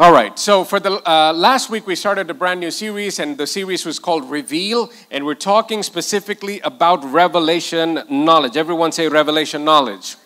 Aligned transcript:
All 0.00 0.12
right, 0.12 0.38
so 0.38 0.64
for 0.64 0.80
the 0.80 0.92
uh, 1.06 1.30
last 1.34 1.68
week 1.68 1.86
we 1.86 1.94
started 1.94 2.30
a 2.30 2.32
brand 2.32 2.58
new 2.58 2.70
series, 2.70 3.18
and 3.18 3.36
the 3.36 3.46
series 3.46 3.84
was 3.84 3.98
called 3.98 4.30
Reveal, 4.30 4.90
and 5.10 5.26
we're 5.26 5.34
talking 5.34 5.82
specifically 5.82 6.58
about 6.60 7.04
revelation 7.04 8.02
knowledge. 8.08 8.56
Everyone 8.56 8.92
say 8.92 9.08
revelation 9.08 9.62
knowledge. 9.62 10.16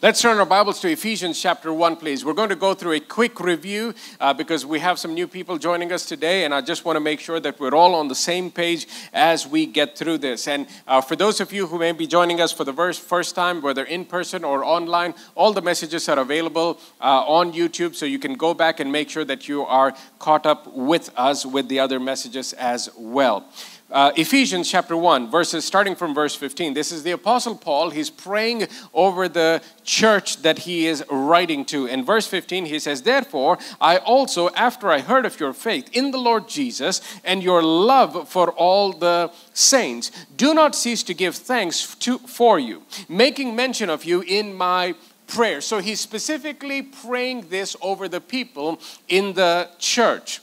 Let's 0.00 0.22
turn 0.22 0.38
our 0.38 0.46
Bibles 0.46 0.78
to 0.82 0.88
Ephesians 0.88 1.42
chapter 1.42 1.72
1, 1.72 1.96
please. 1.96 2.24
We're 2.24 2.32
going 2.32 2.50
to 2.50 2.54
go 2.54 2.72
through 2.72 2.92
a 2.92 3.00
quick 3.00 3.40
review 3.40 3.94
uh, 4.20 4.32
because 4.32 4.64
we 4.64 4.78
have 4.78 4.96
some 4.96 5.12
new 5.12 5.26
people 5.26 5.58
joining 5.58 5.90
us 5.90 6.06
today, 6.06 6.44
and 6.44 6.54
I 6.54 6.60
just 6.60 6.84
want 6.84 6.94
to 6.94 7.00
make 7.00 7.18
sure 7.18 7.40
that 7.40 7.58
we're 7.58 7.74
all 7.74 7.96
on 7.96 8.06
the 8.06 8.14
same 8.14 8.52
page 8.52 8.86
as 9.12 9.44
we 9.44 9.66
get 9.66 9.98
through 9.98 10.18
this. 10.18 10.46
And 10.46 10.68
uh, 10.86 11.00
for 11.00 11.16
those 11.16 11.40
of 11.40 11.52
you 11.52 11.66
who 11.66 11.80
may 11.80 11.90
be 11.90 12.06
joining 12.06 12.40
us 12.40 12.52
for 12.52 12.62
the 12.62 12.72
first, 12.72 13.00
first 13.00 13.34
time, 13.34 13.60
whether 13.60 13.82
in 13.82 14.04
person 14.04 14.44
or 14.44 14.62
online, 14.62 15.14
all 15.34 15.52
the 15.52 15.62
messages 15.62 16.08
are 16.08 16.20
available 16.20 16.78
uh, 17.00 17.24
on 17.26 17.52
YouTube, 17.52 17.96
so 17.96 18.06
you 18.06 18.20
can 18.20 18.34
go 18.34 18.54
back 18.54 18.78
and 18.78 18.92
make 18.92 19.10
sure 19.10 19.24
that 19.24 19.48
you 19.48 19.64
are 19.64 19.96
caught 20.20 20.46
up 20.46 20.72
with 20.76 21.10
us 21.16 21.44
with 21.44 21.66
the 21.66 21.80
other 21.80 21.98
messages 21.98 22.52
as 22.52 22.88
well. 22.96 23.48
Uh, 23.90 24.12
Ephesians 24.16 24.70
chapter 24.70 24.94
1, 24.94 25.30
verses 25.30 25.64
starting 25.64 25.96
from 25.96 26.14
verse 26.14 26.34
15. 26.34 26.74
This 26.74 26.92
is 26.92 27.04
the 27.04 27.12
Apostle 27.12 27.56
Paul. 27.56 27.88
He's 27.88 28.10
praying 28.10 28.68
over 28.92 29.30
the 29.30 29.62
church 29.82 30.42
that 30.42 30.58
he 30.60 30.86
is 30.86 31.02
writing 31.10 31.64
to. 31.66 31.86
In 31.86 32.04
verse 32.04 32.26
15, 32.26 32.66
he 32.66 32.78
says, 32.80 33.00
Therefore, 33.00 33.56
I 33.80 33.96
also, 33.96 34.50
after 34.50 34.90
I 34.90 35.00
heard 35.00 35.24
of 35.24 35.40
your 35.40 35.54
faith 35.54 35.88
in 35.94 36.10
the 36.10 36.18
Lord 36.18 36.50
Jesus 36.50 37.00
and 37.24 37.42
your 37.42 37.62
love 37.62 38.28
for 38.28 38.52
all 38.52 38.92
the 38.92 39.30
saints, 39.54 40.10
do 40.36 40.52
not 40.52 40.74
cease 40.74 41.02
to 41.04 41.14
give 41.14 41.34
thanks 41.34 41.94
to, 41.94 42.18
for 42.18 42.58
you, 42.58 42.82
making 43.08 43.56
mention 43.56 43.88
of 43.88 44.04
you 44.04 44.20
in 44.20 44.52
my 44.52 44.96
prayer. 45.28 45.62
So 45.62 45.78
he's 45.78 46.00
specifically 46.00 46.82
praying 46.82 47.48
this 47.48 47.74
over 47.80 48.06
the 48.06 48.20
people 48.20 48.80
in 49.08 49.32
the 49.32 49.70
church. 49.78 50.42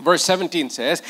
Verse 0.00 0.24
17 0.24 0.68
says, 0.68 1.02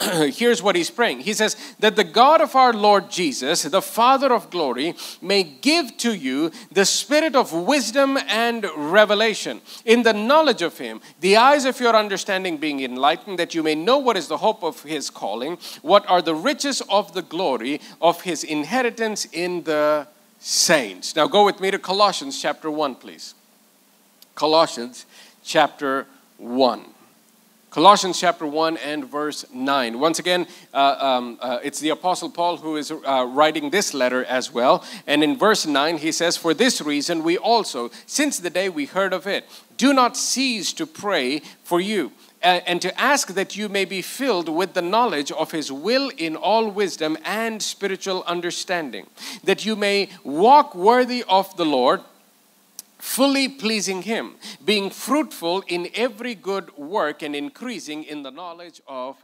here's 0.32 0.62
what 0.62 0.76
he's 0.76 0.90
praying. 0.90 1.20
He 1.20 1.32
says, 1.32 1.56
That 1.80 1.96
the 1.96 2.04
God 2.04 2.40
of 2.40 2.54
our 2.54 2.72
Lord 2.72 3.10
Jesus, 3.10 3.62
the 3.62 3.82
Father 3.82 4.32
of 4.32 4.48
glory, 4.48 4.94
may 5.20 5.42
give 5.42 5.96
to 5.98 6.14
you 6.14 6.52
the 6.70 6.84
spirit 6.84 7.34
of 7.34 7.52
wisdom 7.52 8.16
and 8.28 8.66
revelation 8.76 9.60
in 9.84 10.04
the 10.04 10.12
knowledge 10.12 10.62
of 10.62 10.78
him, 10.78 11.00
the 11.20 11.36
eyes 11.36 11.64
of 11.64 11.80
your 11.80 11.96
understanding 11.96 12.58
being 12.58 12.80
enlightened, 12.80 13.40
that 13.40 13.54
you 13.54 13.62
may 13.62 13.74
know 13.74 13.98
what 13.98 14.16
is 14.16 14.28
the 14.28 14.36
hope 14.36 14.62
of 14.62 14.82
his 14.84 15.10
calling, 15.10 15.58
what 15.82 16.08
are 16.08 16.22
the 16.22 16.34
riches 16.34 16.80
of 16.88 17.12
the 17.14 17.22
glory 17.22 17.80
of 18.00 18.22
his 18.22 18.44
inheritance 18.44 19.24
in 19.32 19.64
the 19.64 20.06
saints. 20.38 21.16
Now 21.16 21.26
go 21.26 21.44
with 21.44 21.60
me 21.60 21.72
to 21.72 21.78
Colossians 21.78 22.40
chapter 22.40 22.70
1, 22.70 22.94
please. 22.96 23.34
Colossians 24.36 25.06
chapter 25.42 26.06
1. 26.36 26.84
Colossians 27.78 28.18
chapter 28.18 28.44
1 28.44 28.76
and 28.78 29.04
verse 29.04 29.44
9. 29.54 30.00
Once 30.00 30.18
again, 30.18 30.48
uh, 30.74 30.96
um, 30.98 31.38
uh, 31.40 31.60
it's 31.62 31.78
the 31.78 31.90
Apostle 31.90 32.28
Paul 32.28 32.56
who 32.56 32.76
is 32.76 32.90
uh, 32.90 33.24
writing 33.30 33.70
this 33.70 33.94
letter 33.94 34.24
as 34.24 34.52
well. 34.52 34.84
And 35.06 35.22
in 35.22 35.38
verse 35.38 35.64
9, 35.64 35.98
he 35.98 36.10
says, 36.10 36.36
For 36.36 36.52
this 36.54 36.80
reason, 36.80 37.22
we 37.22 37.38
also, 37.38 37.92
since 38.04 38.40
the 38.40 38.50
day 38.50 38.68
we 38.68 38.86
heard 38.86 39.12
of 39.12 39.28
it, 39.28 39.44
do 39.76 39.92
not 39.92 40.16
cease 40.16 40.72
to 40.72 40.86
pray 40.86 41.38
for 41.62 41.80
you. 41.80 42.10
And 42.42 42.82
to 42.82 43.00
ask 43.00 43.34
that 43.34 43.56
you 43.56 43.68
may 43.68 43.84
be 43.84 44.02
filled 44.02 44.48
with 44.48 44.74
the 44.74 44.82
knowledge 44.82 45.30
of 45.30 45.52
His 45.52 45.70
will 45.70 46.10
in 46.18 46.34
all 46.34 46.68
wisdom 46.72 47.16
and 47.24 47.62
spiritual 47.62 48.24
understanding, 48.26 49.06
that 49.44 49.64
you 49.64 49.76
may 49.76 50.08
walk 50.24 50.74
worthy 50.74 51.22
of 51.28 51.56
the 51.56 51.64
Lord 51.64 52.00
fully 52.98 53.48
pleasing 53.48 54.02
Him, 54.02 54.36
being 54.64 54.90
fruitful 54.90 55.62
in 55.68 55.88
every 55.94 56.34
good 56.34 56.76
work 56.76 57.22
and 57.22 57.34
increasing 57.34 58.04
in 58.04 58.22
the 58.22 58.30
knowledge 58.30 58.80
of 58.86 59.16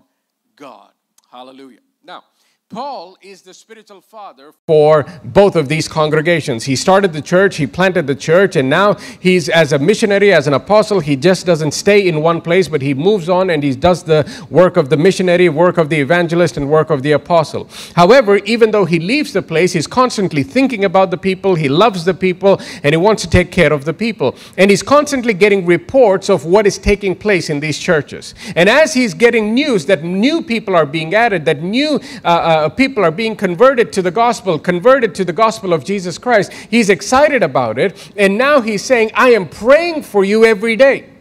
God. 0.57 0.93
Hallelujah. 1.31 1.81
Now, 2.03 2.25
Paul 2.71 3.19
is 3.21 3.43
the 3.43 3.53
spiritual 3.53 4.01
father 4.01 4.53
for 4.67 5.05
both 5.23 5.55
of 5.55 5.69
these 5.69 5.87
congregations. 5.87 6.65
He 6.65 6.77
started 6.77 7.13
the 7.13 7.21
church, 7.21 7.57
he 7.57 7.67
planted 7.67 8.07
the 8.07 8.15
church, 8.15 8.57
and 8.57 8.71
now 8.71 8.95
he's 9.21 9.51
as 9.51 9.73
a 9.73 9.79
missionary, 9.79 10.33
as 10.33 10.47
an 10.47 10.55
apostle, 10.55 11.01
he 11.01 11.15
just 11.15 11.45
doesn't 11.45 11.73
stay 11.73 12.09
in 12.09 12.23
one 12.23 12.41
place, 12.41 12.67
but 12.67 12.81
he 12.81 12.95
moves 12.95 13.29
on 13.29 13.51
and 13.51 13.63
he 13.63 13.75
does 13.77 14.03
the 14.03 14.27
work 14.49 14.79
of 14.79 14.89
the 14.89 14.97
missionary, 14.97 15.51
work 15.51 15.77
of 15.77 15.91
the 15.91 16.01
evangelist, 16.01 16.57
and 16.57 16.71
work 16.71 16.89
of 16.89 17.03
the 17.03 17.13
apostle. 17.13 17.69
However, 17.95 18.39
even 18.39 18.71
though 18.71 18.87
he 18.87 18.99
leaves 18.99 19.35
the 19.35 19.43
place, 19.43 19.75
he's 19.75 19.87
constantly 19.87 20.43
thinking 20.43 20.87
about 20.87 21.11
the 21.11 21.19
people, 21.19 21.55
he 21.55 21.69
loves 21.69 22.07
the 22.07 22.15
people, 22.15 22.61
and 22.83 22.95
he 22.95 22.97
wants 22.97 23.23
to 23.23 23.31
take 23.31 23.53
care 23.53 23.75
of 23.75 23.85
the 23.85 23.95
people. 23.95 24.35
And 24.57 24.71
he's 24.71 24.83
constantly 24.83 25.35
getting 25.35 25.67
reports 25.67 26.31
of 26.31 26.47
what 26.47 26.67
is 26.67 26.79
taking 26.79 27.15
place 27.15 27.51
in 27.51 27.61
these 27.61 27.79
churches. 27.79 28.35
And 28.57 28.71
as 28.71 28.95
he's 28.95 29.13
getting 29.13 29.53
news 29.53 29.85
that 29.87 30.03
new 30.03 30.41
people 30.41 30.75
are 30.75 30.87
being 30.87 31.15
added, 31.15 31.45
that 31.45 31.63
new 31.63 32.01
uh, 32.25 32.54
uh, 32.55 32.69
people 32.69 33.05
are 33.05 33.11
being 33.11 33.35
converted 33.35 33.93
to 33.93 34.03
the 34.03 34.11
gospel, 34.11 34.59
converted 34.59 35.15
to 35.17 35.25
the 35.25 35.33
gospel 35.33 35.73
of 35.73 35.85
Jesus 35.85 36.19
Christ. 36.19 36.53
He's 36.53 36.89
excited 36.89 37.43
about 37.43 37.79
it. 37.79 38.13
And 38.17 38.39
now 38.39 38.61
he's 38.61 38.85
saying, 38.85 39.11
I 39.15 39.31
am 39.31 39.49
praying 39.49 40.05
for 40.05 40.25
you 40.25 40.45
every 40.45 40.77
day. 40.77 41.14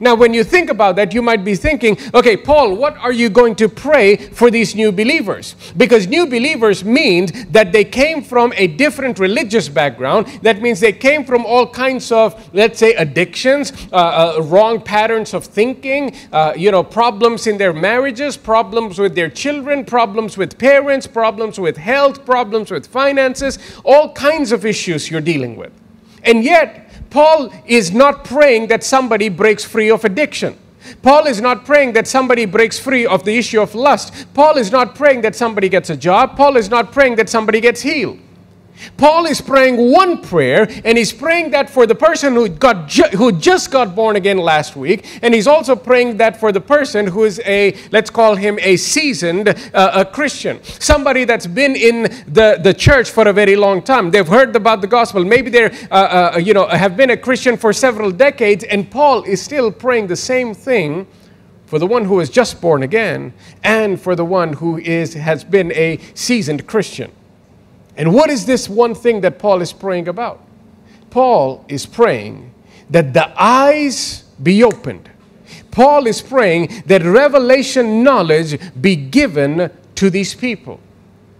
Now, 0.00 0.14
when 0.14 0.34
you 0.34 0.44
think 0.44 0.70
about 0.70 0.96
that, 0.96 1.14
you 1.14 1.22
might 1.22 1.44
be 1.44 1.54
thinking, 1.54 1.96
okay, 2.12 2.36
Paul, 2.36 2.74
what 2.74 2.96
are 2.98 3.12
you 3.12 3.28
going 3.28 3.54
to 3.56 3.68
pray 3.68 4.16
for 4.16 4.50
these 4.50 4.74
new 4.74 4.90
believers? 4.90 5.54
Because 5.76 6.06
new 6.06 6.26
believers 6.26 6.84
means 6.84 7.46
that 7.46 7.72
they 7.72 7.84
came 7.84 8.22
from 8.22 8.52
a 8.56 8.66
different 8.66 9.18
religious 9.18 9.68
background. 9.68 10.26
That 10.42 10.60
means 10.60 10.80
they 10.80 10.92
came 10.92 11.24
from 11.24 11.46
all 11.46 11.66
kinds 11.66 12.10
of, 12.10 12.34
let's 12.54 12.78
say, 12.78 12.94
addictions, 12.94 13.72
uh, 13.92 14.36
uh, 14.38 14.42
wrong 14.42 14.80
patterns 14.80 15.34
of 15.34 15.44
thinking, 15.44 16.14
uh, 16.32 16.54
you 16.56 16.70
know, 16.70 16.82
problems 16.82 17.46
in 17.46 17.58
their 17.58 17.72
marriages, 17.72 18.36
problems 18.36 18.98
with 18.98 19.14
their 19.14 19.30
children, 19.30 19.84
problems 19.84 20.36
with 20.36 20.58
parents, 20.58 21.06
problems 21.06 21.58
with 21.58 21.76
health, 21.76 22.24
problems 22.24 22.70
with 22.70 22.86
finances, 22.86 23.58
all 23.84 24.12
kinds 24.12 24.52
of 24.52 24.64
issues 24.66 25.10
you're 25.10 25.20
dealing 25.20 25.56
with. 25.56 25.72
And 26.24 26.42
yet, 26.42 26.83
Paul 27.14 27.52
is 27.64 27.92
not 27.92 28.24
praying 28.24 28.66
that 28.66 28.82
somebody 28.82 29.28
breaks 29.28 29.64
free 29.64 29.88
of 29.88 30.04
addiction. 30.04 30.58
Paul 31.00 31.28
is 31.28 31.40
not 31.40 31.64
praying 31.64 31.92
that 31.92 32.08
somebody 32.08 32.44
breaks 32.44 32.76
free 32.76 33.06
of 33.06 33.24
the 33.24 33.38
issue 33.38 33.60
of 33.60 33.72
lust. 33.76 34.26
Paul 34.34 34.56
is 34.56 34.72
not 34.72 34.96
praying 34.96 35.20
that 35.20 35.36
somebody 35.36 35.68
gets 35.68 35.90
a 35.90 35.96
job. 35.96 36.36
Paul 36.36 36.56
is 36.56 36.68
not 36.68 36.90
praying 36.90 37.14
that 37.14 37.28
somebody 37.28 37.60
gets 37.60 37.82
healed. 37.82 38.18
Paul 38.96 39.26
is 39.26 39.40
praying 39.40 39.92
one 39.92 40.22
prayer, 40.22 40.68
and 40.84 40.98
he's 40.98 41.12
praying 41.12 41.50
that 41.50 41.70
for 41.70 41.86
the 41.86 41.94
person 41.94 42.34
who, 42.34 42.48
got 42.48 42.88
ju- 42.88 43.16
who 43.16 43.32
just 43.32 43.70
got 43.70 43.94
born 43.94 44.16
again 44.16 44.38
last 44.38 44.76
week, 44.76 45.04
and 45.22 45.34
he's 45.34 45.46
also 45.46 45.76
praying 45.76 46.16
that 46.18 46.38
for 46.38 46.52
the 46.52 46.60
person 46.60 47.06
who 47.06 47.24
is 47.24 47.40
a, 47.44 47.76
let's 47.92 48.10
call 48.10 48.36
him 48.36 48.58
a 48.62 48.76
seasoned 48.76 49.48
uh, 49.48 49.90
a 49.94 50.04
Christian, 50.04 50.62
somebody 50.62 51.24
that's 51.24 51.46
been 51.46 51.76
in 51.76 52.02
the, 52.26 52.58
the 52.62 52.74
church 52.74 53.10
for 53.10 53.28
a 53.28 53.32
very 53.32 53.56
long 53.56 53.82
time. 53.82 54.10
They've 54.10 54.26
heard 54.26 54.54
about 54.56 54.80
the 54.80 54.86
gospel. 54.86 55.24
Maybe 55.24 55.50
they're, 55.50 55.72
uh, 55.90 56.34
uh, 56.34 56.38
you 56.38 56.54
know, 56.54 56.66
have 56.66 56.96
been 56.96 57.10
a 57.10 57.16
Christian 57.16 57.56
for 57.56 57.72
several 57.72 58.10
decades, 58.10 58.64
and 58.64 58.90
Paul 58.90 59.24
is 59.24 59.42
still 59.42 59.70
praying 59.70 60.06
the 60.08 60.16
same 60.16 60.54
thing 60.54 61.06
for 61.66 61.78
the 61.78 61.86
one 61.86 62.04
who 62.04 62.20
is 62.20 62.30
just 62.30 62.60
born 62.60 62.82
again 62.82 63.32
and 63.62 64.00
for 64.00 64.14
the 64.14 64.24
one 64.24 64.52
who 64.52 64.78
is, 64.78 65.14
has 65.14 65.42
been 65.42 65.72
a 65.72 65.98
seasoned 66.14 66.66
Christian. 66.66 67.10
And 67.96 68.12
what 68.12 68.30
is 68.30 68.46
this 68.46 68.68
one 68.68 68.94
thing 68.94 69.20
that 69.20 69.38
Paul 69.38 69.60
is 69.60 69.72
praying 69.72 70.08
about? 70.08 70.40
Paul 71.10 71.64
is 71.68 71.86
praying 71.86 72.52
that 72.90 73.14
the 73.14 73.32
eyes 73.40 74.24
be 74.42 74.64
opened. 74.64 75.10
Paul 75.70 76.06
is 76.06 76.20
praying 76.20 76.82
that 76.86 77.02
revelation 77.02 78.02
knowledge 78.02 78.58
be 78.80 78.96
given 78.96 79.70
to 79.96 80.10
these 80.10 80.34
people. 80.34 80.80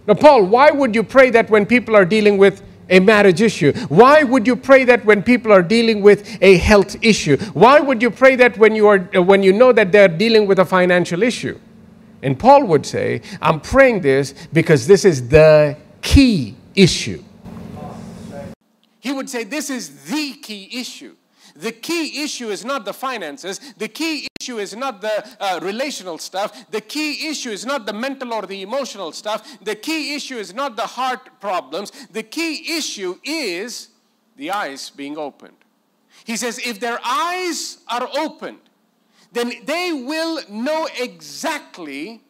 Now, 0.07 0.13
Paul, 0.13 0.43
why 0.43 0.71
would 0.71 0.93
you 0.93 1.03
pray 1.03 1.29
that 1.31 1.49
when 1.49 1.65
people 1.65 1.95
are 1.95 2.05
dealing 2.05 2.37
with 2.37 2.61
a 2.89 2.99
marriage 2.99 3.41
issue? 3.41 3.73
Why 3.87 4.23
would 4.23 4.45
you 4.45 4.55
pray 4.55 4.83
that 4.85 5.03
when 5.05 5.23
people 5.23 5.51
are 5.51 5.63
dealing 5.63 6.01
with 6.01 6.37
a 6.41 6.57
health 6.57 6.95
issue? 7.01 7.37
Why 7.53 7.79
would 7.79 8.01
you 8.01 8.11
pray 8.11 8.35
that 8.35 8.57
when 8.57 8.75
you, 8.75 8.87
are, 8.87 9.09
uh, 9.15 9.21
when 9.21 9.41
you 9.41 9.53
know 9.53 9.71
that 9.73 9.91
they're 9.91 10.07
dealing 10.07 10.47
with 10.47 10.59
a 10.59 10.65
financial 10.65 11.23
issue? 11.23 11.59
And 12.21 12.37
Paul 12.37 12.65
would 12.65 12.85
say, 12.85 13.21
I'm 13.41 13.59
praying 13.59 14.01
this 14.01 14.33
because 14.53 14.87
this 14.87 15.05
is 15.05 15.27
the 15.27 15.77
key 16.05 16.55
issue. 16.75 17.23
He 18.99 19.11
would 19.11 19.29
say 19.29 19.43
this 19.43 19.69
is 19.69 20.05
the 20.05 20.33
key 20.35 20.69
issue. 20.71 21.15
The 21.55 21.71
key 21.71 22.23
issue 22.23 22.49
is 22.49 22.63
not 22.63 22.85
the 22.85 22.93
finances. 22.93 23.59
The 23.77 23.87
key 23.87 24.27
issue 24.39 24.57
is 24.59 24.75
not 24.75 25.01
the 25.01 25.15
uh, 25.39 25.59
relational 25.61 26.17
stuff. 26.17 26.69
The 26.69 26.81
key 26.81 27.29
issue 27.29 27.49
is 27.49 27.65
not 27.65 27.85
the 27.85 27.93
mental 27.93 28.33
or 28.33 28.43
the 28.45 28.61
emotional 28.61 29.11
stuff. 29.13 29.57
The 29.63 29.75
key 29.75 30.15
issue 30.15 30.37
is 30.37 30.53
not 30.53 30.75
the 30.75 30.85
heart 30.85 31.39
problems. 31.39 31.91
The 32.11 32.23
key 32.23 32.77
issue 32.77 33.17
is 33.23 33.89
the 34.35 34.51
eyes 34.51 34.89
being 34.89 35.17
opened. 35.17 35.57
He 36.25 36.35
says, 36.35 36.59
if 36.59 36.79
their 36.79 36.99
eyes 37.03 37.77
are 37.87 38.07
opened, 38.17 38.59
then 39.31 39.53
they 39.65 39.93
will 39.93 40.41
know 40.49 40.87
exactly 40.99 42.21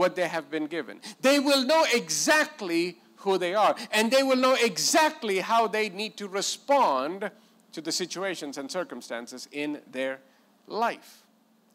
what 0.00 0.16
they 0.16 0.26
have 0.26 0.50
been 0.50 0.66
given. 0.66 0.98
They 1.20 1.38
will 1.38 1.64
know 1.64 1.84
exactly 1.92 2.96
who 3.16 3.36
they 3.36 3.54
are, 3.54 3.76
and 3.92 4.10
they 4.10 4.22
will 4.22 4.36
know 4.36 4.54
exactly 4.54 5.40
how 5.40 5.68
they 5.68 5.90
need 5.90 6.16
to 6.16 6.26
respond 6.26 7.30
to 7.72 7.80
the 7.82 7.92
situations 7.92 8.56
and 8.56 8.70
circumstances 8.70 9.46
in 9.52 9.80
their 9.92 10.20
life. 10.66 11.22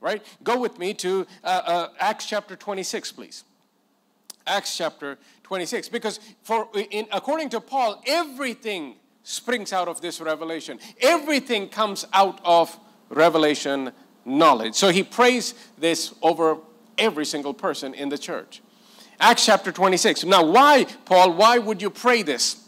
Right? 0.02 0.26
Go 0.44 0.60
with 0.60 0.80
me 0.80 0.96
to 0.96 1.28
uh, 1.44 1.48
uh, 1.48 1.88
Acts 2.00 2.26
chapter 2.26 2.56
26, 2.56 3.12
please. 3.12 3.44
Acts 4.48 4.76
chapter 4.76 5.18
26. 5.44 5.90
Because 5.90 6.20
for 6.42 6.68
in, 6.92 7.08
according 7.12 7.50
to 7.50 7.62
Paul, 7.62 8.02
everything 8.08 8.96
springs 9.22 9.72
out 9.72 9.88
of 9.88 10.02
this 10.02 10.20
revelation. 10.20 10.80
Everything 11.00 11.70
comes 11.70 12.06
out 12.12 12.42
of 12.44 12.78
revelation 13.10 13.92
knowledge. 14.26 14.74
So 14.74 14.90
he 14.90 15.04
prays 15.04 15.54
this 15.78 16.14
over 16.24 16.58
every 16.98 17.26
single 17.26 17.54
person 17.54 17.94
in 17.94 18.10
the 18.10 18.18
church. 18.18 18.62
Acts 19.20 19.46
chapter 19.46 19.72
26. 19.72 20.26
Now, 20.26 20.46
why, 20.46 20.86
Paul, 21.06 21.34
why 21.34 21.58
would 21.58 21.82
you 21.82 21.90
pray 21.90 22.22
this? 22.22 22.66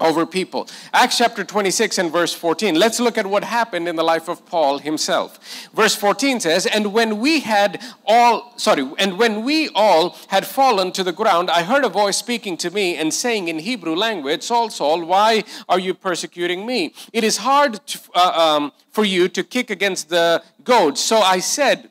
over 0.00 0.26
people. 0.26 0.68
Acts 0.92 1.18
chapter 1.18 1.44
26 1.44 1.98
and 1.98 2.12
verse 2.12 2.32
14. 2.32 2.74
Let's 2.74 3.00
look 3.00 3.16
at 3.16 3.26
what 3.26 3.44
happened 3.44 3.88
in 3.88 3.96
the 3.96 4.02
life 4.02 4.28
of 4.28 4.44
Paul 4.46 4.78
himself. 4.78 5.68
Verse 5.72 5.94
14 5.94 6.40
says, 6.40 6.66
And 6.66 6.92
when 6.92 7.18
we 7.18 7.40
had 7.40 7.82
all, 8.04 8.52
sorry, 8.58 8.88
and 8.98 9.18
when 9.18 9.42
we 9.42 9.68
all 9.74 10.16
had 10.28 10.46
fallen 10.46 10.92
to 10.92 11.04
the 11.04 11.12
ground, 11.12 11.50
I 11.50 11.62
heard 11.62 11.84
a 11.84 11.88
voice 11.88 12.16
speaking 12.16 12.56
to 12.58 12.70
me 12.70 12.96
and 12.96 13.12
saying 13.12 13.48
in 13.48 13.58
Hebrew 13.60 13.94
language, 13.94 14.42
Saul, 14.42 14.70
Saul, 14.70 15.04
why 15.04 15.44
are 15.68 15.78
you 15.78 15.94
persecuting 15.94 16.66
me? 16.66 16.94
It 17.12 17.24
is 17.24 17.38
hard 17.38 17.86
to, 17.86 17.98
uh, 18.14 18.56
um, 18.58 18.72
for 18.90 19.04
you 19.04 19.28
to 19.28 19.42
kick 19.42 19.70
against 19.70 20.08
the 20.10 20.42
goads. 20.64 21.00
So 21.00 21.18
I 21.18 21.38
said, 21.38 21.90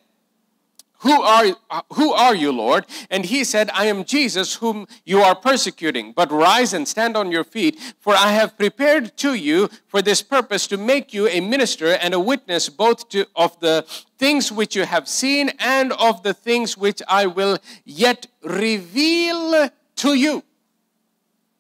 who 1.06 1.22
are, 1.22 1.56
uh, 1.70 1.82
who 1.94 2.14
are 2.14 2.34
you, 2.34 2.52
Lord? 2.52 2.88
And 3.12 3.26
he 3.26 3.44
said, 3.44 3.70
I 3.76 3.86
am 3.86 4.06
Jesus 4.06 4.56
whom 4.56 4.88
you 5.06 5.20
are 5.20 5.36
persecuting. 5.36 6.14
But 6.14 6.32
rise 6.32 6.74
and 6.74 6.88
stand 6.88 7.16
on 7.16 7.32
your 7.32 7.44
feet, 7.44 7.80
for 8.00 8.16
I 8.16 8.32
have 8.32 8.58
prepared 8.58 9.16
to 9.18 9.36
you 9.36 9.70
for 9.86 10.02
this 10.02 10.24
purpose 10.24 10.66
to 10.68 10.78
make 10.78 11.14
you 11.14 11.28
a 11.28 11.42
minister 11.42 11.94
and 11.94 12.16
a 12.16 12.20
witness 12.20 12.70
both 12.70 13.08
to, 13.10 13.28
of 13.36 13.60
the 13.60 13.86
things 14.18 14.52
which 14.52 14.76
you 14.76 14.86
have 14.86 15.08
seen 15.08 15.52
and 15.60 15.94
of 15.94 16.24
the 16.24 16.34
things 16.34 16.76
which 16.76 17.04
I 17.08 17.28
will 17.28 17.60
yet 17.84 18.26
reveal 18.44 19.70
to 19.98 20.14
you. 20.16 20.44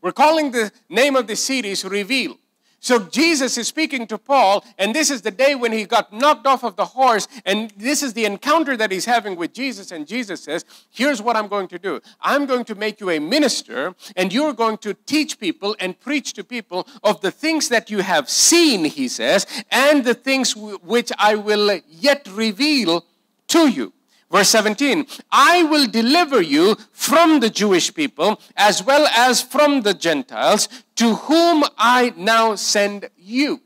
We're 0.01 0.11
calling 0.11 0.51
the 0.51 0.71
name 0.89 1.15
of 1.15 1.27
the 1.27 1.35
series 1.35 1.85
Reveal. 1.85 2.39
So 2.85 2.99
Jesus 2.99 3.57
is 3.57 3.67
speaking 3.67 4.05
to 4.05 4.19
Paul, 4.19 4.63
and 4.77 4.93
this 4.93 5.09
is 5.09 5.23
the 5.23 5.31
day 5.31 5.55
when 5.55 5.71
he 5.71 5.85
got 5.85 6.13
knocked 6.13 6.45
off 6.45 6.63
of 6.63 6.75
the 6.75 6.85
horse, 6.85 7.27
and 7.43 7.71
this 7.71 8.03
is 8.03 8.13
the 8.13 8.25
encounter 8.25 8.77
that 8.77 8.91
he's 8.91 9.05
having 9.05 9.35
with 9.35 9.53
Jesus. 9.53 9.91
And 9.91 10.05
Jesus 10.05 10.43
says, 10.43 10.65
Here's 10.91 11.19
what 11.19 11.35
I'm 11.35 11.47
going 11.47 11.67
to 11.69 11.79
do 11.79 11.99
I'm 12.21 12.45
going 12.45 12.63
to 12.65 12.75
make 12.75 12.99
you 13.01 13.09
a 13.09 13.17
minister, 13.17 13.95
and 14.15 14.31
you're 14.31 14.53
going 14.53 14.77
to 14.85 14.93
teach 14.93 15.39
people 15.39 15.75
and 15.79 15.99
preach 15.99 16.33
to 16.33 16.43
people 16.43 16.87
of 17.03 17.21
the 17.21 17.31
things 17.31 17.69
that 17.69 17.89
you 17.89 18.01
have 18.01 18.29
seen, 18.29 18.85
he 18.85 19.07
says, 19.07 19.47
and 19.71 20.03
the 20.03 20.13
things 20.13 20.55
which 20.55 21.11
I 21.17 21.33
will 21.33 21.79
yet 21.87 22.27
reveal 22.31 23.03
to 23.47 23.67
you. 23.67 23.94
Verse 24.31 24.49
17, 24.49 25.05
I 25.31 25.63
will 25.63 25.87
deliver 25.87 26.41
you 26.41 26.75
from 26.91 27.39
the 27.39 27.49
Jewish 27.49 27.93
people 27.93 28.39
as 28.57 28.83
well 28.83 29.07
as 29.15 29.41
from 29.41 29.81
the 29.81 29.93
Gentiles 29.93 30.67
to 30.95 31.15
whom 31.15 31.63
I 31.77 32.13
now 32.17 32.55
send 32.55 33.09
you. 33.17 33.61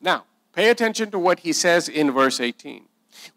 Now, 0.00 0.24
pay 0.52 0.70
attention 0.70 1.10
to 1.10 1.18
what 1.18 1.40
he 1.40 1.52
says 1.52 1.88
in 1.88 2.10
verse 2.10 2.40
18. 2.40 2.84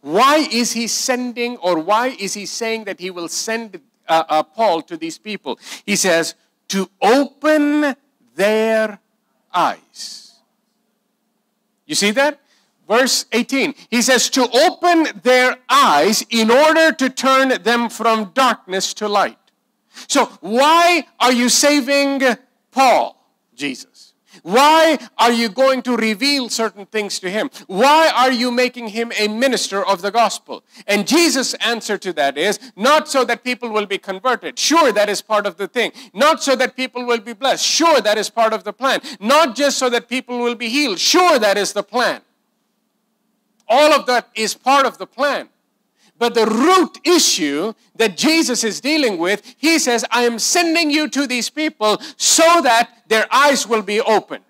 Why 0.01 0.47
is 0.51 0.71
he 0.71 0.87
sending 0.87 1.57
or 1.57 1.79
why 1.79 2.15
is 2.19 2.33
he 2.33 2.45
saying 2.45 2.85
that 2.85 2.99
he 2.99 3.09
will 3.09 3.27
send 3.27 3.81
uh, 4.07 4.23
uh, 4.29 4.43
Paul 4.43 4.81
to 4.83 4.95
these 4.95 5.17
people? 5.17 5.59
He 5.85 5.95
says, 5.95 6.35
to 6.69 6.89
open 7.01 7.95
their 8.35 8.99
eyes. 9.53 10.39
You 11.85 11.95
see 11.95 12.11
that? 12.11 12.39
Verse 12.89 13.25
18. 13.31 13.75
He 13.89 14.01
says, 14.01 14.29
to 14.31 14.49
open 14.51 15.21
their 15.23 15.57
eyes 15.69 16.25
in 16.29 16.51
order 16.51 16.91
to 16.91 17.09
turn 17.09 17.61
them 17.63 17.89
from 17.89 18.31
darkness 18.33 18.93
to 18.95 19.07
light. 19.07 19.37
So, 20.07 20.25
why 20.41 21.05
are 21.19 21.31
you 21.31 21.49
saving 21.49 22.21
Paul, 22.71 23.23
Jesus? 23.55 24.13
Why 24.43 24.97
are 25.17 25.31
you 25.31 25.49
going 25.49 25.81
to 25.83 25.97
reveal 25.97 26.49
certain 26.49 26.85
things 26.85 27.19
to 27.19 27.29
him? 27.29 27.49
Why 27.67 28.11
are 28.15 28.31
you 28.31 28.51
making 28.51 28.89
him 28.89 29.11
a 29.19 29.27
minister 29.27 29.85
of 29.85 30.01
the 30.01 30.11
gospel? 30.11 30.63
And 30.87 31.07
Jesus' 31.07 31.55
answer 31.55 31.97
to 31.97 32.13
that 32.13 32.37
is 32.37 32.59
not 32.75 33.09
so 33.09 33.25
that 33.25 33.43
people 33.43 33.69
will 33.69 33.85
be 33.85 33.97
converted. 33.97 34.57
Sure, 34.57 34.91
that 34.91 35.09
is 35.09 35.21
part 35.21 35.45
of 35.45 35.57
the 35.57 35.67
thing. 35.67 35.91
Not 36.13 36.41
so 36.41 36.55
that 36.55 36.75
people 36.75 37.05
will 37.05 37.19
be 37.19 37.33
blessed. 37.33 37.65
Sure, 37.65 37.99
that 38.01 38.17
is 38.17 38.29
part 38.29 38.53
of 38.53 38.63
the 38.63 38.73
plan. 38.73 39.01
Not 39.19 39.55
just 39.55 39.77
so 39.77 39.89
that 39.89 40.07
people 40.07 40.39
will 40.39 40.55
be 40.55 40.69
healed. 40.69 40.99
Sure, 40.99 41.37
that 41.39 41.57
is 41.57 41.73
the 41.73 41.83
plan. 41.83 42.21
All 43.69 43.93
of 43.93 44.07
that 44.07 44.29
is 44.33 44.55
part 44.55 44.85
of 44.85 44.97
the 44.97 45.05
plan. 45.05 45.47
But 46.17 46.33
the 46.33 46.47
root 46.47 46.99
issue 47.05 47.73
that 47.95 48.17
Jesus 48.17 48.65
is 48.65 48.81
dealing 48.81 49.17
with, 49.17 49.55
he 49.57 49.79
says, 49.79 50.03
I 50.11 50.23
am 50.23 50.37
sending 50.37 50.91
you 50.91 51.07
to 51.09 51.25
these 51.25 51.49
people 51.49 52.01
so 52.17 52.61
that 52.61 53.03
their 53.07 53.25
eyes 53.31 53.65
will 53.65 53.83
be 53.83 54.01
opened. 54.01 54.43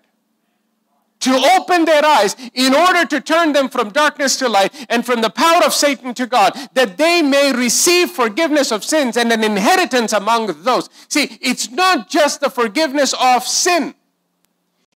To 1.20 1.30
open 1.30 1.84
their 1.84 2.04
eyes 2.04 2.34
in 2.54 2.74
order 2.74 3.04
to 3.04 3.20
turn 3.20 3.52
them 3.52 3.68
from 3.68 3.90
darkness 3.90 4.36
to 4.38 4.48
light 4.48 4.74
and 4.88 5.04
from 5.04 5.20
the 5.20 5.28
power 5.28 5.62
of 5.64 5.74
Satan 5.74 6.14
to 6.14 6.26
God, 6.26 6.58
that 6.72 6.96
they 6.96 7.20
may 7.20 7.52
receive 7.52 8.10
forgiveness 8.10 8.72
of 8.72 8.82
sins 8.82 9.18
and 9.18 9.30
an 9.30 9.44
inheritance 9.44 10.14
among 10.14 10.62
those. 10.62 10.88
See, 11.08 11.38
it's 11.42 11.70
not 11.70 12.08
just 12.08 12.40
the 12.40 12.50
forgiveness 12.50 13.14
of 13.20 13.44
sin. 13.44 13.94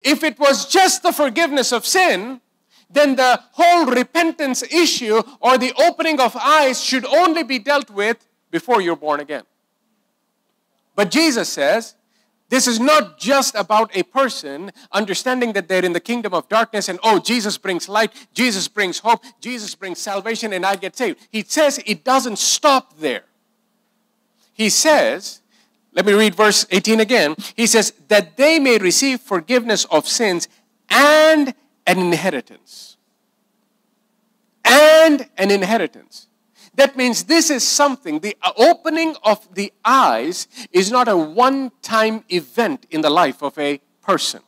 If 0.02 0.24
it 0.24 0.38
was 0.38 0.66
just 0.66 1.02
the 1.02 1.12
forgiveness 1.12 1.72
of 1.72 1.84
sin, 1.86 2.40
then 2.94 3.17
the 3.17 3.43
whole 3.52 3.87
repentance 3.87 4.62
issue 4.62 5.20
or 5.41 5.58
the 5.58 5.73
opening 5.76 6.20
of 6.20 6.37
eyes 6.37 6.82
should 6.82 7.05
only 7.05 7.43
be 7.43 7.58
dealt 7.58 7.91
with 7.91 8.26
before 8.50 8.81
you're 8.81 8.96
born 8.96 9.20
again. 9.20 9.43
But 10.96 11.11
Jesus 11.11 11.49
says, 11.49 11.96
this 12.50 12.69
is 12.69 12.79
not 12.79 13.19
just 13.19 13.55
about 13.56 13.91
a 13.96 14.05
person 14.05 14.70
understanding 14.93 15.55
that 15.55 15.67
they're 15.67 15.85
in 15.85 15.93
the 15.93 16.00
kingdom 16.00 16.32
of 16.35 16.49
darkness 16.49 16.88
and, 16.88 17.00
oh, 17.02 17.19
Jesus 17.19 17.58
brings 17.58 17.88
light, 17.88 18.12
Jesus 18.32 18.69
brings 18.69 19.00
hope, 19.00 19.25
Jesus 19.41 19.75
brings 19.75 19.99
salvation, 19.99 20.52
and 20.52 20.64
I 20.64 20.76
get 20.76 20.96
saved. 20.96 21.19
He 21.32 21.43
says 21.43 21.82
it 21.85 22.05
doesn't 22.05 22.38
stop 22.38 22.99
there. 22.99 23.25
He 24.52 24.69
says, 24.69 25.41
let 25.93 26.06
me 26.06 26.12
read 26.12 26.35
verse 26.35 26.64
18 26.70 27.00
again. 27.00 27.35
He 27.56 27.67
says, 27.67 27.93
that 28.08 28.37
they 28.37 28.61
may 28.61 28.79
receive 28.79 29.20
forgiveness 29.20 29.85
of 29.87 30.06
sins 30.06 30.49
and 30.91 31.55
an 31.86 31.98
inheritance. 31.98 32.96
And 34.64 35.28
an 35.36 35.50
inheritance. 35.50 36.29
That 36.74 36.96
means 36.96 37.24
this 37.24 37.50
is 37.50 37.67
something, 37.67 38.19
the 38.20 38.36
opening 38.56 39.14
of 39.22 39.55
the 39.55 39.72
eyes 39.84 40.48
is 40.72 40.91
not 40.91 41.06
a 41.08 41.17
one 41.17 41.70
time 41.82 42.24
event 42.29 42.86
in 42.91 43.00
the 43.00 43.10
life 43.10 43.43
of 43.43 43.56
a 43.58 43.81
person. 44.03 44.43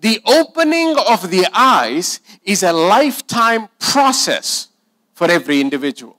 The 0.00 0.20
opening 0.26 0.96
of 1.08 1.30
the 1.30 1.46
eyes 1.52 2.20
is 2.44 2.62
a 2.62 2.72
lifetime 2.72 3.68
process 3.78 4.68
for 5.14 5.30
every 5.30 5.60
individual. 5.60 6.16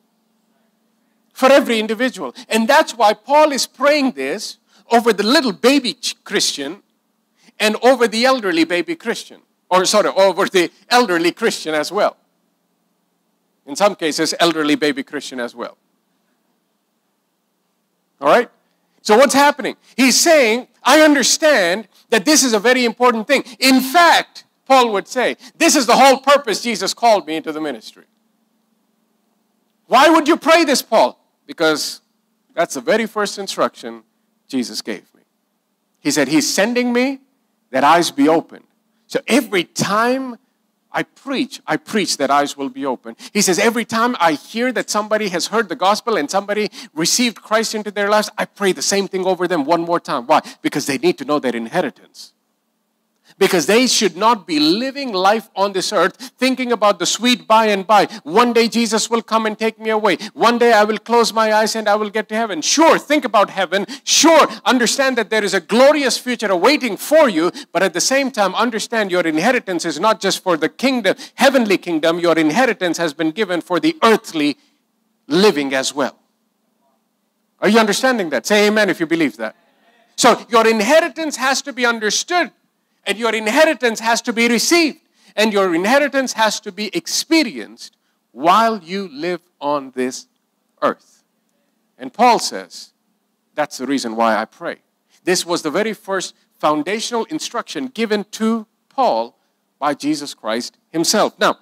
For 1.33 1.51
every 1.51 1.79
individual. 1.79 2.35
And 2.47 2.67
that's 2.67 2.95
why 2.95 3.13
Paul 3.13 3.51
is 3.51 3.65
praying 3.65 4.11
this 4.11 4.57
over 4.91 5.11
the 5.11 5.23
little 5.23 5.53
baby 5.53 5.97
Christian 6.23 6.83
and 7.59 7.75
over 7.81 8.07
the 8.07 8.25
elderly 8.25 8.63
baby 8.63 8.95
Christian 8.95 9.41
or 9.69 9.85
sorry, 9.85 10.09
over 10.09 10.47
the 10.47 10.71
elderly 10.89 11.31
Christian 11.31 11.73
as 11.73 11.91
well. 11.91 12.17
In 13.65 13.75
some 13.75 13.95
cases, 13.95 14.33
elderly 14.39 14.75
baby 14.75 15.03
Christian 15.03 15.39
as 15.39 15.55
well. 15.55 15.77
All 18.19 18.27
right? 18.27 18.49
So, 19.01 19.17
what's 19.17 19.33
happening? 19.33 19.75
He's 19.95 20.19
saying, 20.19 20.67
I 20.83 21.01
understand 21.01 21.87
that 22.09 22.25
this 22.25 22.43
is 22.43 22.53
a 22.53 22.59
very 22.59 22.85
important 22.85 23.27
thing. 23.27 23.43
In 23.59 23.81
fact, 23.81 24.45
Paul 24.65 24.91
would 24.93 25.07
say, 25.07 25.37
this 25.57 25.75
is 25.75 25.85
the 25.85 25.95
whole 25.95 26.19
purpose 26.19 26.61
Jesus 26.61 26.93
called 26.93 27.27
me 27.27 27.35
into 27.35 27.51
the 27.51 27.61
ministry. 27.61 28.05
Why 29.87 30.09
would 30.09 30.27
you 30.27 30.37
pray 30.37 30.63
this, 30.63 30.81
Paul? 30.81 31.19
Because 31.45 32.01
that's 32.53 32.75
the 32.75 32.81
very 32.81 33.05
first 33.05 33.37
instruction 33.37 34.03
Jesus 34.47 34.81
gave 34.81 35.13
me. 35.13 35.21
He 35.99 36.11
said, 36.11 36.27
He's 36.27 36.51
sending 36.51 36.93
me 36.93 37.19
that 37.71 37.83
eyes 37.83 38.11
be 38.11 38.29
opened 38.29 38.65
so 39.13 39.21
every 39.27 39.63
time 39.63 40.37
I 40.91 41.03
preach, 41.03 41.61
I 41.67 41.77
preach 41.77 42.17
that 42.17 42.31
eyes 42.31 42.57
will 42.57 42.69
be 42.69 42.83
open. 42.83 43.15
He 43.31 43.41
says, 43.41 43.59
every 43.59 43.85
time 43.85 44.15
I 44.19 44.31
hear 44.31 44.71
that 44.71 44.89
somebody 44.89 45.29
has 45.29 45.45
heard 45.45 45.69
the 45.69 45.75
gospel 45.75 46.17
and 46.17 46.31
somebody 46.31 46.71
received 46.95 47.39
Christ 47.39 47.75
into 47.75 47.91
their 47.91 48.09
lives, 48.09 48.31
I 48.39 48.45
pray 48.45 48.71
the 48.71 48.81
same 48.81 49.07
thing 49.07 49.23
over 49.27 49.47
them 49.47 49.65
one 49.65 49.81
more 49.81 49.99
time. 49.99 50.25
Why? 50.25 50.41
Because 50.63 50.87
they 50.87 50.97
need 50.97 51.19
to 51.19 51.25
know 51.25 51.37
their 51.37 51.55
inheritance. 51.55 52.32
Because 53.37 53.65
they 53.65 53.87
should 53.87 54.15
not 54.15 54.45
be 54.47 54.59
living 54.59 55.13
life 55.13 55.49
on 55.55 55.73
this 55.73 55.91
earth 55.93 56.15
thinking 56.37 56.71
about 56.71 56.99
the 56.99 57.05
sweet 57.05 57.47
by 57.47 57.67
and 57.67 57.85
by. 57.85 58.05
One 58.23 58.53
day 58.53 58.67
Jesus 58.67 59.09
will 59.09 59.21
come 59.21 59.45
and 59.45 59.57
take 59.57 59.79
me 59.79 59.89
away. 59.89 60.17
One 60.33 60.57
day 60.57 60.73
I 60.73 60.83
will 60.83 60.97
close 60.97 61.33
my 61.33 61.53
eyes 61.53 61.75
and 61.75 61.87
I 61.87 61.95
will 61.95 62.09
get 62.09 62.29
to 62.29 62.35
heaven. 62.35 62.61
Sure, 62.61 62.97
think 62.97 63.25
about 63.25 63.49
heaven. 63.49 63.85
Sure, 64.03 64.47
understand 64.65 65.17
that 65.17 65.29
there 65.29 65.43
is 65.43 65.53
a 65.53 65.61
glorious 65.61 66.17
future 66.17 66.51
awaiting 66.51 66.97
for 66.97 67.29
you, 67.29 67.51
but 67.71 67.83
at 67.83 67.93
the 67.93 68.01
same 68.01 68.31
time, 68.31 68.55
understand 68.55 69.11
your 69.11 69.25
inheritance 69.25 69.85
is 69.85 69.99
not 69.99 70.19
just 70.19 70.43
for 70.43 70.57
the 70.57 70.69
kingdom, 70.69 71.15
heavenly 71.35 71.77
kingdom, 71.77 72.19
your 72.19 72.37
inheritance 72.37 72.97
has 72.97 73.13
been 73.13 73.31
given 73.31 73.61
for 73.61 73.79
the 73.79 73.97
earthly 74.03 74.57
living 75.27 75.73
as 75.73 75.93
well. 75.93 76.17
Are 77.59 77.69
you 77.69 77.79
understanding 77.79 78.29
that? 78.31 78.45
Say 78.45 78.67
amen 78.67 78.89
if 78.89 78.99
you 78.99 79.07
believe 79.07 79.37
that. 79.37 79.55
So, 80.15 80.45
your 80.49 80.67
inheritance 80.67 81.37
has 81.37 81.61
to 81.63 81.73
be 81.73 81.85
understood 81.85 82.51
and 83.05 83.17
your 83.17 83.33
inheritance 83.33 83.99
has 83.99 84.21
to 84.23 84.33
be 84.33 84.47
received, 84.47 84.99
and 85.35 85.51
your 85.51 85.73
inheritance 85.73 86.33
has 86.33 86.59
to 86.61 86.71
be 86.71 86.95
experienced 86.95 87.97
while 88.31 88.79
you 88.79 89.09
live 89.11 89.41
on 89.59 89.91
this 89.91 90.27
earth. 90.81 91.23
And 91.97 92.13
Paul 92.13 92.39
says, 92.39 92.91
that's 93.55 93.77
the 93.77 93.85
reason 93.85 94.15
why 94.15 94.35
I 94.35 94.45
pray. 94.45 94.77
This 95.23 95.45
was 95.45 95.61
the 95.61 95.71
very 95.71 95.93
first 95.93 96.35
foundational 96.59 97.25
instruction 97.25 97.87
given 97.87 98.25
to 98.31 98.67
Paul 98.89 99.37
by 99.79 99.93
Jesus 99.93 100.33
Christ 100.33 100.77
himself. 100.91 101.37
Now, 101.39 101.57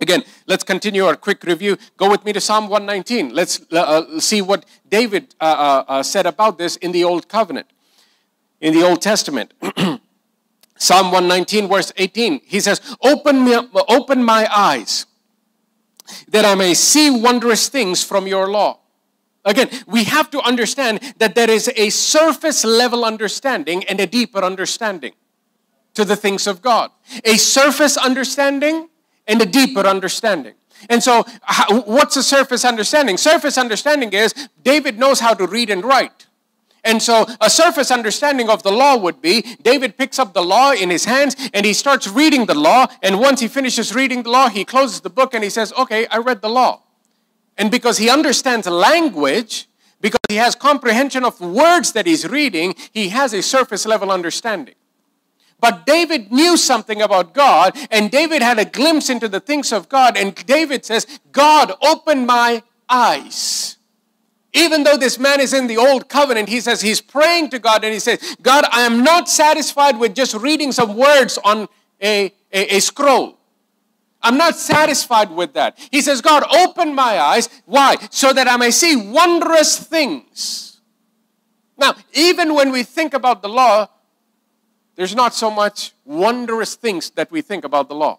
Again, 0.00 0.24
let's 0.46 0.64
continue 0.64 1.04
our 1.04 1.14
quick 1.14 1.44
review. 1.44 1.76
Go 1.98 2.10
with 2.10 2.24
me 2.24 2.32
to 2.32 2.40
Psalm 2.40 2.68
119. 2.68 3.34
Let's 3.34 3.60
uh, 3.70 3.76
uh, 3.76 4.20
see 4.20 4.40
what 4.40 4.64
David 4.88 5.34
uh, 5.38 5.44
uh, 5.44 5.84
uh, 5.86 6.02
said 6.02 6.24
about 6.24 6.56
this 6.56 6.76
in 6.76 6.92
the 6.92 7.04
Old 7.04 7.28
Covenant, 7.28 7.66
in 8.62 8.72
the 8.72 8.82
Old 8.82 9.02
Testament. 9.02 9.52
Psalm 10.90 11.12
119, 11.12 11.68
verse 11.68 11.92
18, 11.98 12.40
he 12.44 12.58
says, 12.58 12.80
Open, 13.00 13.44
me, 13.44 13.54
open 13.88 14.24
my 14.24 14.48
eyes 14.52 15.06
that 16.26 16.44
I 16.44 16.56
may 16.56 16.74
see 16.74 17.12
wondrous 17.12 17.68
things 17.68 18.02
from 18.02 18.26
your 18.26 18.50
law. 18.50 18.80
Again, 19.44 19.70
we 19.86 20.02
have 20.02 20.32
to 20.32 20.40
understand 20.40 21.14
that 21.18 21.36
there 21.36 21.48
is 21.48 21.70
a 21.76 21.90
surface 21.90 22.64
level 22.64 23.04
understanding 23.04 23.84
and 23.84 24.00
a 24.00 24.06
deeper 24.08 24.42
understanding 24.42 25.12
to 25.94 26.04
the 26.04 26.16
things 26.16 26.48
of 26.48 26.60
God. 26.60 26.90
A 27.24 27.36
surface 27.36 27.96
understanding 27.96 28.88
and 29.28 29.40
a 29.40 29.46
deeper 29.46 29.86
understanding. 29.86 30.54
And 30.88 31.04
so, 31.04 31.22
what's 31.86 32.16
a 32.16 32.22
surface 32.24 32.64
understanding? 32.64 33.16
Surface 33.16 33.56
understanding 33.56 34.12
is 34.12 34.34
David 34.64 34.98
knows 34.98 35.20
how 35.20 35.34
to 35.34 35.46
read 35.46 35.70
and 35.70 35.84
write. 35.84 36.26
And 36.84 37.02
so, 37.02 37.26
a 37.40 37.50
surface 37.50 37.90
understanding 37.90 38.48
of 38.48 38.62
the 38.62 38.72
law 38.72 38.96
would 38.96 39.20
be 39.20 39.42
David 39.62 39.96
picks 39.98 40.18
up 40.18 40.32
the 40.32 40.42
law 40.42 40.72
in 40.72 40.90
his 40.90 41.04
hands 41.04 41.36
and 41.52 41.66
he 41.66 41.72
starts 41.72 42.08
reading 42.08 42.46
the 42.46 42.54
law. 42.54 42.86
And 43.02 43.20
once 43.20 43.40
he 43.40 43.48
finishes 43.48 43.94
reading 43.94 44.22
the 44.22 44.30
law, 44.30 44.48
he 44.48 44.64
closes 44.64 45.00
the 45.00 45.10
book 45.10 45.34
and 45.34 45.44
he 45.44 45.50
says, 45.50 45.72
Okay, 45.78 46.06
I 46.06 46.18
read 46.18 46.40
the 46.40 46.48
law. 46.48 46.82
And 47.58 47.70
because 47.70 47.98
he 47.98 48.08
understands 48.08 48.66
language, 48.66 49.68
because 50.00 50.20
he 50.28 50.36
has 50.36 50.54
comprehension 50.54 51.24
of 51.24 51.40
words 51.40 51.92
that 51.92 52.06
he's 52.06 52.26
reading, 52.26 52.74
he 52.92 53.10
has 53.10 53.34
a 53.34 53.42
surface 53.42 53.84
level 53.84 54.10
understanding. 54.10 54.74
But 55.60 55.84
David 55.84 56.32
knew 56.32 56.56
something 56.56 57.02
about 57.02 57.34
God, 57.34 57.76
and 57.90 58.10
David 58.10 58.40
had 58.40 58.58
a 58.58 58.64
glimpse 58.64 59.10
into 59.10 59.28
the 59.28 59.40
things 59.40 59.72
of 59.72 59.90
God. 59.90 60.16
And 60.16 60.34
David 60.46 60.86
says, 60.86 61.20
God, 61.32 61.72
open 61.82 62.24
my 62.24 62.62
eyes 62.88 63.76
even 64.52 64.82
though 64.82 64.96
this 64.96 65.18
man 65.18 65.40
is 65.40 65.52
in 65.52 65.66
the 65.66 65.76
old 65.76 66.08
covenant, 66.08 66.48
he 66.48 66.60
says 66.60 66.80
he's 66.80 67.00
praying 67.00 67.50
to 67.50 67.58
God 67.58 67.84
and 67.84 67.92
he 67.92 68.00
says, 68.00 68.36
God, 68.42 68.64
I 68.70 68.82
am 68.82 69.04
not 69.04 69.28
satisfied 69.28 69.98
with 69.98 70.14
just 70.14 70.34
reading 70.34 70.72
some 70.72 70.96
words 70.96 71.38
on 71.44 71.68
a, 72.02 72.32
a, 72.52 72.76
a, 72.76 72.80
scroll. 72.80 73.38
I'm 74.22 74.36
not 74.36 74.56
satisfied 74.56 75.30
with 75.30 75.54
that. 75.54 75.78
He 75.90 76.00
says, 76.00 76.20
God, 76.20 76.42
open 76.52 76.94
my 76.94 77.18
eyes. 77.18 77.48
Why? 77.64 77.96
So 78.10 78.32
that 78.32 78.48
I 78.48 78.56
may 78.56 78.70
see 78.70 78.96
wondrous 78.96 79.78
things. 79.78 80.80
Now, 81.78 81.94
even 82.12 82.54
when 82.54 82.72
we 82.72 82.82
think 82.82 83.14
about 83.14 83.42
the 83.42 83.48
law, 83.48 83.88
there's 84.96 85.14
not 85.14 85.32
so 85.32 85.50
much 85.50 85.94
wondrous 86.04 86.74
things 86.74 87.10
that 87.10 87.30
we 87.30 87.40
think 87.40 87.64
about 87.64 87.88
the 87.88 87.94
law. 87.94 88.18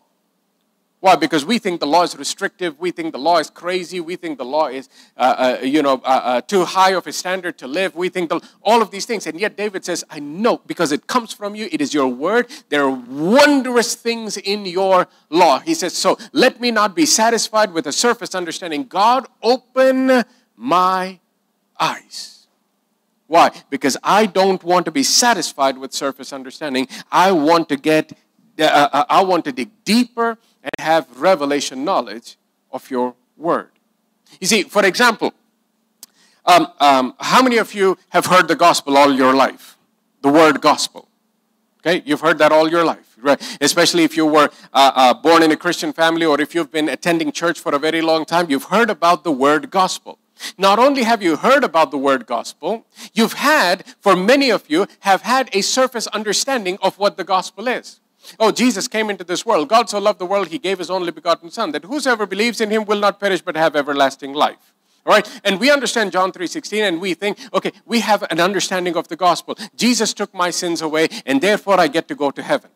Why? 1.01 1.15
Because 1.15 1.43
we 1.43 1.58
think 1.58 1.79
the 1.79 1.88
law 1.88 2.03
is 2.03 2.15
restrictive. 2.15 2.79
We 2.79 2.91
think 2.91 3.12
the 3.12 3.17
law 3.20 3.39
is 3.39 3.50
crazy. 3.50 4.00
We 4.00 4.15
think 4.15 4.38
the 4.38 4.46
law 4.46 4.67
is, 4.67 4.88
uh, 5.17 5.58
uh, 5.60 5.65
you 5.65 5.81
know, 5.81 5.96
uh, 6.05 6.22
uh, 6.24 6.41
too 6.41 6.63
high 6.63 6.91
of 6.91 7.08
a 7.08 7.12
standard 7.12 7.58
to 7.58 7.67
live. 7.67 7.96
We 7.96 8.10
think 8.10 8.29
the, 8.29 8.39
all 8.62 8.84
of 8.84 8.91
these 8.91 9.08
things. 9.08 9.25
And 9.25 9.39
yet 9.39 9.58
David 9.58 9.84
says, 9.84 10.05
I 10.12 10.20
know 10.20 10.62
because 10.67 10.91
it 10.91 11.08
comes 11.08 11.34
from 11.34 11.55
you. 11.55 11.67
It 11.72 11.81
is 11.81 11.91
your 11.91 12.08
word. 12.08 12.51
There 12.70 12.84
are 12.84 12.91
wondrous 12.91 13.96
things 13.96 14.38
in 14.38 14.67
your 14.67 15.08
law. 15.31 15.58
He 15.60 15.74
says, 15.74 15.98
so 15.98 16.20
let 16.34 16.62
me 16.62 16.70
not 16.70 16.96
be 16.96 17.08
satisfied 17.08 17.74
with 17.74 17.88
a 17.88 17.91
surface 17.91 18.36
understanding. 18.36 18.84
God, 18.84 19.25
open 19.41 20.24
my 20.55 21.20
eyes. 21.79 22.48
Why? 23.25 23.50
Because 23.72 23.98
I 24.03 24.27
don't 24.27 24.63
want 24.63 24.86
to 24.86 24.91
be 24.91 25.03
satisfied 25.03 25.79
with 25.79 25.93
surface 25.93 26.31
understanding. 26.31 26.88
I 27.12 27.31
want 27.31 27.70
to 27.70 27.77
get, 27.77 28.12
uh, 28.65 29.06
I 29.10 29.24
want 29.24 29.46
to 29.46 29.51
dig 29.51 29.70
deeper 29.84 30.38
and 30.63 30.72
have 30.80 31.08
revelation 31.20 31.84
knowledge 31.84 32.38
of 32.72 32.89
your 32.89 33.15
word. 33.38 33.72
You 34.39 34.48
see, 34.48 34.63
for 34.63 34.86
example, 34.86 35.34
um, 36.46 36.68
um, 36.80 37.15
how 37.20 37.41
many 37.41 37.58
of 37.58 37.74
you 37.74 37.98
have 38.10 38.25
heard 38.25 38.48
the 38.48 38.56
gospel 38.56 38.98
all 38.98 39.13
your 39.13 39.34
life? 39.34 39.77
The 40.22 40.30
word 40.30 40.62
gospel. 40.62 41.08
Okay, 41.80 42.03
you've 42.06 42.22
heard 42.22 42.38
that 42.38 42.51
all 42.51 42.70
your 42.70 42.86
life, 42.86 43.18
right? 43.20 43.41
Especially 43.60 44.03
if 44.03 44.15
you 44.15 44.25
were 44.25 44.50
uh, 44.72 44.91
uh, 44.96 45.13
born 45.15 45.41
in 45.41 45.51
a 45.51 45.58
Christian 45.58 45.91
family 45.94 46.25
or 46.25 46.39
if 46.39 46.53
you've 46.53 46.72
been 46.72 46.89
attending 46.89 47.32
church 47.32 47.60
for 47.60 47.74
a 47.74 47.80
very 47.80 48.01
long 48.01 48.24
time, 48.24 48.50
you've 48.50 48.65
heard 48.65 48.91
about 48.91 49.24
the 49.24 49.32
word 49.32 49.72
gospel. 49.72 50.20
Not 50.58 50.77
only 50.80 51.03
have 51.03 51.24
you 51.24 51.38
heard 51.38 51.63
about 51.63 51.89
the 51.91 51.98
word 51.98 52.27
gospel, 52.27 52.86
you've 53.13 53.34
had, 53.34 53.84
for 54.00 54.15
many 54.15 54.51
of 54.51 54.70
you, 54.70 54.88
have 55.01 55.24
had 55.24 55.50
a 55.53 55.62
surface 55.62 56.08
understanding 56.08 56.77
of 56.82 57.00
what 57.00 57.18
the 57.18 57.24
gospel 57.24 57.68
is. 57.68 58.00
Oh, 58.40 58.51
Jesus 58.51 58.88
came 58.88 59.10
into 59.10 59.24
this 59.24 59.46
world. 59.46 59.70
God 59.70 59.90
so 59.90 60.00
loved 60.00 60.20
the 60.20 60.25
world, 60.25 60.48
he 60.48 60.58
gave 60.58 60.80
his 60.80 60.90
only 60.90 61.12
begotten 61.12 61.50
Son, 61.50 61.72
that 61.72 61.86
whosoever 61.86 62.25
believes 62.25 62.62
in 62.62 62.70
him 62.70 62.86
will 62.86 63.00
not 63.00 63.20
perish 63.20 63.42
but 63.42 63.56
have 63.56 63.75
everlasting 63.75 64.34
life. 64.34 64.74
All 65.06 65.13
right? 65.13 65.42
And 65.44 65.60
we 65.60 65.72
understand 65.72 66.12
John 66.12 66.32
3:16 66.32 66.88
and 66.88 67.01
we 67.01 67.13
think, 67.13 67.40
okay, 67.54 67.72
we 67.86 68.01
have 68.01 68.24
an 68.30 68.40
understanding 68.40 68.96
of 68.96 69.08
the 69.08 69.16
gospel. 69.16 69.56
Jesus 69.75 70.13
took 70.13 70.34
my 70.34 70.51
sins 70.51 70.82
away 70.82 71.08
and 71.25 71.42
therefore 71.42 71.80
I 71.80 71.88
get 71.88 72.08
to 72.10 72.16
go 72.16 72.32
to 72.32 72.44
heaven. 72.44 72.70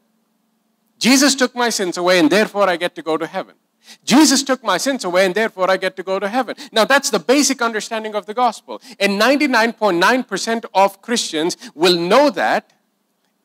Jesus 0.98 1.36
took 1.36 1.56
my 1.56 1.70
sins 1.70 1.98
away 1.98 2.20
and 2.20 2.30
therefore 2.30 2.68
I 2.68 2.78
get 2.78 2.96
to 2.96 3.02
go 3.02 3.18
to 3.18 3.28
heaven. 3.28 3.56
Jesus 4.04 4.42
took 4.42 4.64
my 4.64 4.78
sins 4.78 5.04
away 5.04 5.26
and 5.26 5.36
therefore 5.36 5.70
I 5.70 5.78
get 5.78 5.96
to 5.98 6.04
go 6.04 6.18
to 6.18 6.28
heaven. 6.28 6.56
Now 6.72 6.86
that's 6.86 7.12
the 7.12 7.20
basic 7.20 7.62
understanding 7.62 8.16
of 8.16 8.26
the 8.26 8.34
gospel. 8.34 8.82
And 9.00 9.22
99.9% 9.22 10.66
of 10.74 11.02
Christians 11.04 11.58
will 11.76 11.96
know 11.96 12.32
that 12.32 12.74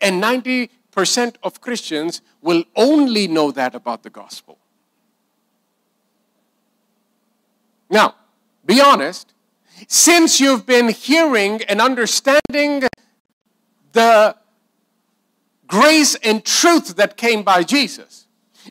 and 0.01 0.21
90 0.21 0.71
percent 0.91 1.39
of 1.43 1.61
Christians 1.61 2.23
will 2.41 2.65
only 2.77 3.29
know 3.29 3.51
that 3.53 3.75
about 3.75 4.03
the 4.03 4.11
gospel. 4.11 4.59
Now, 7.89 8.15
be 8.65 8.81
honest, 8.81 9.35
since 9.89 10.41
you've 10.41 10.67
been 10.67 10.89
hearing 10.89 11.63
and 11.63 11.81
understanding 11.81 12.85
the 13.93 14.37
grace 15.67 16.15
and 16.23 16.45
truth 16.45 16.97
that 16.97 17.17
came 17.17 17.43
by 17.43 17.63
Jesus, 17.63 18.27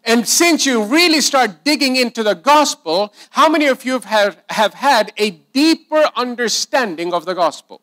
and 0.05 0.27
since 0.27 0.65
you 0.65 0.83
really 0.83 1.19
start 1.19 1.63
digging 1.63 1.95
into 1.95 2.23
the 2.23 2.35
gospel, 2.35 3.13
how 3.31 3.49
many 3.49 3.65
of 3.65 3.83
you 3.83 3.99
have, 3.99 4.41
have 4.49 4.75
had 4.75 5.11
a 5.17 5.31
deeper 5.31 6.09
understanding 6.15 7.13
of 7.13 7.25
the 7.25 7.33
gospel? 7.33 7.81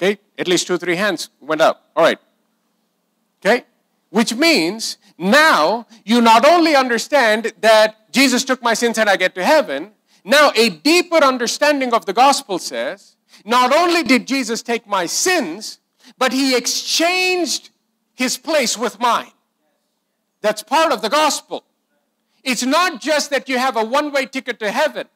Okay, 0.00 0.18
at 0.38 0.48
least 0.48 0.66
two, 0.66 0.78
three 0.78 0.96
hands 0.96 1.28
went 1.40 1.60
up. 1.60 1.90
All 1.94 2.02
right, 2.02 2.18
Okay? 3.44 3.64
Which 4.10 4.34
means 4.34 4.98
now 5.18 5.86
you 6.04 6.20
not 6.20 6.46
only 6.46 6.74
understand 6.74 7.52
that 7.60 8.12
Jesus 8.12 8.44
took 8.44 8.62
my 8.62 8.74
sins 8.74 8.98
and 8.98 9.08
I 9.08 9.16
get 9.16 9.34
to 9.34 9.44
heaven, 9.44 9.92
now 10.24 10.52
a 10.54 10.70
deeper 10.70 11.16
understanding 11.16 11.92
of 11.92 12.06
the 12.06 12.12
gospel 12.12 12.58
says, 12.58 13.16
not 13.44 13.74
only 13.74 14.02
did 14.02 14.26
Jesus 14.26 14.62
take 14.62 14.86
my 14.86 15.06
sins, 15.06 15.80
but 16.16 16.32
he 16.32 16.56
exchanged 16.56 17.70
his 18.14 18.38
place 18.38 18.78
with 18.78 19.00
mine. 19.00 19.32
That's 20.40 20.62
part 20.62 20.92
of 20.92 21.02
the 21.02 21.08
gospel. 21.08 21.64
It's 22.42 22.62
not 22.62 23.00
just 23.00 23.30
that 23.30 23.48
you 23.48 23.58
have 23.58 23.76
a 23.76 23.84
one 23.84 24.12
way 24.12 24.26
ticket 24.26 24.58
to 24.60 24.70
heaven. 24.70 25.08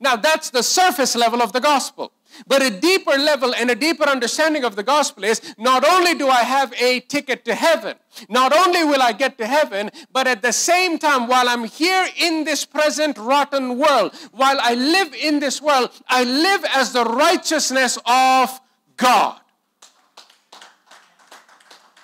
Now, 0.00 0.16
that's 0.16 0.50
the 0.50 0.62
surface 0.62 1.14
level 1.14 1.40
of 1.40 1.52
the 1.52 1.60
gospel. 1.60 2.12
But 2.46 2.62
a 2.62 2.70
deeper 2.70 3.12
level 3.12 3.54
and 3.54 3.70
a 3.70 3.74
deeper 3.74 4.04
understanding 4.04 4.64
of 4.64 4.76
the 4.76 4.82
gospel 4.82 5.24
is 5.24 5.40
not 5.58 5.86
only 5.88 6.14
do 6.14 6.28
I 6.28 6.42
have 6.42 6.72
a 6.80 7.00
ticket 7.00 7.44
to 7.44 7.54
heaven, 7.54 7.96
not 8.28 8.52
only 8.52 8.84
will 8.84 9.02
I 9.02 9.12
get 9.12 9.38
to 9.38 9.46
heaven, 9.46 9.90
but 10.12 10.26
at 10.26 10.42
the 10.42 10.52
same 10.52 10.98
time, 10.98 11.28
while 11.28 11.48
I'm 11.48 11.64
here 11.64 12.08
in 12.18 12.44
this 12.44 12.64
present 12.64 13.18
rotten 13.18 13.78
world, 13.78 14.14
while 14.32 14.58
I 14.60 14.74
live 14.74 15.14
in 15.14 15.40
this 15.40 15.60
world, 15.60 15.90
I 16.08 16.24
live 16.24 16.64
as 16.74 16.92
the 16.92 17.04
righteousness 17.04 17.98
of 18.06 18.60
God. 18.96 19.38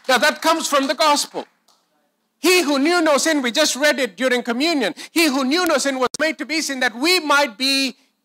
Now 0.09 0.19
that 0.19 0.41
comes 0.41 0.67
from 0.67 0.87
the 0.87 0.95
gospel. 0.95 1.47
He 2.41 2.63
who 2.63 2.79
knew 2.79 3.03
no 3.03 3.19
sin, 3.19 3.43
we 3.43 3.51
just 3.51 3.75
read 3.75 3.99
it 3.99 4.17
during 4.17 4.43
communion. 4.43 4.95
He 5.11 5.27
who 5.27 5.45
knew 5.45 5.67
no 5.67 5.77
sin 5.79 5.99
was 5.99 6.09
made 6.21 6.39
to 6.39 6.47
be 6.47 6.61
sin 6.61 6.81
that 6.81 6.95
we 6.95 7.19
might 7.21 7.59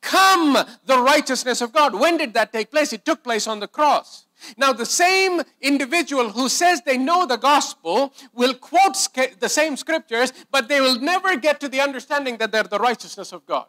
become 0.04 0.58
the 0.86 1.00
righteousness 1.00 1.62
of 1.62 1.72
God. 1.72 1.96
When 1.96 2.18
did 2.18 2.34
that 2.34 2.52
take 2.52 2.72
place? 2.72 2.94
It 2.94 3.06
took 3.06 3.24
place 3.24 3.48
on 3.48 3.60
the 3.60 3.68
cross. 3.68 4.26
Now, 4.58 4.74
the 4.74 4.86
same 4.86 5.42
individual 5.62 6.30
who 6.30 6.50
says 6.50 6.82
they 6.82 6.98
know 6.98 7.26
the 7.26 7.38
gospel 7.38 8.14
will 8.34 8.54
quote 8.54 8.98
the 9.40 9.48
same 9.48 9.78
scriptures, 9.78 10.34
but 10.52 10.68
they 10.68 10.82
will 10.82 11.00
never 11.00 11.38
get 11.38 11.62
to 11.62 11.70
the 11.70 11.80
understanding 11.80 12.38
that 12.38 12.52
they're 12.52 12.64
the 12.64 12.80
righteousness 12.80 13.32
of 13.32 13.46
God. 13.46 13.66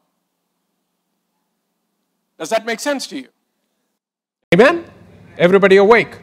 Does 2.39 2.51
that 2.51 2.67
make 2.67 2.81
sense 2.81 3.07
to 3.09 3.17
you? 3.17 3.29
Amen? 4.53 4.85
Everybody 5.39 5.77
awake? 5.77 6.19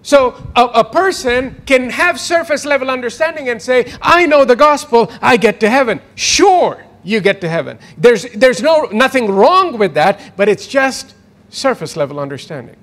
So 0.00 0.34
a, 0.54 0.64
a, 0.64 0.84
person 0.84 1.62
can 1.64 1.88
have 1.88 2.20
surface 2.20 2.66
level 2.66 2.90
understanding 2.90 3.48
and 3.48 3.60
say, 3.60 3.90
I 4.02 4.26
know 4.26 4.44
the 4.44 4.56
gospel, 4.56 5.10
I 5.22 5.38
get 5.38 5.60
to 5.60 5.70
heaven. 5.70 6.02
Sure, 6.14 6.83
you 7.04 7.20
get 7.20 7.40
to 7.42 7.48
heaven. 7.48 7.78
There's, 7.98 8.24
there's 8.32 8.62
no, 8.62 8.88
nothing 8.90 9.30
wrong 9.30 9.78
with 9.78 9.94
that, 9.94 10.36
but 10.36 10.48
it's 10.48 10.66
just 10.66 11.14
surface 11.50 11.96
level 11.96 12.18
understanding. 12.18 12.76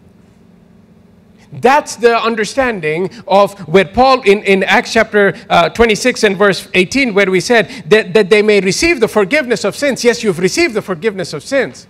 That's 1.52 1.98
the 1.98 2.18
understanding 2.18 3.10
of 3.28 3.60
where 3.68 3.84
Paul 3.84 4.22
in, 4.22 4.42
in 4.44 4.64
Acts 4.64 4.94
chapter 4.94 5.36
uh, 5.50 5.68
26 5.70 6.24
and 6.24 6.38
verse 6.38 6.70
18, 6.74 7.14
where 7.14 7.30
we 7.30 7.42
said 7.42 7.70
that, 7.88 8.14
that 8.14 8.30
they 8.30 8.42
may 8.42 8.62
receive 8.62 9.02
the 9.02 9.08
forgiveness 9.10 9.66
of 9.66 9.76
sins. 9.76 10.04
Yes, 10.04 10.24
you've 10.24 10.40
received 10.40 10.74
the 10.74 10.82
forgiveness 10.82 11.34
of 11.34 11.44
sins, 11.44 11.88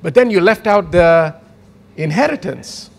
but 0.00 0.14
then 0.14 0.30
you 0.30 0.40
left 0.40 0.68
out 0.68 0.92
the 0.92 1.34
inheritance. 1.96 2.90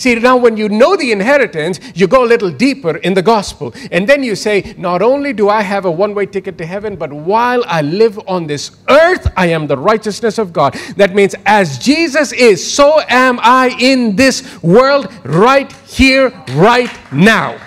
See, 0.00 0.14
now 0.14 0.34
when 0.34 0.56
you 0.56 0.70
know 0.70 0.96
the 0.96 1.12
inheritance, 1.12 1.78
you 1.94 2.06
go 2.06 2.24
a 2.24 2.26
little 2.26 2.50
deeper 2.50 2.96
in 2.96 3.12
the 3.12 3.20
gospel. 3.20 3.74
And 3.92 4.08
then 4.08 4.22
you 4.22 4.34
say, 4.34 4.74
Not 4.78 5.02
only 5.02 5.34
do 5.34 5.50
I 5.50 5.60
have 5.60 5.84
a 5.84 5.90
one 5.90 6.14
way 6.14 6.24
ticket 6.24 6.56
to 6.56 6.64
heaven, 6.64 6.96
but 6.96 7.12
while 7.12 7.62
I 7.66 7.82
live 7.82 8.18
on 8.26 8.46
this 8.46 8.70
earth, 8.88 9.30
I 9.36 9.48
am 9.48 9.66
the 9.66 9.76
righteousness 9.76 10.38
of 10.38 10.54
God. 10.54 10.72
That 10.96 11.14
means, 11.14 11.34
as 11.44 11.78
Jesus 11.78 12.32
is, 12.32 12.66
so 12.66 13.02
am 13.10 13.40
I 13.42 13.76
in 13.78 14.16
this 14.16 14.62
world 14.62 15.12
right 15.22 15.70
here, 15.86 16.30
right 16.52 16.90
now. 17.12 17.60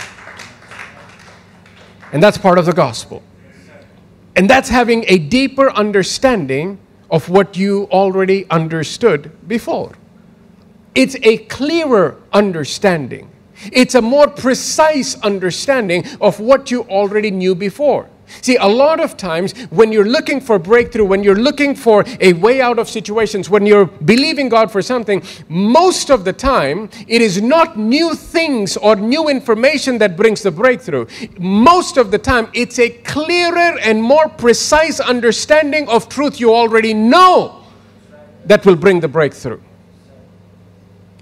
And 2.13 2.23
that's 2.23 2.39
part 2.39 2.57
of 2.57 2.65
the 2.65 2.73
gospel. 2.73 3.21
And 4.35 4.49
that's 4.49 4.69
having 4.69 5.05
a 5.07 5.19
deeper 5.19 5.69
understanding 5.69 6.79
of 7.11 7.29
what 7.29 7.57
you 7.57 7.87
already 7.91 8.49
understood 8.49 9.29
before. 9.47 9.91
It's 10.95 11.15
a 11.23 11.37
clearer 11.37 12.21
understanding. 12.31 13.29
It's 13.71 13.95
a 13.95 14.01
more 14.01 14.27
precise 14.27 15.15
understanding 15.21 16.05
of 16.19 16.39
what 16.39 16.69
you 16.71 16.83
already 16.83 17.31
knew 17.31 17.55
before. 17.55 18.09
See, 18.41 18.55
a 18.55 18.67
lot 18.67 18.99
of 18.99 19.15
times 19.15 19.53
when 19.69 19.91
you're 19.91 20.07
looking 20.07 20.41
for 20.41 20.57
breakthrough, 20.57 21.05
when 21.05 21.23
you're 21.23 21.35
looking 21.35 21.75
for 21.75 22.03
a 22.19 22.33
way 22.33 22.61
out 22.61 22.79
of 22.79 22.89
situations, 22.89 23.49
when 23.49 23.65
you're 23.65 23.85
believing 23.85 24.49
God 24.49 24.71
for 24.71 24.81
something, 24.81 25.21
most 25.49 26.09
of 26.09 26.25
the 26.25 26.33
time 26.33 26.89
it 27.07 27.21
is 27.21 27.41
not 27.41 27.77
new 27.77 28.15
things 28.15 28.75
or 28.77 28.95
new 28.95 29.29
information 29.29 29.97
that 29.99 30.17
brings 30.17 30.41
the 30.41 30.51
breakthrough. 30.51 31.05
Most 31.37 31.97
of 31.97 32.11
the 32.11 32.17
time 32.17 32.49
it's 32.53 32.79
a 32.79 32.89
clearer 32.89 33.77
and 33.79 34.01
more 34.01 34.29
precise 34.29 34.99
understanding 34.99 35.87
of 35.87 36.09
truth 36.09 36.39
you 36.39 36.53
already 36.53 36.93
know 36.93 37.63
that 38.45 38.65
will 38.65 38.75
bring 38.75 38.99
the 38.99 39.07
breakthrough. 39.07 39.59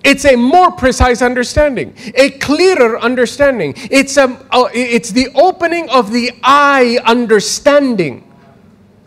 It's 0.04 0.26
a 0.26 0.36
more 0.36 0.72
precise 0.72 1.22
understanding, 1.22 1.94
a 2.16 2.32
clearer 2.32 3.00
understanding. 3.00 3.74
It's, 3.78 4.18
a, 4.18 4.24
uh, 4.52 4.70
it's 4.74 5.12
the 5.12 5.30
opening 5.36 5.90
of 5.90 6.12
the 6.12 6.32
eye 6.44 7.00
understanding 7.06 8.28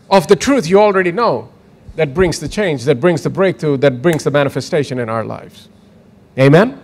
of 0.09 0.27
the 0.27 0.35
truth 0.35 0.67
you 0.67 0.79
already 0.79 1.11
know 1.11 1.49
that 1.95 2.13
brings 2.13 2.39
the 2.39 2.47
change, 2.47 2.85
that 2.85 2.99
brings 2.99 3.23
the 3.23 3.29
breakthrough, 3.29 3.77
that 3.77 4.01
brings 4.01 4.23
the 4.23 4.31
manifestation 4.31 4.99
in 4.99 5.09
our 5.09 5.25
lives. 5.25 5.69
Amen? 6.37 6.81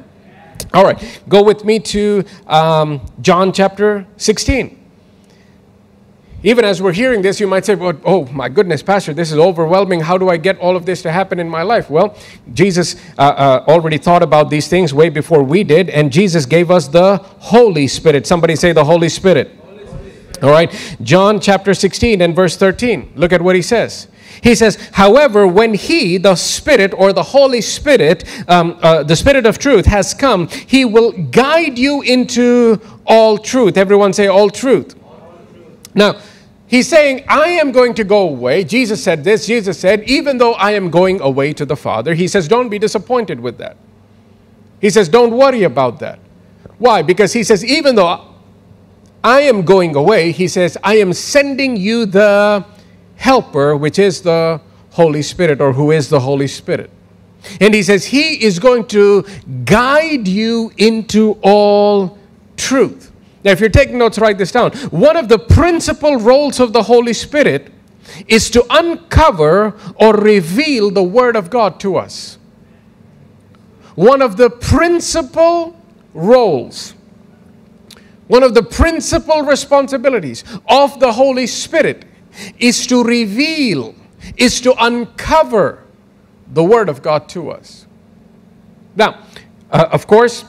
All 0.73 0.83
right, 0.83 1.21
go 1.27 1.43
with 1.43 1.65
me 1.65 1.79
to 1.79 2.23
um, 2.47 3.01
John 3.21 3.51
chapter 3.51 4.05
16. 4.17 4.80
Even 6.43 6.65
as 6.65 6.81
we're 6.81 6.93
hearing 6.93 7.21
this, 7.21 7.39
you 7.39 7.45
might 7.45 7.65
say, 7.65 7.75
well, 7.75 7.93
oh 8.03 8.25
my 8.27 8.49
goodness, 8.49 8.81
Pastor, 8.81 9.13
this 9.13 9.31
is 9.31 9.37
overwhelming. 9.37 9.99
How 9.99 10.17
do 10.17 10.29
I 10.29 10.37
get 10.37 10.57
all 10.57 10.75
of 10.75 10.87
this 10.87 11.03
to 11.03 11.11
happen 11.11 11.39
in 11.39 11.47
my 11.47 11.61
life? 11.61 11.89
Well, 11.89 12.17
Jesus 12.53 12.95
uh, 13.19 13.21
uh, 13.21 13.65
already 13.67 13.99
thought 13.99 14.23
about 14.23 14.49
these 14.49 14.67
things 14.67 14.91
way 14.91 15.09
before 15.09 15.43
we 15.43 15.63
did, 15.63 15.89
and 15.89 16.11
Jesus 16.11 16.47
gave 16.47 16.71
us 16.71 16.87
the 16.87 17.17
Holy 17.17 17.87
Spirit. 17.87 18.25
Somebody 18.25 18.55
say 18.55 18.71
the 18.73 18.85
Holy 18.85 19.09
Spirit. 19.09 19.51
Holy 19.63 19.85
Spirit. 19.85 20.43
All 20.43 20.49
right, 20.49 20.97
John 21.03 21.39
chapter 21.39 21.75
16 21.75 22.21
and 22.21 22.35
verse 22.35 22.57
13. 22.57 23.13
Look 23.15 23.31
at 23.31 23.41
what 23.43 23.55
he 23.55 23.61
says. 23.61 24.07
He 24.41 24.55
says, 24.55 24.89
however, 24.93 25.45
when 25.45 25.75
He, 25.75 26.17
the 26.17 26.35
Spirit 26.35 26.93
or 26.95 27.13
the 27.13 27.21
Holy 27.21 27.61
Spirit, 27.61 28.23
um, 28.49 28.79
uh, 28.81 29.03
the 29.03 29.15
Spirit 29.15 29.45
of 29.45 29.59
truth, 29.59 29.85
has 29.85 30.15
come, 30.15 30.47
He 30.47 30.83
will 30.83 31.11
guide 31.11 31.77
you 31.77 32.01
into 32.01 32.81
all 33.05 33.37
truth. 33.37 33.77
Everyone 33.77 34.13
say, 34.13 34.27
all 34.27 34.49
truth. 34.49 34.95
All 35.03 35.31
truth. 35.53 35.91
Now, 35.93 36.19
He's 36.71 36.87
saying, 36.87 37.25
I 37.27 37.49
am 37.49 37.73
going 37.73 37.93
to 37.95 38.05
go 38.05 38.29
away. 38.29 38.63
Jesus 38.63 39.03
said 39.03 39.25
this. 39.25 39.45
Jesus 39.45 39.77
said, 39.77 40.03
even 40.03 40.37
though 40.37 40.53
I 40.53 40.71
am 40.71 40.89
going 40.89 41.19
away 41.19 41.51
to 41.51 41.65
the 41.65 41.75
Father, 41.75 42.13
he 42.13 42.29
says, 42.29 42.47
don't 42.47 42.69
be 42.69 42.79
disappointed 42.79 43.41
with 43.41 43.57
that. 43.57 43.75
He 44.79 44.89
says, 44.89 45.09
don't 45.09 45.35
worry 45.35 45.63
about 45.63 45.99
that. 45.99 46.19
Why? 46.77 47.01
Because 47.01 47.33
he 47.33 47.43
says, 47.43 47.65
even 47.65 47.95
though 47.95 48.25
I 49.21 49.41
am 49.41 49.63
going 49.63 49.97
away, 49.97 50.31
he 50.31 50.47
says, 50.47 50.77
I 50.81 50.95
am 50.95 51.11
sending 51.11 51.75
you 51.75 52.05
the 52.05 52.63
helper, 53.17 53.75
which 53.75 53.99
is 53.99 54.21
the 54.21 54.61
Holy 54.91 55.23
Spirit, 55.23 55.59
or 55.59 55.73
who 55.73 55.91
is 55.91 56.07
the 56.07 56.21
Holy 56.21 56.47
Spirit. 56.47 56.89
And 57.59 57.73
he 57.73 57.83
says, 57.83 58.05
He 58.05 58.45
is 58.45 58.59
going 58.59 58.85
to 58.87 59.25
guide 59.65 60.25
you 60.25 60.71
into 60.77 61.37
all 61.41 62.17
truth. 62.55 63.10
Now, 63.43 63.51
if 63.51 63.59
you're 63.59 63.69
taking 63.69 63.97
notes, 63.97 64.19
write 64.19 64.37
this 64.37 64.51
down. 64.51 64.71
One 64.89 65.17
of 65.17 65.27
the 65.27 65.39
principal 65.39 66.17
roles 66.17 66.59
of 66.59 66.73
the 66.73 66.83
Holy 66.83 67.13
Spirit 67.13 67.71
is 68.27 68.49
to 68.51 68.65
uncover 68.69 69.75
or 69.95 70.15
reveal 70.15 70.91
the 70.91 71.03
Word 71.03 71.35
of 71.35 71.49
God 71.49 71.79
to 71.79 71.97
us. 71.97 72.37
One 73.95 74.21
of 74.21 74.37
the 74.37 74.49
principal 74.49 75.75
roles, 76.13 76.93
one 78.27 78.43
of 78.43 78.53
the 78.53 78.63
principal 78.63 79.41
responsibilities 79.41 80.43
of 80.67 80.99
the 80.99 81.11
Holy 81.11 81.47
Spirit 81.47 82.05
is 82.59 82.87
to 82.87 83.03
reveal, 83.03 83.95
is 84.37 84.61
to 84.61 84.73
uncover 84.83 85.83
the 86.53 86.63
Word 86.63 86.89
of 86.89 87.01
God 87.01 87.27
to 87.29 87.51
us. 87.51 87.87
Now, 88.95 89.23
uh, 89.71 89.87
of 89.91 90.05
course, 90.07 90.45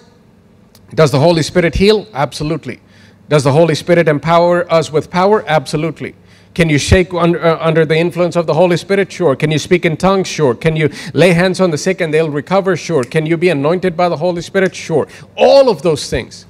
does 0.95 1.11
the 1.11 1.19
Holy 1.19 1.43
Spirit 1.43 1.75
heal? 1.75 2.07
Absolutely. 2.13 2.81
Does 3.29 3.45
the 3.45 3.53
Holy 3.53 3.75
Spirit 3.75 4.09
empower 4.09 4.71
us 4.71 4.93
with 4.93 5.11
power? 5.11 5.45
Absolutely. 5.47 6.15
Can 6.55 6.69
you 6.69 6.79
shake 6.79 7.15
under, 7.15 7.43
uh, 7.43 7.59
under, 7.67 7.87
the 7.87 7.97
influence 7.97 8.37
of 8.37 8.47
the 8.47 8.53
Holy 8.53 8.77
Spirit? 8.77 9.11
Sure. 9.11 9.35
Can 9.35 9.51
you 9.51 9.59
speak 9.59 9.87
in 9.87 9.97
tongues? 9.97 10.29
Sure. 10.29 10.55
Can 10.55 10.77
you 10.77 10.91
lay 11.15 11.33
hands 11.33 11.61
on 11.61 11.71
the 11.71 11.79
sick 11.79 12.03
and 12.03 12.13
they'll 12.13 12.29
recover? 12.29 12.77
Sure. 12.77 13.05
Can 13.05 13.25
you 13.25 13.39
be 13.39 13.49
anointed 13.49 13.97
by 13.97 14.11
the 14.11 14.17
Holy 14.19 14.43
Spirit? 14.43 14.75
Sure. 14.75 15.09
All 15.35 15.71
of 15.71 15.81
those 15.81 16.11
things. 16.11 16.45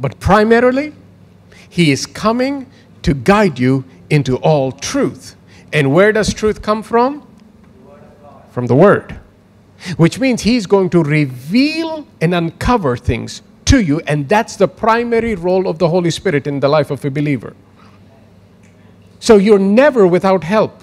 But 0.00 0.18
primarily, 0.18 0.94
He 1.68 1.92
is 1.92 2.06
coming 2.06 2.66
to 3.02 3.14
guide 3.14 3.60
you 3.60 3.84
into 4.10 4.36
all 4.38 4.72
truth. 4.72 5.36
And 5.72 5.92
where 5.92 6.10
does 6.10 6.34
truth 6.34 6.60
come 6.60 6.82
from? 6.82 7.24
From 8.50 8.66
the 8.66 8.74
Word 8.74 9.20
which 9.96 10.18
means 10.18 10.42
He's 10.42 10.66
going 10.66 10.90
to 10.90 11.02
reveal 11.02 12.06
and 12.20 12.34
uncover 12.34 12.96
things 12.96 13.42
to 13.66 13.80
you, 13.80 14.00
and 14.06 14.28
that's 14.28 14.56
the 14.56 14.68
primary 14.68 15.34
role 15.34 15.68
of 15.68 15.78
the 15.78 15.88
Holy 15.88 16.10
Spirit 16.10 16.46
in 16.46 16.60
the 16.60 16.68
life 16.68 16.90
of 16.90 17.04
a 17.04 17.10
believer. 17.10 17.54
So 19.20 19.36
you're 19.36 19.58
never 19.58 20.06
without 20.06 20.44
help. 20.44 20.82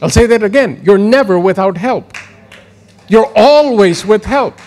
I'll 0.00 0.10
say 0.10 0.26
that 0.26 0.42
again. 0.42 0.80
You're 0.84 0.98
never 0.98 1.38
without 1.38 1.76
help. 1.76 2.12
You're 3.08 3.30
always 3.34 4.06
with 4.06 4.24
help. 4.24 4.58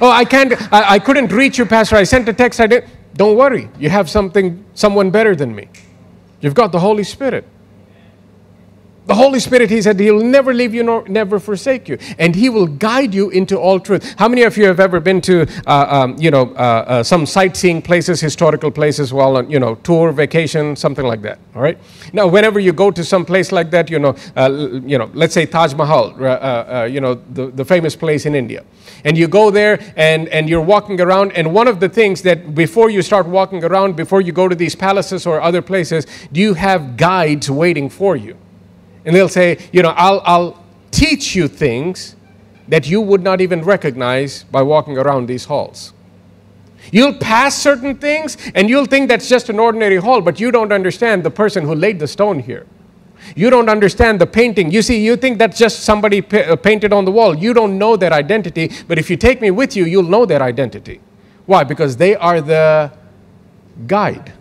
Oh, 0.00 0.10
I 0.10 0.24
can't, 0.24 0.54
I, 0.72 0.94
I 0.94 0.98
couldn't 0.98 1.32
reach 1.32 1.58
you, 1.58 1.66
Pastor. 1.66 1.96
I 1.96 2.04
sent 2.04 2.28
a 2.28 2.32
text. 2.32 2.60
I 2.60 2.66
didn't. 2.66 2.90
Don't 3.14 3.36
worry. 3.36 3.68
You 3.78 3.90
have 3.90 4.08
something, 4.08 4.64
someone 4.74 5.10
better 5.10 5.36
than 5.36 5.54
me. 5.54 5.68
You've 6.40 6.54
got 6.54 6.72
the 6.72 6.78
Holy 6.78 7.04
Spirit. 7.04 7.44
The 9.08 9.14
Holy 9.14 9.40
Spirit, 9.40 9.70
he 9.70 9.80
said, 9.80 9.98
he'll 9.98 10.20
never 10.20 10.52
leave 10.52 10.74
you 10.74 10.82
nor 10.82 11.08
never 11.08 11.40
forsake 11.40 11.88
you. 11.88 11.96
And 12.18 12.34
he 12.34 12.50
will 12.50 12.66
guide 12.66 13.14
you 13.14 13.30
into 13.30 13.58
all 13.58 13.80
truth. 13.80 14.14
How 14.18 14.28
many 14.28 14.42
of 14.42 14.58
you 14.58 14.66
have 14.66 14.80
ever 14.80 15.00
been 15.00 15.22
to, 15.22 15.46
uh, 15.66 15.86
um, 15.88 16.18
you 16.18 16.30
know, 16.30 16.52
uh, 16.56 16.84
uh, 16.86 17.02
some 17.02 17.24
sightseeing 17.24 17.80
places, 17.80 18.20
historical 18.20 18.70
places, 18.70 19.10
while 19.10 19.38
on, 19.38 19.50
you 19.50 19.58
know, 19.58 19.76
tour, 19.76 20.12
vacation, 20.12 20.76
something 20.76 21.06
like 21.06 21.22
that, 21.22 21.38
all 21.54 21.62
right? 21.62 21.78
Now, 22.12 22.26
whenever 22.26 22.60
you 22.60 22.74
go 22.74 22.90
to 22.90 23.02
some 23.02 23.24
place 23.24 23.50
like 23.50 23.70
that, 23.70 23.88
you 23.88 23.98
know, 23.98 24.14
uh, 24.36 24.50
you 24.84 24.98
know 24.98 25.10
let's 25.14 25.32
say 25.32 25.46
Taj 25.46 25.72
Mahal, 25.72 26.14
uh, 26.20 26.24
uh, 26.24 26.88
you 26.92 27.00
know, 27.00 27.14
the, 27.14 27.46
the 27.46 27.64
famous 27.64 27.96
place 27.96 28.26
in 28.26 28.34
India. 28.34 28.62
And 29.06 29.16
you 29.16 29.26
go 29.26 29.50
there 29.50 29.80
and, 29.96 30.28
and 30.28 30.50
you're 30.50 30.60
walking 30.60 31.00
around, 31.00 31.32
and 31.32 31.54
one 31.54 31.66
of 31.66 31.80
the 31.80 31.88
things 31.88 32.20
that 32.22 32.54
before 32.54 32.90
you 32.90 33.00
start 33.00 33.26
walking 33.26 33.64
around, 33.64 33.96
before 33.96 34.20
you 34.20 34.32
go 34.32 34.48
to 34.48 34.54
these 34.54 34.74
palaces 34.74 35.24
or 35.24 35.40
other 35.40 35.62
places, 35.62 36.06
do 36.30 36.42
you 36.42 36.52
have 36.52 36.98
guides 36.98 37.50
waiting 37.50 37.88
for 37.88 38.14
you? 38.14 38.36
And 39.08 39.16
they'll 39.16 39.26
say, 39.30 39.56
you 39.72 39.82
know, 39.82 39.94
I'll, 39.96 40.20
I'll 40.26 40.64
teach 40.90 41.34
you 41.34 41.48
things 41.48 42.14
that 42.68 42.86
you 42.86 43.00
would 43.00 43.22
not 43.22 43.40
even 43.40 43.62
recognize 43.62 44.42
by 44.44 44.60
walking 44.60 44.98
around 44.98 45.28
these 45.28 45.46
halls. 45.46 45.94
You'll 46.92 47.14
pass 47.14 47.56
certain 47.56 47.96
things 47.96 48.36
and 48.54 48.68
you'll 48.68 48.84
think 48.84 49.08
that's 49.08 49.26
just 49.26 49.48
an 49.48 49.58
ordinary 49.58 49.96
hall, 49.96 50.20
but 50.20 50.38
you 50.38 50.50
don't 50.50 50.72
understand 50.72 51.24
the 51.24 51.30
person 51.30 51.64
who 51.64 51.74
laid 51.74 51.98
the 51.98 52.06
stone 52.06 52.38
here. 52.38 52.66
You 53.34 53.48
don't 53.48 53.70
understand 53.70 54.20
the 54.20 54.26
painting. 54.26 54.70
You 54.70 54.82
see, 54.82 55.02
you 55.02 55.16
think 55.16 55.38
that's 55.38 55.56
just 55.56 55.84
somebody 55.84 56.22
uh, 56.30 56.56
painted 56.56 56.92
on 56.92 57.06
the 57.06 57.10
wall. 57.10 57.34
You 57.34 57.54
don't 57.54 57.78
know 57.78 57.96
their 57.96 58.12
identity, 58.12 58.70
but 58.88 58.98
if 58.98 59.08
you 59.08 59.16
take 59.16 59.40
me 59.40 59.50
with 59.50 59.74
you, 59.74 59.86
you'll 59.86 60.02
know 60.02 60.26
their 60.26 60.42
identity. 60.42 61.00
Why? 61.46 61.64
Because 61.64 61.96
they 61.96 62.14
are 62.14 62.42
the 62.42 62.92
guide. 63.86 64.34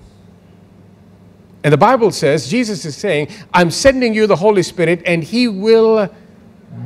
And 1.63 1.73
the 1.73 1.77
Bible 1.77 2.11
says, 2.11 2.49
Jesus 2.49 2.85
is 2.85 2.95
saying, 2.95 3.29
I'm 3.53 3.71
sending 3.71 4.13
you 4.13 4.27
the 4.27 4.35
Holy 4.35 4.63
Spirit 4.63 5.01
and 5.05 5.23
He 5.23 5.47
will 5.47 6.13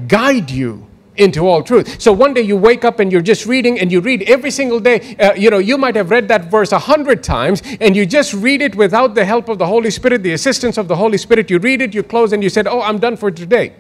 guide 0.08 0.50
you 0.50 0.88
into 1.18 1.46
all 1.46 1.62
truth. 1.62 2.02
So 2.02 2.12
one 2.14 2.34
day 2.34 2.42
you 2.42 2.56
wake 2.56 2.86
up 2.86 3.00
and 3.00 3.12
you're 3.12 3.22
just 3.22 3.46
reading 3.46 3.80
and 3.80 3.92
you 3.92 4.00
read 4.00 4.24
every 4.24 4.50
single 4.50 4.80
day. 4.80 5.16
Uh, 5.18 5.34
you 5.34 5.50
know, 5.50 5.58
you 5.58 5.78
might 5.78 5.96
have 5.96 6.10
read 6.10 6.28
that 6.30 6.46
verse 6.46 6.72
a 6.72 6.80
hundred 6.80 7.24
times 7.24 7.62
and 7.80 7.96
you 7.96 8.06
just 8.06 8.34
read 8.34 8.62
it 8.62 8.76
without 8.76 9.14
the 9.14 9.26
help 9.26 9.50
of 9.50 9.58
the 9.58 9.68
Holy 9.68 9.92
Spirit, 9.92 10.24
the 10.24 10.34
assistance 10.34 10.78
of 10.78 10.88
the 10.88 10.96
Holy 10.96 11.18
Spirit. 11.18 11.50
You 11.50 11.60
read 11.60 11.82
it, 11.82 11.94
you 11.94 12.02
close, 12.02 12.34
and 12.34 12.42
you 12.42 12.50
said, 12.50 12.68
Oh, 12.68 12.82
I'm 12.82 12.98
done 12.98 13.18
for 13.18 13.30
today. 13.30 13.74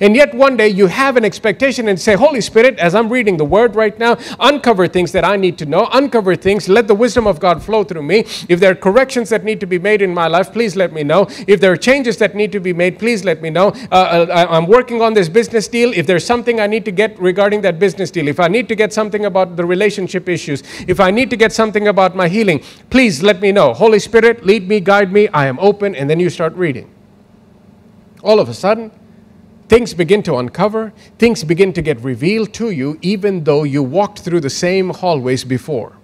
And 0.00 0.14
yet 0.14 0.34
one 0.34 0.56
day 0.56 0.68
you 0.68 0.86
have 0.86 1.16
an 1.16 1.24
expectation 1.24 1.88
and 1.88 2.00
say, 2.00 2.14
Holy 2.14 2.40
Spirit, 2.40 2.78
as 2.78 2.94
I'm 2.94 3.08
reading 3.08 3.36
the 3.36 3.44
word 3.44 3.74
right 3.76 3.98
now, 3.98 4.18
uncover 4.40 4.88
things 4.88 5.12
that 5.12 5.24
I 5.24 5.36
need 5.36 5.58
to 5.58 5.66
know, 5.66 5.88
uncover 5.92 6.36
things, 6.36 6.68
let 6.68 6.88
the 6.88 6.94
wisdom 6.94 7.26
of 7.26 7.40
God 7.40 7.62
flow 7.62 7.84
through 7.84 8.02
me. 8.02 8.20
If 8.48 8.60
there 8.60 8.72
are 8.72 8.74
corrections 8.74 9.28
that 9.30 9.44
need 9.44 9.60
to 9.60 9.66
be 9.66 9.78
made 9.78 10.02
in 10.02 10.12
my 10.12 10.26
life, 10.26 10.52
please 10.52 10.76
let 10.76 10.92
me 10.92 11.02
know. 11.02 11.26
If 11.46 11.60
there 11.60 11.72
are 11.72 11.76
changes 11.76 12.16
that 12.18 12.34
need 12.34 12.52
to 12.52 12.60
be 12.60 12.72
made, 12.72 12.98
please 12.98 13.24
let 13.24 13.42
me 13.42 13.50
know. 13.50 13.68
Uh, 13.90 13.94
uh, 13.94 14.46
I'm 14.50 14.66
working 14.66 15.02
on 15.02 15.14
this 15.14 15.28
business 15.28 15.68
deal. 15.68 15.92
If 15.94 16.06
there's 16.06 16.24
something 16.24 16.60
I 16.60 16.66
need 16.66 16.84
to 16.84 16.92
get 16.92 17.18
regarding 17.18 17.62
that 17.62 17.78
business 17.78 18.10
deal, 18.10 18.28
if 18.28 18.40
I 18.40 18.48
need 18.48 18.68
to 18.68 18.74
get 18.74 18.92
something 18.92 19.24
about 19.24 19.56
the 19.56 19.64
relationship 19.64 20.28
issues, 20.28 20.62
if 20.86 21.00
I 21.00 21.10
need 21.10 21.30
to 21.30 21.36
get 21.36 21.52
something 21.52 21.88
about 21.88 22.16
my 22.16 22.28
healing, 22.28 22.62
please 22.90 23.22
let 23.22 23.40
me 23.40 23.52
know. 23.52 23.72
Holy 23.72 23.98
Spirit, 23.98 24.44
lead 24.44 24.68
me, 24.68 24.80
guide 24.80 25.12
me. 25.12 25.28
I 25.28 25.46
am 25.46 25.58
open. 25.58 25.94
And 25.94 26.08
then 26.08 26.20
you 26.20 26.30
start 26.30 26.54
reading. 26.54 26.90
All 28.22 28.40
of 28.40 28.48
a 28.48 28.54
sudden, 28.54 28.90
Things 29.68 29.94
begin 29.94 30.22
to 30.24 30.36
uncover, 30.36 30.92
things 31.18 31.42
begin 31.42 31.72
to 31.72 31.82
get 31.82 32.00
revealed 32.00 32.52
to 32.54 32.70
you, 32.70 32.98
even 33.02 33.44
though 33.44 33.64
you 33.64 33.82
walked 33.82 34.20
through 34.20 34.40
the 34.40 34.50
same 34.50 34.90
hallways 34.90 35.42
before. 35.42 35.96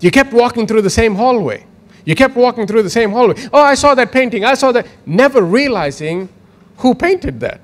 You 0.00 0.10
kept 0.10 0.32
walking 0.32 0.66
through 0.66 0.82
the 0.82 0.90
same 0.90 1.14
hallway. 1.14 1.64
You 2.04 2.16
kept 2.16 2.34
walking 2.34 2.66
through 2.66 2.82
the 2.82 2.90
same 2.90 3.12
hallway. 3.12 3.36
Oh, 3.52 3.60
I 3.62 3.74
saw 3.74 3.94
that 3.94 4.10
painting. 4.10 4.44
I 4.44 4.54
saw 4.54 4.72
that. 4.72 4.86
Never 5.06 5.42
realizing 5.42 6.28
who 6.78 6.94
painted 6.94 7.38
that. 7.40 7.60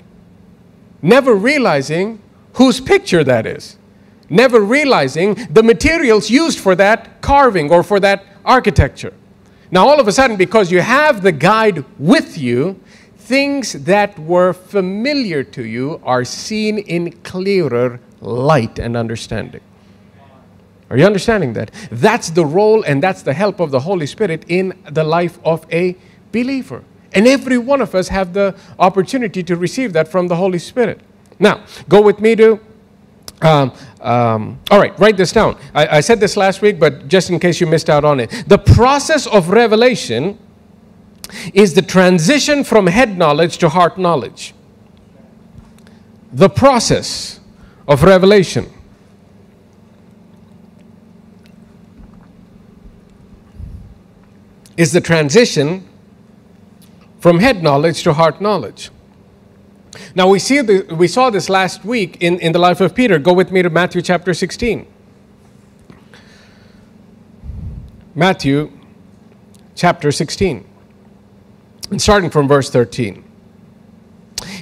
Never 1.01 1.35
realizing 1.35 2.21
whose 2.53 2.79
picture 2.79 3.25
that 3.25 3.45
is. 3.45 3.77
Never 4.29 4.61
realizing 4.61 5.33
the 5.51 5.63
materials 5.63 6.29
used 6.29 6.59
for 6.59 6.75
that 6.75 7.21
carving 7.21 7.71
or 7.71 7.83
for 7.83 7.99
that 7.99 8.25
architecture. 8.45 9.13
Now, 9.71 9.87
all 9.87 9.99
of 9.99 10.07
a 10.07 10.11
sudden, 10.11 10.37
because 10.37 10.71
you 10.71 10.81
have 10.81 11.21
the 11.21 11.31
guide 11.31 11.83
with 11.99 12.37
you, 12.37 12.79
things 13.29 13.73
that 13.73 14.17
were 14.17 14.53
familiar 14.53 15.43
to 15.43 15.63
you 15.63 16.01
are 16.03 16.25
seen 16.25 16.79
in 16.79 17.11
clearer 17.21 17.99
light 18.21 18.79
and 18.79 18.97
understanding. 18.97 19.61
Are 20.89 20.97
you 20.97 21.05
understanding 21.05 21.53
that? 21.53 21.69
That's 21.91 22.31
the 22.31 22.43
role 22.43 22.81
and 22.81 23.03
that's 23.03 23.21
the 23.21 23.33
help 23.33 23.59
of 23.59 23.69
the 23.69 23.81
Holy 23.81 24.07
Spirit 24.07 24.45
in 24.47 24.73
the 24.89 25.03
life 25.03 25.37
of 25.45 25.63
a 25.71 25.95
believer. 26.31 26.83
And 27.13 27.27
every 27.27 27.59
one 27.59 27.81
of 27.81 27.93
us 27.93 28.07
have 28.07 28.33
the 28.33 28.55
opportunity 28.79 29.43
to 29.43 29.55
receive 29.55 29.93
that 29.93 30.07
from 30.07 30.27
the 30.27 30.35
Holy 30.35 30.57
Spirit. 30.57 30.99
Now, 31.37 31.63
go 31.87 32.01
with 32.01 32.19
me 32.19 32.35
to 32.35 32.59
um, 33.41 33.71
um, 34.01 34.59
all 34.71 34.79
right, 34.79 34.97
write 34.99 35.17
this 35.17 35.31
down. 35.31 35.55
I, 35.75 35.97
I, 35.97 35.99
said 36.01 36.19
this 36.19 36.35
last 36.35 36.61
week, 36.61 36.77
but 36.77 37.07
just 37.07 37.29
in 37.29 37.39
case 37.39 37.61
you 37.61 37.67
missed 37.67 37.89
out 37.89 38.03
on 38.03 38.19
it. 38.19 38.43
The 38.47 38.57
process 38.57 39.27
of 39.27 39.49
revelation 39.49 40.37
is 41.53 41.73
the 41.73 41.81
transition 41.81 42.63
from 42.63 42.87
head 42.87 43.17
knowledge 43.17 43.57
to 43.59 43.69
heart 43.69 43.97
knowledge. 43.97 44.53
The 46.31 46.49
process 46.49 47.39
of 47.87 48.03
revelation. 48.03 48.71
Is 54.77 54.93
the 54.93 55.01
transition 55.01 55.87
from 57.19 57.39
head 57.39 57.61
knowledge 57.61 58.03
to 58.03 58.13
heart 58.13 58.39
knowledge. 58.39 58.91
Now 60.15 60.29
we 60.29 60.39
see 60.39 60.61
the, 60.61 60.95
we 60.95 61.07
saw 61.07 61.29
this 61.29 61.49
last 61.49 61.83
week 61.83 62.17
in, 62.21 62.39
in 62.39 62.53
the 62.53 62.59
life 62.59 62.79
of 62.79 62.95
Peter. 62.95 63.19
Go 63.19 63.33
with 63.33 63.51
me 63.51 63.61
to 63.61 63.69
Matthew 63.69 64.01
chapter 64.01 64.33
16. 64.33 64.87
Matthew 68.15 68.71
chapter 69.75 70.11
16 70.11 70.68
starting 71.97 72.29
from 72.29 72.47
verse 72.47 72.69
13. 72.69 73.23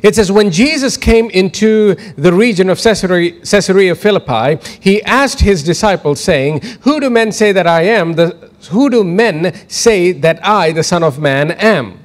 It 0.03 0.15
says, 0.15 0.31
When 0.31 0.51
Jesus 0.51 0.97
came 0.97 1.29
into 1.29 1.95
the 2.15 2.33
region 2.33 2.69
of 2.69 2.79
Caesarea, 2.81 3.39
Caesarea 3.41 3.95
Philippi, 3.95 4.57
he 4.79 5.03
asked 5.03 5.39
his 5.39 5.63
disciples, 5.63 6.19
saying, 6.19 6.61
Who 6.81 6.99
do 6.99 7.09
men 7.09 7.31
say 7.31 7.51
that 7.51 7.67
I 7.67 7.83
am? 7.83 8.13
The, 8.13 8.51
who 8.69 8.89
do 8.89 9.03
men 9.03 9.55
say 9.69 10.11
that 10.11 10.45
I, 10.45 10.71
the 10.71 10.83
Son 10.83 11.03
of 11.03 11.19
Man, 11.19 11.51
am? 11.51 12.03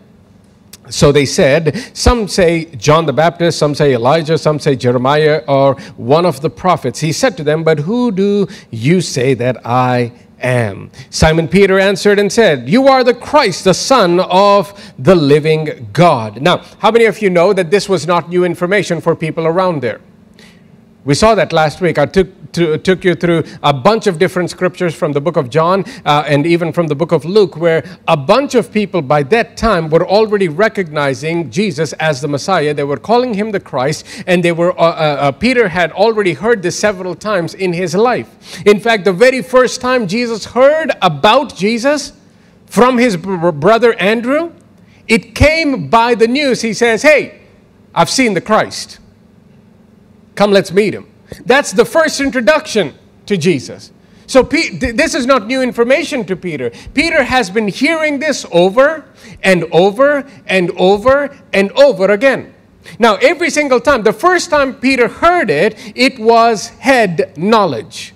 So 0.91 1.13
they 1.13 1.27
said, 1.27 1.97
Some 1.97 2.29
say 2.29 2.67
John 2.77 3.07
the 3.07 3.13
Baptist, 3.13 3.59
some 3.59 3.75
say 3.75 3.95
Elijah, 3.95 4.37
some 4.37 4.59
say 4.59 4.77
Jeremiah, 4.77 5.43
or 5.49 5.75
one 5.97 6.27
of 6.27 6.41
the 6.41 6.51
prophets. 6.51 7.01
He 7.01 7.13
said 7.13 7.37
to 7.39 7.45
them, 7.45 7.65
But 7.65 7.81
who 7.81 8.11
do 8.11 8.49
you 8.71 9.01
say 9.01 9.35
that 9.35 9.65
I 9.67 10.13
am. 10.43 10.91
Simon 11.11 11.49
Peter 11.49 11.79
answered 11.79 12.19
and 12.19 12.33
said, 12.33 12.69
You 12.69 12.89
are 12.89 13.05
the 13.05 13.15
Christ, 13.15 13.65
the 13.65 13.75
Son 13.75 14.21
of 14.21 14.93
the 14.99 15.15
living 15.15 15.89
God. 15.93 16.43
Now, 16.43 16.59
how 16.79 16.91
many 16.91 17.07
of 17.07 17.23
you 17.23 17.31
know 17.31 17.53
that 17.53 17.71
this 17.71 17.89
was 17.89 18.07
not 18.07 18.29
new 18.29 18.45
information 18.45 19.01
for 19.01 19.17
people 19.17 19.47
around 19.47 19.83
there? 19.83 20.01
We 21.05 21.15
saw 21.15 21.35
that 21.35 21.53
last 21.53 21.81
week. 21.81 21.99
I 21.99 22.07
took, 22.07 22.53
to, 22.53 22.79
took 22.79 23.05
you 23.05 23.17
through 23.17 23.43
a 23.65 23.73
bunch 23.73 24.07
of 24.07 24.21
different 24.21 24.51
scriptures 24.51 24.95
from 24.95 25.11
the 25.11 25.21
book 25.21 25.37
of 25.37 25.51
John 25.51 25.85
uh, 26.05 26.23
and 26.29 26.47
even 26.47 26.73
from 26.73 26.87
the 26.87 26.95
book 26.95 27.11
of 27.11 27.25
Luke, 27.25 27.57
where 27.57 27.83
a 28.07 28.17
bunch 28.17 28.55
of 28.55 28.73
people 28.73 29.03
by 29.03 29.25
that 29.25 29.57
time 29.57 29.91
were 29.91 30.07
already 30.07 30.47
recognizing 30.47 31.51
Jesus 31.51 31.93
as 31.95 32.21
the 32.21 32.29
Messiah. 32.29 32.73
They 32.73 32.85
were 32.85 32.99
calling 32.99 33.35
him 33.35 33.51
the 33.51 33.59
Christ, 33.59 34.07
and 34.29 34.45
they 34.45 34.53
were, 34.53 34.79
uh, 34.79 34.85
uh, 34.85 35.17
uh 35.21 35.33
Peter 35.33 35.69
had 35.69 35.91
already 35.91 36.35
heard 36.35 36.63
this 36.63 36.79
several 36.79 37.17
times 37.17 37.55
in 37.55 37.73
his 37.73 37.97
life. 37.97 38.65
In 38.65 38.79
fact, 38.79 39.05
the 39.05 39.13
very 39.13 39.43
first 39.43 39.81
time 39.81 40.07
Jesus 40.07 40.45
heard 40.45 40.93
about 41.03 41.57
Jesus 41.57 42.13
from 42.67 42.97
his 42.97 43.17
brother 43.17 43.93
Andrew, 43.95 44.53
it 45.09 45.35
came 45.35 45.89
by 45.91 46.15
the 46.15 46.29
news. 46.29 46.63
He 46.63 46.73
says, 46.73 47.03
Hey, 47.03 47.41
I've 47.93 48.09
seen 48.09 48.35
the 48.35 48.41
Christ. 48.41 49.01
Come, 50.35 50.51
let's 50.51 50.73
meet 50.73 50.95
him. 50.95 51.09
That's 51.47 51.73
the 51.73 51.85
first 51.85 52.21
introduction 52.21 52.95
to 53.27 53.37
Jesus. 53.37 53.93
So 54.27 54.43
this 54.43 55.15
is 55.15 55.27
not 55.27 55.47
new 55.47 55.61
information 55.63 56.25
to 56.25 56.37
Peter. 56.37 56.71
Peter 56.95 57.23
has 57.23 57.51
been 57.51 57.69
hearing 57.69 58.19
this 58.19 58.47
over 58.51 59.05
and 59.43 59.65
over 59.73 60.27
and 60.47 60.71
over 60.73 61.37
and 61.53 61.71
over 61.73 62.11
again. 62.11 62.55
Now, 62.99 63.17
every 63.17 63.51
single 63.51 63.81
time, 63.81 64.03
the 64.03 64.13
first 64.13 64.51
time 64.51 64.75
Peter 64.75 65.09
heard 65.09 65.51
it, 65.51 65.77
it 65.95 66.19
was 66.19 66.69
head 66.69 67.37
knowledge. 67.37 68.15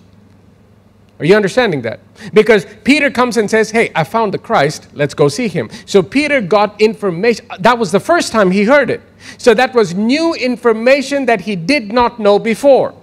Are 1.18 1.24
you 1.24 1.37
understanding 1.37 1.83
that? 1.83 2.00
Because 2.33 2.66
Peter 2.85 3.11
comes 3.11 3.37
and 3.37 3.50
says, 3.50 3.70
Hey, 3.70 3.90
I 3.94 4.05
found 4.05 4.35
the 4.35 4.38
Christ, 4.38 4.88
let's 4.92 5.14
go 5.14 5.29
see 5.29 5.48
him. 5.48 5.70
So 5.85 6.02
Peter 6.02 6.40
got 6.40 6.81
information. 6.81 7.46
That 7.61 7.79
was 7.79 7.92
the 7.92 8.00
first 8.00 8.33
time 8.33 8.50
he 8.50 8.64
heard 8.64 8.90
it. 8.90 9.02
So 9.38 9.55
that 9.55 9.74
was 9.74 9.94
new 9.94 10.35
information 10.35 11.26
that 11.26 11.40
he 11.40 11.57
did 11.57 11.92
not 11.92 12.18
know 12.18 12.38
before. 12.38 12.94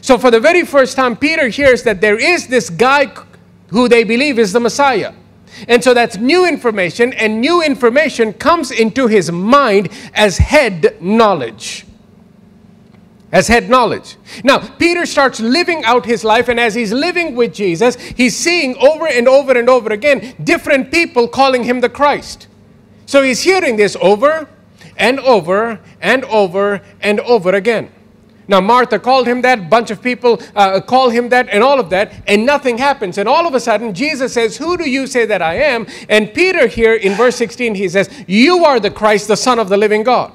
So 0.00 0.18
for 0.18 0.30
the 0.30 0.40
very 0.40 0.64
first 0.64 0.96
time, 0.96 1.16
Peter 1.16 1.48
hears 1.48 1.82
that 1.84 2.00
there 2.00 2.18
is 2.18 2.46
this 2.48 2.70
guy 2.70 3.12
who 3.68 3.88
they 3.88 4.04
believe 4.04 4.38
is 4.38 4.52
the 4.52 4.60
Messiah. 4.60 5.12
And 5.68 5.82
so 5.82 5.94
that's 5.94 6.18
new 6.18 6.46
information, 6.46 7.12
and 7.14 7.40
new 7.40 7.62
information 7.62 8.34
comes 8.34 8.70
into 8.70 9.06
his 9.06 9.32
mind 9.32 9.88
as 10.14 10.36
head 10.36 11.00
knowledge. 11.00 11.85
As 13.36 13.48
head 13.48 13.68
knowledge. 13.68 14.16
Now, 14.44 14.66
Peter 14.78 15.04
starts 15.04 15.40
living 15.40 15.84
out 15.84 16.06
his 16.06 16.24
life, 16.24 16.48
and 16.48 16.58
as 16.58 16.74
he's 16.74 16.90
living 16.90 17.36
with 17.36 17.52
Jesus, 17.52 17.96
he's 17.96 18.34
seeing 18.34 18.74
over 18.78 19.06
and 19.06 19.28
over 19.28 19.52
and 19.52 19.68
over 19.68 19.92
again 19.92 20.34
different 20.42 20.90
people 20.90 21.28
calling 21.28 21.64
him 21.64 21.82
the 21.82 21.90
Christ. 21.90 22.48
So 23.04 23.22
he's 23.22 23.42
hearing 23.42 23.76
this 23.76 23.94
over 24.00 24.48
and 24.96 25.20
over 25.20 25.80
and 26.00 26.24
over 26.24 26.80
and 27.02 27.20
over 27.20 27.50
again. 27.50 27.92
Now, 28.48 28.62
Martha 28.62 28.98
called 28.98 29.28
him 29.28 29.42
that, 29.42 29.68
bunch 29.68 29.90
of 29.90 30.00
people 30.00 30.40
uh, 30.54 30.80
call 30.80 31.10
him 31.10 31.28
that, 31.28 31.50
and 31.50 31.62
all 31.62 31.78
of 31.78 31.90
that, 31.90 32.14
and 32.26 32.46
nothing 32.46 32.78
happens. 32.78 33.18
And 33.18 33.28
all 33.28 33.46
of 33.46 33.52
a 33.52 33.60
sudden, 33.60 33.92
Jesus 33.92 34.32
says, 34.32 34.56
Who 34.56 34.78
do 34.78 34.88
you 34.88 35.06
say 35.06 35.26
that 35.26 35.42
I 35.42 35.56
am? 35.56 35.86
And 36.08 36.32
Peter, 36.32 36.68
here 36.68 36.94
in 36.94 37.12
verse 37.12 37.36
16, 37.36 37.74
he 37.74 37.90
says, 37.90 38.08
You 38.26 38.64
are 38.64 38.80
the 38.80 38.90
Christ, 38.90 39.28
the 39.28 39.36
Son 39.36 39.58
of 39.58 39.68
the 39.68 39.76
living 39.76 40.04
God. 40.04 40.32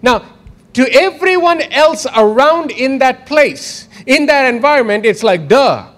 Now, 0.00 0.24
to 0.74 0.92
everyone 0.92 1.62
else 1.72 2.06
around 2.14 2.70
in 2.70 2.98
that 2.98 3.26
place, 3.26 3.88
in 4.06 4.26
that 4.26 4.52
environment, 4.52 5.04
it's 5.04 5.22
like, 5.22 5.48
duh. 5.48 5.88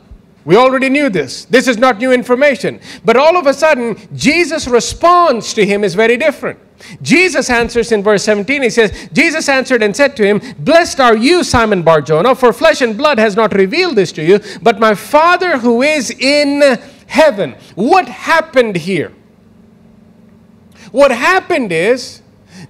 We 0.45 0.57
already 0.57 0.89
knew 0.89 1.11
this. 1.11 1.45
This 1.45 1.69
is 1.69 1.77
not 1.77 1.99
new 1.99 2.13
information. 2.13 2.81
But 3.05 3.17
all 3.17 3.37
of 3.37 3.47
a 3.47 3.53
sudden, 3.53 3.97
Jesus' 4.15 4.67
response 4.67 5.53
to 5.55 5.67
him 5.67 5.85
is 5.85 5.95
very 5.95 6.17
different. 6.17 6.59
Jesus 7.03 7.51
answers 7.51 7.93
in 7.93 8.03
verse 8.03 8.25
17. 8.25 8.63
He 8.63 8.71
says, 8.71 9.09
Jesus 9.13 9.51
answered 9.51 9.83
and 9.83 9.95
said 9.95 10.17
to 10.17 10.25
him, 10.25 10.41
Blessed 10.59 10.99
are 10.99 11.17
you, 11.17 11.45
Simon 11.45 11.83
Barjona, 11.83 12.35
for 12.35 12.55
flesh 12.55 12.81
and 12.81 12.97
blood 12.97 13.19
has 13.19 13.37
not 13.37 13.53
revealed 13.53 13.97
this 13.97 14.13
to 14.13 14.25
you, 14.25 14.41
but 14.63 14.81
my 14.81 14.95
Father 14.95 15.59
who 15.59 15.83
is 15.83 16.11
in 16.11 16.79
heaven. 17.07 17.55
What 17.75 18.09
happened 18.09 18.77
here? 18.77 19.13
What 20.91 21.11
happened 21.11 21.71
is 21.71 22.23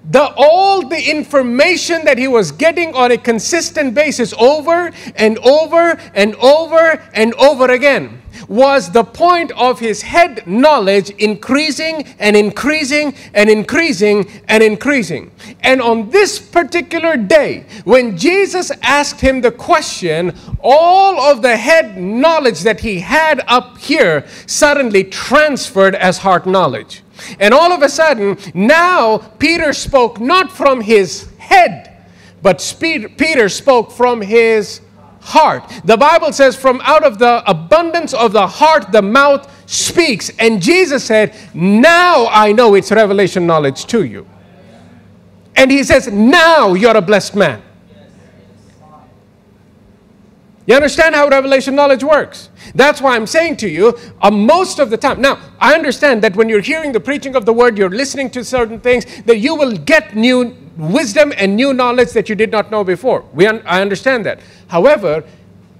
the 0.09 0.33
all 0.37 0.87
the 0.87 1.11
information 1.11 2.05
that 2.05 2.19
he 2.19 2.27
was 2.27 2.53
getting 2.53 2.95
on 2.95 3.13
a 3.13 3.19
consistent 3.19 3.95
basis 3.95 4.33
over 4.39 4.91
and 5.17 5.39
over 5.39 6.01
and 6.15 6.35
over 6.37 7.03
and 7.13 7.35
over 7.35 7.71
again 7.71 8.21
was 8.49 8.91
the 8.91 9.05
point 9.05 9.53
of 9.53 9.79
his 9.79 10.03
head 10.03 10.47
knowledge 10.47 11.11
increasing 11.11 12.03
and 12.19 12.37
increasing 12.37 13.15
and 13.35 13.51
increasing 13.51 14.29
and 14.49 14.63
increasing. 14.63 15.31
And 15.61 15.81
on 15.81 16.11
this 16.11 16.39
particular 16.39 17.17
day, 17.17 17.67
when 17.85 18.17
Jesus 18.17 18.73
asked 18.83 19.21
him 19.21 19.41
the 19.41 19.53
question, 19.53 20.37
all 20.63 21.21
of 21.21 21.43
the 21.43 21.57
head 21.57 21.97
knowledge 21.97 22.61
that 22.61 22.81
he 22.81 23.01
had 23.01 23.43
up 23.47 23.79
here 23.79 24.27
suddenly 24.47 25.05
transferred 25.05 25.95
as 25.95 26.19
heart 26.19 26.47
knowledge. 26.47 27.03
And 27.39 27.55
all 27.55 27.73
of 27.73 27.83
a 27.83 27.89
sudden, 27.89 28.39
now 28.55 29.19
Peter 29.19 29.73
spoke 29.73 30.21
not 30.21 30.53
from 30.53 30.81
his 30.81 31.31
head, 31.39 32.05
but 32.43 32.77
Peter 32.81 33.49
spoke 33.49 33.93
from 33.93 34.21
his 34.21 34.81
heart. 35.21 35.63
The 35.85 35.97
Bible 35.97 36.33
says, 36.33 36.57
from 36.57 36.81
out 36.83 37.05
of 37.05 37.19
the 37.19 37.43
abundance 37.49 38.15
of 38.15 38.33
the 38.33 38.47
heart, 38.47 38.93
the 38.93 39.03
mouth 39.03 39.51
speaks. 39.71 40.31
And 40.39 40.61
Jesus 40.61 41.05
said, 41.05 41.35
Now 41.55 42.27
I 42.29 42.53
know 42.53 42.75
it's 42.75 42.91
revelation 42.91 43.47
knowledge 43.47 43.87
to 43.87 44.05
you. 44.05 44.27
And 45.57 45.71
he 45.71 45.85
says, 45.85 46.09
Now 46.09 46.75
you're 46.75 46.97
a 46.97 47.03
blessed 47.03 47.37
man. 47.37 47.63
You 50.71 50.77
understand 50.77 51.17
how 51.17 51.27
revelation 51.27 51.75
knowledge 51.75 52.05
works? 52.05 52.49
That's 52.77 53.03
why 53.03 53.17
I'm 53.17 53.27
saying 53.27 53.57
to 53.57 53.69
you, 53.69 53.99
uh, 54.23 54.31
most 54.31 54.79
of 54.79 54.89
the 54.89 54.97
time. 54.97 55.21
Now, 55.21 55.41
I 55.59 55.75
understand 55.75 56.23
that 56.23 56.37
when 56.37 56.49
you're 56.49 56.61
hearing 56.61 56.93
the 56.93 57.01
preaching 57.01 57.35
of 57.35 57.45
the 57.45 57.53
word, 57.53 57.77
you're 57.77 57.91
listening 57.91 58.31
to 58.31 58.45
certain 58.45 58.79
things, 58.79 59.05
that 59.23 59.39
you 59.39 59.57
will 59.57 59.77
get 59.77 60.15
new 60.15 60.57
wisdom 60.77 61.33
and 61.37 61.57
new 61.57 61.75
knowledge 61.75 62.13
that 62.13 62.29
you 62.29 62.37
did 62.37 62.53
not 62.53 62.71
know 62.71 62.85
before. 62.85 63.25
We 63.35 63.49
un- 63.49 63.65
I 63.67 63.83
understand 63.83 64.25
that. 64.27 64.39
However, 64.69 65.25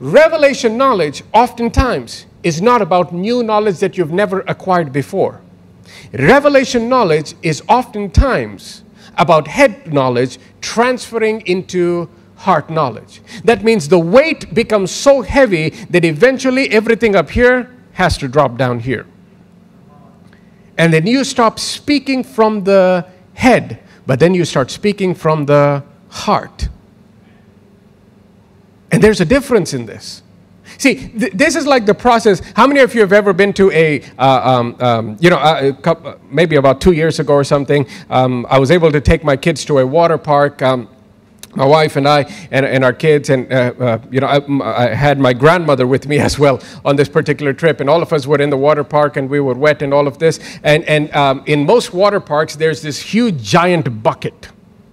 revelation 0.00 0.76
knowledge 0.76 1.22
oftentimes 1.33 2.26
is 2.42 2.61
not 2.61 2.83
about 2.83 3.14
new 3.14 3.44
knowledge 3.44 3.79
that 3.79 3.96
you've 3.96 4.11
never 4.11 4.40
acquired 4.48 4.92
before. 4.92 5.40
Revelation 6.12 6.88
knowledge 6.88 7.35
is 7.44 7.62
oftentimes 7.68 8.83
about 9.16 9.46
head 9.46 9.92
knowledge 9.92 10.40
transferring 10.61 11.42
into 11.42 12.09
heart 12.40 12.70
knowledge. 12.70 13.20
That 13.44 13.62
means 13.62 13.88
the 13.88 13.98
weight 13.98 14.55
becomes 14.55 14.90
so 14.90 15.20
heavy 15.20 15.70
that 15.90 16.05
eventually 16.05 16.70
everything 16.70 17.14
up 17.14 17.31
here 17.31 17.70
has 17.92 18.16
to 18.18 18.29
drop 18.29 18.57
down 18.57 18.81
here. 18.81 19.07
And 20.79 20.92
then 20.92 21.07
you 21.07 21.24
stop 21.24 21.59
speaking 21.59 22.24
from 22.24 22.64
the 22.64 23.07
head, 23.35 23.81
but 24.07 24.18
then 24.18 24.33
you 24.33 24.46
start 24.46 24.70
speaking 24.70 25.14
from 25.14 25.44
the 25.44 25.85
heart. 26.09 26.68
And 28.90 29.03
there's 29.03 29.20
a 29.20 29.26
difference 29.26 29.74
in 29.74 29.85
this. 29.85 30.22
See, 30.79 30.94
th- 30.94 31.33
this 31.35 31.57
is 31.57 31.66
like 31.66 31.85
the 31.85 31.94
process. 31.94 32.40
How 32.57 32.66
many 32.66 32.81
of 32.81 32.94
you 32.94 33.03
have 33.03 33.12
ever 33.12 33.35
been 33.35 33.53
to 33.55 33.70
a, 33.72 34.03
uh, 34.18 34.50
um, 34.50 34.76
um, 34.81 35.16
you 35.20 35.29
know, 35.29 35.38
a, 35.38 35.68
a 35.68 35.72
couple, 35.74 36.18
maybe 36.31 36.57
about 36.57 36.81
two 36.81 36.92
years 36.92 37.18
ago 37.20 37.35
or 37.35 37.44
something? 37.44 37.87
Um, 38.09 38.46
I 38.48 38.59
was 38.59 38.70
able 38.70 38.90
to 38.92 39.00
take 39.00 39.22
my 39.22 39.37
kids 39.37 39.66
to 39.66 39.79
a 39.81 39.87
water 39.87 40.16
park. 40.16 40.62
My 41.56 41.64
wife 41.64 41.96
and 41.96 42.06
I 42.06 42.22
and, 42.52 42.64
and 42.64 42.84
our 42.84 42.92
kids, 42.92 43.28
and 43.28 43.52
uh, 43.52 43.72
uh, 43.78 43.98
you 44.10 44.20
know, 44.20 44.28
I, 44.28 44.90
I, 44.90 44.94
had 44.94 45.18
my 45.18 45.32
grandmother 45.32 45.84
with 45.84 46.06
me 46.06 46.18
as 46.28 46.38
well 46.38 46.62
on 46.84 46.94
this 46.94 47.08
particular 47.08 47.52
trip, 47.52 47.80
and 47.80 47.90
all 47.90 48.02
of 48.02 48.12
us 48.12 48.26
were 48.26 48.40
in 48.40 48.50
the 48.50 48.56
water 48.56 48.84
park, 48.84 49.16
and 49.16 49.28
we 49.28 49.40
were 49.40 49.54
wet 49.54 49.82
and 49.82 49.92
all 49.92 50.06
of 50.06 50.18
this. 50.18 50.38
And 50.62 50.84
and 50.84 51.12
um, 51.14 51.42
in 51.46 51.66
most 51.66 51.92
water 51.92 52.20
parks, 52.20 52.54
there's 52.54 52.82
this 52.82 53.00
huge 53.00 53.42
giant 53.42 54.02
bucket. 54.02 54.48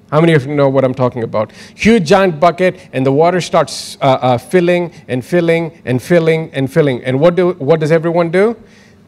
How 0.09 0.21
many 0.21 0.33
of 0.33 0.45
you 0.45 0.55
know 0.55 0.69
what 0.69 0.83
I'm 0.83 0.93
talking 0.95 1.23
about? 1.23 1.51
Huge 1.75 2.05
giant 2.05 2.39
bucket, 2.39 2.79
and 2.91 3.05
the 3.05 3.11
water 3.11 3.39
starts 3.39 3.97
uh, 4.01 4.05
uh 4.05 4.37
filling 4.39 4.93
and 5.07 5.23
filling 5.23 5.79
and 5.85 6.01
filling 6.01 6.49
and 6.53 6.71
filling. 6.71 7.03
And 7.03 7.19
what 7.19 7.35
do 7.35 7.51
what 7.53 7.79
does 7.79 7.91
everyone 7.91 8.31
do? 8.31 8.55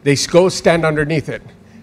They 0.04 0.16
go 0.16 0.50
stand 0.50 0.86
underneath 0.86 1.30
it, 1.30 1.42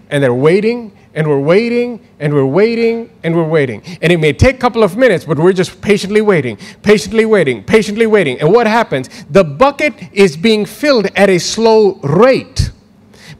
and 0.09 0.23
they're 0.23 0.33
waiting 0.33 0.91
and 1.13 1.27
we're 1.27 1.39
waiting 1.39 2.05
and 2.19 2.33
we're 2.33 2.45
waiting 2.45 3.09
and 3.23 3.35
we're 3.35 3.47
waiting. 3.47 3.81
And 4.01 4.11
it 4.11 4.19
may 4.19 4.33
take 4.33 4.55
a 4.55 4.59
couple 4.59 4.83
of 4.83 4.95
minutes, 4.95 5.25
but 5.25 5.39
we're 5.39 5.53
just 5.53 5.81
patiently 5.81 6.21
waiting, 6.21 6.57
patiently 6.83 7.25
waiting, 7.25 7.63
patiently 7.63 8.05
waiting. 8.05 8.39
And 8.39 8.51
what 8.51 8.67
happens? 8.67 9.09
The 9.29 9.43
bucket 9.43 9.93
is 10.13 10.37
being 10.37 10.65
filled 10.65 11.07
at 11.15 11.29
a 11.29 11.39
slow 11.39 11.95
rate. 12.03 12.71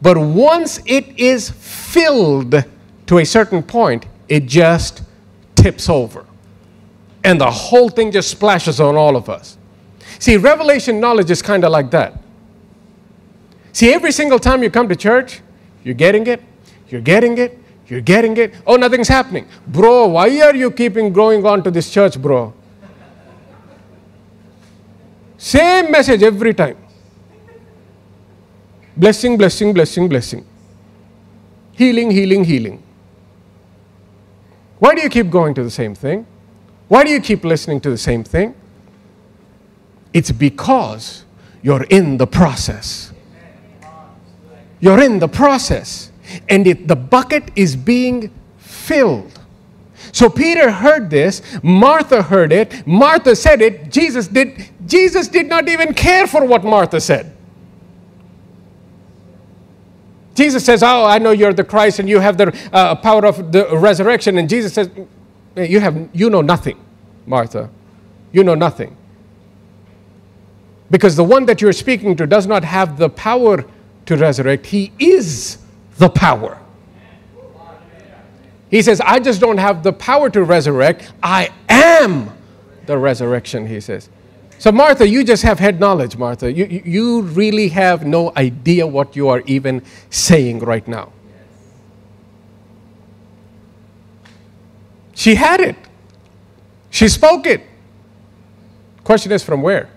But 0.01 0.17
once 0.17 0.79
it 0.85 1.19
is 1.19 1.49
filled 1.49 2.63
to 3.07 3.17
a 3.19 3.25
certain 3.25 3.63
point, 3.63 4.05
it 4.27 4.45
just 4.45 5.03
tips 5.55 5.89
over. 5.89 6.25
And 7.23 7.39
the 7.39 7.51
whole 7.51 7.89
thing 7.89 8.11
just 8.11 8.29
splashes 8.29 8.79
on 8.79 8.95
all 8.95 9.15
of 9.15 9.29
us. 9.29 9.57
See, 10.19 10.37
revelation 10.37 10.99
knowledge 10.99 11.29
is 11.29 11.41
kind 11.41 11.63
of 11.63 11.71
like 11.71 11.91
that. 11.91 12.19
See, 13.71 13.93
every 13.93 14.11
single 14.11 14.39
time 14.39 14.63
you 14.63 14.71
come 14.71 14.89
to 14.89 14.95
church, 14.95 15.41
you're 15.83 15.93
getting 15.93 16.25
it, 16.25 16.41
you're 16.89 17.01
getting 17.01 17.37
it, 17.37 17.57
you're 17.87 18.01
getting 18.01 18.35
it? 18.37 18.53
Oh, 18.65 18.75
nothing's 18.75 19.07
happening. 19.07 19.47
Bro, 19.67 20.07
why 20.07 20.39
are 20.41 20.55
you 20.55 20.71
keeping 20.71 21.13
growing 21.13 21.45
on 21.45 21.63
to 21.63 21.71
this 21.71 21.89
church, 21.89 22.21
bro? 22.21 22.53
Same 25.37 25.91
message 25.91 26.23
every 26.23 26.53
time. 26.53 26.77
Blessing, 28.95 29.37
blessing, 29.37 29.73
blessing, 29.73 30.09
blessing. 30.09 30.45
Healing, 31.73 32.11
healing, 32.11 32.43
healing. 32.43 32.83
Why 34.79 34.95
do 34.95 35.01
you 35.01 35.09
keep 35.09 35.29
going 35.29 35.53
to 35.53 35.63
the 35.63 35.71
same 35.71 35.95
thing? 35.95 36.25
Why 36.87 37.03
do 37.03 37.11
you 37.11 37.21
keep 37.21 37.43
listening 37.43 37.79
to 37.81 37.89
the 37.89 37.97
same 37.97 38.23
thing? 38.23 38.55
It's 40.13 40.31
because 40.31 41.25
you're 41.61 41.83
in 41.83 42.17
the 42.17 42.27
process. 42.27 43.13
You're 44.79 45.01
in 45.01 45.19
the 45.19 45.27
process 45.27 46.11
and 46.49 46.67
it, 46.67 46.87
the 46.87 46.95
bucket 46.95 47.51
is 47.55 47.75
being 47.75 48.33
filled. 48.57 49.39
So 50.11 50.29
Peter 50.29 50.71
heard 50.71 51.09
this, 51.09 51.41
Martha 51.63 52.21
heard 52.21 52.51
it, 52.51 52.85
Martha 52.87 53.35
said 53.35 53.61
it, 53.61 53.91
Jesus 53.91 54.27
did 54.27 54.69
Jesus 54.85 55.27
did 55.27 55.47
not 55.47 55.67
even 55.67 55.93
care 55.93 56.27
for 56.27 56.45
what 56.45 56.63
Martha 56.63 57.01
said. 57.01 57.35
Jesus 60.33 60.63
says, 60.63 60.83
"Oh, 60.83 61.03
I 61.03 61.17
know 61.17 61.31
you're 61.31 61.53
the 61.53 61.63
Christ 61.63 61.99
and 61.99 62.07
you 62.07 62.19
have 62.19 62.37
the 62.37 62.55
uh, 62.71 62.95
power 62.95 63.25
of 63.25 63.51
the 63.51 63.67
resurrection." 63.75 64.37
And 64.37 64.47
Jesus 64.47 64.73
says, 64.73 64.89
"You 65.55 65.79
have 65.79 66.09
you 66.13 66.29
know 66.29 66.41
nothing, 66.41 66.79
Martha. 67.25 67.69
You 68.31 68.43
know 68.43 68.55
nothing." 68.55 68.95
Because 70.89 71.15
the 71.15 71.23
one 71.23 71.45
that 71.47 71.59
you're 71.59 71.73
speaking 71.73 72.15
to 72.15 72.27
does 72.27 72.47
not 72.47 72.63
have 72.63 72.97
the 72.97 73.09
power 73.09 73.65
to 74.05 74.15
resurrect. 74.15 74.67
He 74.67 74.93
is 74.99 75.57
the 75.97 76.09
power. 76.09 76.59
He 78.69 78.81
says, 78.81 79.01
I 79.01 79.19
just 79.19 79.39
don't 79.39 79.57
have 79.57 79.83
the 79.83 79.93
power 79.93 80.29
to 80.29 80.43
resurrect. 80.43 81.11
I 81.23 81.49
am 81.69 82.31
the 82.85 82.97
resurrection, 82.97 83.67
he 83.67 83.79
says. 83.79 84.09
So, 84.59 84.71
Martha, 84.71 85.07
you 85.07 85.23
just 85.23 85.43
have 85.43 85.59
head 85.59 85.79
knowledge, 85.79 86.17
Martha. 86.17 86.51
You, 86.51 86.65
you 86.65 87.21
really 87.21 87.69
have 87.69 88.05
no 88.05 88.33
idea 88.35 88.87
what 88.87 89.15
you 89.15 89.29
are 89.29 89.41
even 89.45 89.83
saying 90.09 90.59
right 90.59 90.87
now. 90.87 91.11
She 95.13 95.35
had 95.35 95.61
it, 95.61 95.75
she 96.89 97.07
spoke 97.07 97.45
it. 97.45 97.61
Question 99.03 99.31
is 99.31 99.43
from 99.43 99.61
where? 99.61 99.89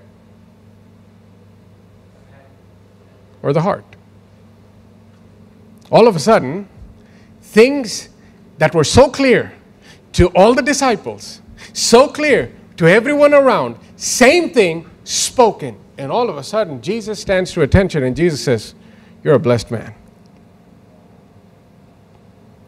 Or 3.42 3.52
the 3.52 3.60
heart. 3.60 3.84
All 5.90 6.06
of 6.06 6.16
a 6.16 6.20
sudden, 6.20 6.68
things 7.42 8.08
that 8.58 8.74
were 8.74 8.84
so 8.84 9.10
clear 9.10 9.52
to 10.12 10.28
all 10.28 10.54
the 10.54 10.62
disciples, 10.62 11.40
so 11.72 12.08
clear 12.08 12.52
to 12.76 12.86
everyone 12.86 13.34
around, 13.34 13.76
same 13.96 14.50
thing 14.50 14.88
spoken. 15.04 15.78
And 15.98 16.10
all 16.10 16.30
of 16.30 16.36
a 16.36 16.42
sudden, 16.42 16.80
Jesus 16.80 17.20
stands 17.20 17.52
to 17.52 17.62
attention 17.62 18.04
and 18.04 18.16
Jesus 18.16 18.42
says, 18.42 18.74
You're 19.22 19.34
a 19.34 19.38
blessed 19.38 19.70
man. 19.70 19.94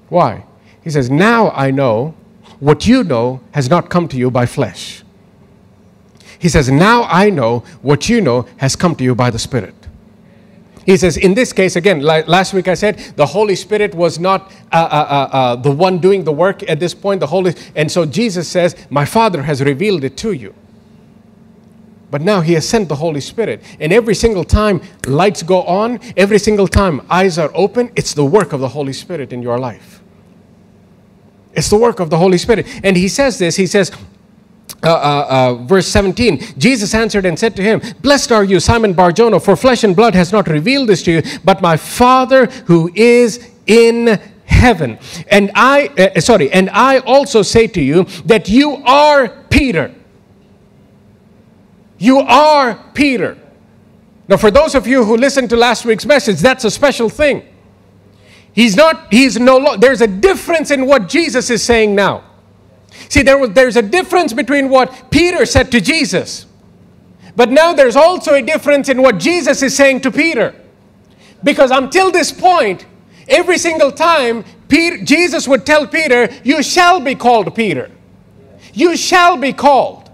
Why? 0.09 0.45
He 0.83 0.91
says, 0.91 1.11
Now 1.11 1.51
I 1.51 1.71
know 1.71 2.15
what 2.61 2.87
you 2.87 3.03
know 3.05 3.41
has 3.53 3.71
not 3.71 3.89
come 3.89 4.09
to 4.09 4.17
you 4.17 4.31
by 4.31 4.47
flesh. 4.47 5.03
He 6.39 6.49
says, 6.49 6.71
Now 6.71 7.05
I 7.05 7.31
know 7.31 7.61
what 7.83 8.09
you 8.09 8.21
know 8.21 8.47
has 8.59 8.77
come 8.77 8.95
to 8.97 9.05
you 9.05 9.15
by 9.15 9.31
the 9.31 9.39
Spirit. 9.39 9.75
He 10.85 10.97
says, 10.97 11.17
in 11.17 11.35
this 11.35 11.53
case, 11.53 11.77
again, 11.77 12.01
like 12.01 12.27
last 12.27 12.53
week 12.53 12.67
I 12.67 12.75
said, 12.75 12.99
the 13.17 13.27
Holy 13.27 13.55
Spirit 13.55 13.95
was 13.95 14.19
not 14.19 14.51
uh, 14.73 14.77
uh, 14.77 14.79
uh, 14.79 15.37
uh, 15.37 15.57
the 15.57 15.71
one 15.71 15.99
doing 15.99 16.25
the 16.25 16.33
work 16.33 16.69
at 16.69 16.81
this 16.81 16.93
point. 16.93 17.21
The 17.21 17.27
Holy, 17.27 17.55
and 17.77 17.91
so 17.91 18.05
Jesus 18.05 18.49
says, 18.49 18.75
My 18.91 19.05
Father 19.05 19.43
has 19.43 19.63
revealed 19.63 20.03
it 20.03 20.17
to 20.19 20.33
you. 20.33 20.55
But 22.11 22.21
now 22.21 22.41
He 22.41 22.55
has 22.55 22.69
sent 22.69 22.89
the 22.89 22.97
Holy 22.97 23.21
Spirit. 23.21 23.63
And 23.79 23.93
every 23.93 24.15
single 24.15 24.45
time 24.45 24.83
lights 25.07 25.43
go 25.43 25.63
on, 25.63 26.01
every 26.17 26.39
single 26.39 26.67
time 26.67 27.07
eyes 27.09 27.39
are 27.39 27.51
open, 27.55 27.91
it's 27.97 28.13
the 28.13 28.25
work 28.25 28.53
of 28.53 28.61
the 28.61 28.69
Holy 28.69 28.93
Spirit 28.93 29.33
in 29.33 29.41
your 29.41 29.59
life. 29.59 30.03
It's 31.55 31.71
the 31.71 31.77
work 31.77 32.01
of 32.01 32.11
the 32.11 32.19
Holy 32.19 32.39
Spirit. 32.39 32.67
And 32.83 32.97
He 32.97 33.09
says 33.09 33.39
this 33.39 33.57
He 33.57 33.67
says, 33.67 33.93
uh, 34.85 34.89
uh, 34.89 35.27
uh, 35.29 35.55
verse 35.65 35.87
17 35.87 36.41
jesus 36.59 36.95
answered 36.95 37.25
and 37.25 37.39
said 37.39 37.55
to 37.55 37.63
him 37.63 37.81
blessed 38.01 38.33
are 38.33 38.45
you 38.45 38.59
simon 38.59 38.93
barjona 38.93 39.39
for 39.39 39.57
flesh 39.57 39.85
and 39.85 39.95
blood 39.95 40.15
has 40.15 40.33
not 40.33 40.49
revealed 40.49 40.89
this 40.89 41.03
to 41.03 41.13
you 41.13 41.23
but 41.45 41.63
my 41.63 41.77
father 41.77 42.47
who 42.67 42.91
is 42.95 43.51
in 43.67 44.21
heaven. 44.53 44.99
And 45.29 45.51
i 45.55 45.89
uh, 45.99 46.21
sorry 46.21 46.51
and 46.53 46.71
i 46.71 46.99
also 46.99 47.43
say 47.43 47.67
to 47.67 47.81
you 47.81 48.05
that 48.27 48.49
you 48.49 48.77
are 48.85 49.29
peter. 49.51 49.95
You 51.99 52.19
are 52.19 52.75
peter. 52.95 53.39
Now 54.29 54.37
for 54.37 54.51
those 54.51 54.75
of 54.75 54.87
you 54.87 55.05
who 55.05 55.17
listened 55.17 55.51
to 55.51 55.57
last 55.57 55.85
week's 55.85 56.07
message 56.07 56.39
that's 56.41 56.65
a 56.65 56.71
special 56.71 57.09
thing. 57.09 57.43
He's 58.53 58.77
not 58.77 59.13
he's 59.13 59.39
no 59.39 59.77
there's 59.77 60.01
a 60.01 60.07
difference 60.07 60.71
in 60.71 60.87
what 60.87 61.09
jesus 61.09 61.49
is 61.51 61.63
saying 61.63 61.95
now 61.95 62.25
See, 63.13 63.21
there 63.21 63.37
was, 63.37 63.51
there's 63.51 63.77
a 63.77 63.83
difference 63.83 64.33
between 64.33 64.71
what 64.71 65.11
Peter 65.11 65.45
said 65.45 65.71
to 65.73 65.83
Jesus. 65.83 66.47
But 67.37 67.51
now 67.51 67.75
there's 67.75 67.95
also 67.95 68.33
a 68.33 68.41
difference 68.41 68.89
in 68.89 69.03
what 69.03 69.19
Jesus 69.19 69.63
is 69.63 69.77
saying 69.77 70.01
to 70.01 70.11
Peter. 70.11 70.55
Because 71.45 71.71
until 71.71 72.11
this 72.11 72.33
point, 72.33 72.87
every 73.29 73.59
single 73.59 73.93
time 73.93 74.47
Peter, 74.67 75.05
Jesus 75.05 75.47
would 75.47 75.67
tell 75.67 75.87
Peter, 75.87 76.31
You 76.43 76.63
shall 76.63 77.01
be 77.01 77.15
called 77.15 77.55
Peter. 77.55 77.91
You 78.73 78.97
shall 78.97 79.37
be 79.37 79.53
called. 79.53 80.11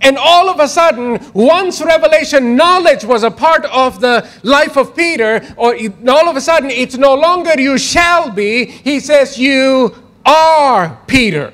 And 0.00 0.16
all 0.16 0.48
of 0.48 0.60
a 0.60 0.68
sudden, 0.68 1.20
once 1.34 1.82
revelation 1.82 2.56
knowledge 2.56 3.04
was 3.04 3.22
a 3.22 3.30
part 3.30 3.66
of 3.66 4.00
the 4.00 4.26
life 4.44 4.78
of 4.78 4.96
Peter, 4.96 5.46
or 5.58 5.76
all 6.08 6.26
of 6.30 6.36
a 6.36 6.40
sudden 6.40 6.70
it's 6.70 6.96
no 6.96 7.14
longer 7.14 7.60
you 7.60 7.76
shall 7.76 8.30
be, 8.30 8.64
he 8.64 8.98
says, 8.98 9.36
You 9.36 9.94
are 10.24 10.98
Peter. 11.06 11.52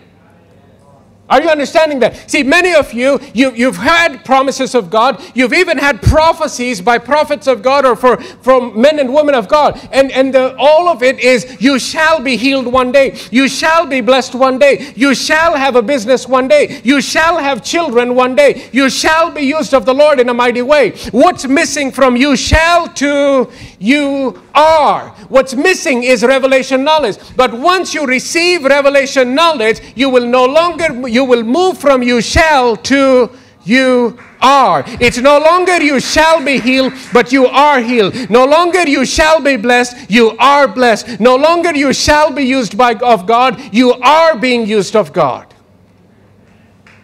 Are 1.29 1.43
you 1.43 1.49
understanding 1.49 1.99
that? 2.01 2.31
See, 2.31 2.45
many 2.45 2.73
of 2.75 2.93
you, 2.93 3.21
you, 3.35 3.53
you've 3.53 3.77
had 3.77 4.25
promises 4.25 4.77
of 4.77 4.91
God. 4.91 5.21
You've 5.35 5.53
even 5.53 5.77
had 5.77 6.01
prophecies 6.01 6.81
by 6.81 6.99
prophets 6.99 7.49
of 7.49 7.63
God 7.63 7.85
or 7.85 7.97
for, 7.97 8.21
from 8.21 8.81
men 8.81 9.01
and 9.01 9.13
women 9.13 9.35
of 9.35 9.49
God. 9.49 9.81
And, 9.91 10.13
and 10.13 10.33
the, 10.33 10.57
all 10.57 10.89
of 10.89 11.03
it 11.03 11.19
is, 11.19 11.61
you 11.61 11.81
shall 11.81 12.21
be 12.21 12.37
healed 12.37 12.67
one 12.67 12.93
day. 12.93 13.19
You 13.33 13.49
shall 13.49 13.87
be 13.87 14.01
blessed 14.01 14.37
one 14.37 14.59
day. 14.61 14.93
You 14.95 15.17
shall 15.17 15.57
have 15.57 15.75
a 15.75 15.83
business 15.83 16.29
one 16.29 16.47
day. 16.47 16.81
You 16.85 17.01
shall 17.01 17.39
have 17.39 17.65
children 17.65 18.15
one 18.15 18.37
day. 18.37 18.69
You 18.73 18.89
shall 18.89 19.33
be 19.33 19.43
used 19.43 19.75
of 19.75 19.85
the 19.85 19.95
Lord 19.95 20.21
in 20.21 20.29
a 20.29 20.35
mighty 20.35 20.63
way. 20.63 20.93
What's 21.11 21.47
missing 21.47 21.91
from 21.91 22.17
you 22.17 22.37
shall 22.37 22.87
to 22.95 23.51
you 23.79 24.43
are. 24.55 25.11
What's 25.29 25.55
missing 25.55 26.05
is 26.05 26.25
revelation 26.25 26.85
knowledge. 26.85 27.19
But 27.37 27.53
once 27.53 27.95
you 27.95 28.07
receive 28.07 28.65
revelation 28.65 29.35
knowledge, 29.35 29.81
you 29.95 30.09
will 30.09 30.27
no 30.27 30.45
longer, 30.45 31.09
you 31.17 31.25
will 31.25 31.43
move 31.43 31.79
from 31.79 32.03
you 32.03 32.21
shall 32.21 32.77
to 32.77 33.31
you 33.65 34.17
are. 34.41 34.85
It's 35.01 35.19
no 35.19 35.39
longer 35.39 35.83
you 35.83 35.99
shall 35.99 36.45
be 36.45 36.61
healed, 36.61 36.93
but 37.13 37.33
you 37.33 37.47
are 37.47 37.81
healed. 37.81 38.31
No 38.31 38.45
longer 38.45 38.87
you 38.87 39.05
shall 39.05 39.41
be 39.41 39.57
blessed, 39.57 40.11
you 40.11 40.37
are 40.39 40.69
blessed. 40.69 41.19
No 41.19 41.35
longer 41.37 41.75
you 41.75 41.93
shall 41.93 42.31
be 42.31 42.45
used 42.45 42.77
by, 42.77 42.95
of 42.95 43.27
God, 43.27 43.61
you 43.73 43.95
are 43.95 44.37
being 44.39 44.67
used 44.67 44.95
of 44.95 45.13
God. 45.13 45.53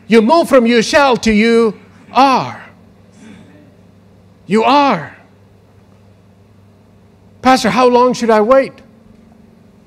You 0.06 0.20
move 0.20 0.48
from 0.48 0.66
you 0.66 0.82
shall 0.82 1.16
to 1.16 1.32
you 1.32 1.80
are. 2.12 2.62
You 4.46 4.62
are. 4.64 5.16
Pastor, 7.40 7.70
how 7.70 7.88
long 7.88 8.12
should 8.12 8.30
I 8.30 8.42
wait? 8.42 8.74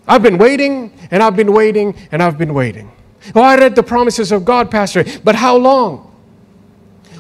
I've 0.08 0.24
been 0.24 0.40
waiting 0.40 0.92
and 1.12 1.22
I've 1.22 1.36
been 1.36 1.54
waiting 1.54 1.96
and 2.12 2.24
I've 2.24 2.38
been 2.38 2.54
waiting. 2.54 2.95
Oh, 3.34 3.42
I 3.42 3.56
read 3.56 3.76
the 3.76 3.84
promises 3.84 4.32
of 4.32 4.46
God, 4.46 4.70
Pastor, 4.70 5.04
but 5.24 5.36
how 5.36 5.58
long? 5.58 6.12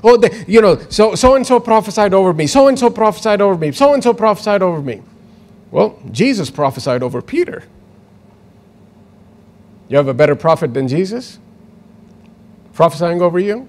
Oh, 0.03 0.17
the, 0.17 0.45
you 0.47 0.61
know, 0.61 0.77
so 0.89 1.15
so 1.15 1.35
and 1.35 1.47
so 1.47 1.59
prophesied 1.59 2.13
over 2.13 2.33
me, 2.33 2.45
so 2.47 2.67
and 2.67 2.77
so 2.77 2.89
prophesied 2.89 3.41
over 3.41 3.57
me, 3.57 3.71
so 3.71 3.93
and 3.93 4.03
so 4.03 4.13
prophesied 4.13 4.61
over 4.61 4.81
me. 4.81 5.01
Well, 5.71 5.99
Jesus 6.11 6.51
prophesied 6.51 7.01
over 7.01 7.21
Peter. 7.21 7.63
You 9.87 9.97
have 9.97 10.07
a 10.07 10.13
better 10.13 10.35
prophet 10.35 10.73
than 10.73 10.87
Jesus 10.87 11.39
prophesying 12.73 13.21
over 13.21 13.39
you? 13.39 13.67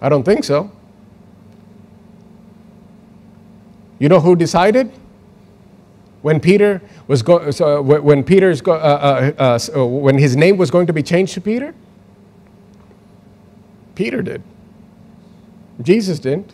I 0.00 0.08
don't 0.08 0.24
think 0.24 0.44
so. 0.44 0.70
You 3.98 4.08
know 4.08 4.20
who 4.20 4.34
decided? 4.34 4.92
When 6.22 6.38
Peter 6.38 6.82
was 7.06 7.22
go, 7.22 7.50
so 7.50 7.80
when 7.80 8.22
Peter's 8.22 8.60
go, 8.60 8.72
uh, 8.72 9.32
uh, 9.38 9.42
uh, 9.42 9.58
so 9.58 9.86
when 9.86 10.18
his 10.18 10.36
name 10.36 10.58
was 10.58 10.70
going 10.70 10.86
to 10.86 10.92
be 10.92 11.02
changed 11.02 11.34
to 11.34 11.40
Peter, 11.40 11.74
Peter 13.94 14.20
did. 14.20 14.42
Jesus 15.82 16.18
didn't. 16.18 16.52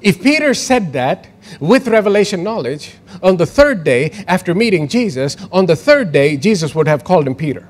If 0.00 0.22
Peter 0.22 0.54
said 0.54 0.92
that 0.92 1.28
with 1.60 1.88
revelation 1.88 2.42
knowledge, 2.42 2.94
on 3.22 3.36
the 3.36 3.46
third 3.46 3.84
day 3.84 4.10
after 4.26 4.54
meeting 4.54 4.88
Jesus, 4.88 5.36
on 5.52 5.66
the 5.66 5.76
third 5.76 6.12
day, 6.12 6.36
Jesus 6.36 6.74
would 6.74 6.88
have 6.88 7.04
called 7.04 7.26
him 7.26 7.34
Peter. 7.34 7.68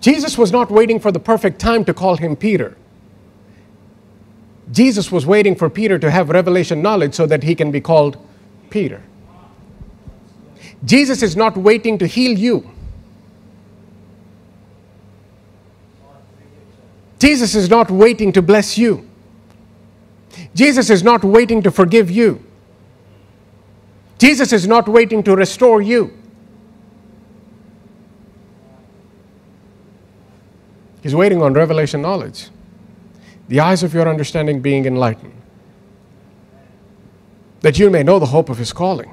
Jesus 0.00 0.36
was 0.36 0.50
not 0.50 0.70
waiting 0.70 0.98
for 0.98 1.12
the 1.12 1.20
perfect 1.20 1.60
time 1.60 1.84
to 1.84 1.94
call 1.94 2.16
him 2.16 2.34
Peter. 2.34 2.76
Jesus 4.72 5.12
was 5.12 5.26
waiting 5.26 5.54
for 5.54 5.68
Peter 5.68 5.98
to 5.98 6.10
have 6.10 6.30
revelation 6.30 6.80
knowledge 6.80 7.14
so 7.14 7.26
that 7.26 7.42
he 7.42 7.54
can 7.54 7.70
be 7.70 7.80
called 7.80 8.16
Peter. 8.70 9.02
Jesus 10.84 11.22
is 11.22 11.36
not 11.36 11.56
waiting 11.56 11.98
to 11.98 12.06
heal 12.06 12.36
you. 12.36 12.68
Jesus 17.18 17.54
is 17.54 17.68
not 17.68 17.90
waiting 17.90 18.32
to 18.32 18.42
bless 18.42 18.76
you. 18.76 19.08
Jesus 20.54 20.90
is 20.90 21.02
not 21.02 21.22
waiting 21.22 21.62
to 21.62 21.70
forgive 21.70 22.10
you. 22.10 22.42
Jesus 24.18 24.52
is 24.52 24.66
not 24.66 24.88
waiting 24.88 25.22
to 25.24 25.36
restore 25.36 25.82
you. 25.82 26.16
He's 31.02 31.14
waiting 31.14 31.42
on 31.42 31.52
revelation 31.52 32.00
knowledge 32.00 32.48
the 33.52 33.60
eyes 33.60 33.82
of 33.82 33.92
your 33.92 34.08
understanding 34.08 34.62
being 34.62 34.86
enlightened, 34.86 35.34
that 37.60 37.78
you 37.78 37.90
may 37.90 38.02
know 38.02 38.18
the 38.18 38.24
hope 38.24 38.48
of 38.48 38.56
his 38.56 38.72
calling, 38.72 39.12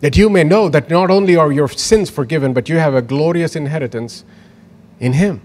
that 0.00 0.16
you 0.16 0.30
may 0.30 0.42
know 0.42 0.70
that 0.70 0.88
not 0.88 1.10
only 1.10 1.36
are 1.36 1.52
your 1.52 1.68
sins 1.68 2.08
forgiven, 2.08 2.54
but 2.54 2.70
you 2.70 2.78
have 2.78 2.94
a 2.94 3.02
glorious 3.02 3.54
inheritance 3.54 4.24
in 4.98 5.12
him. 5.12 5.42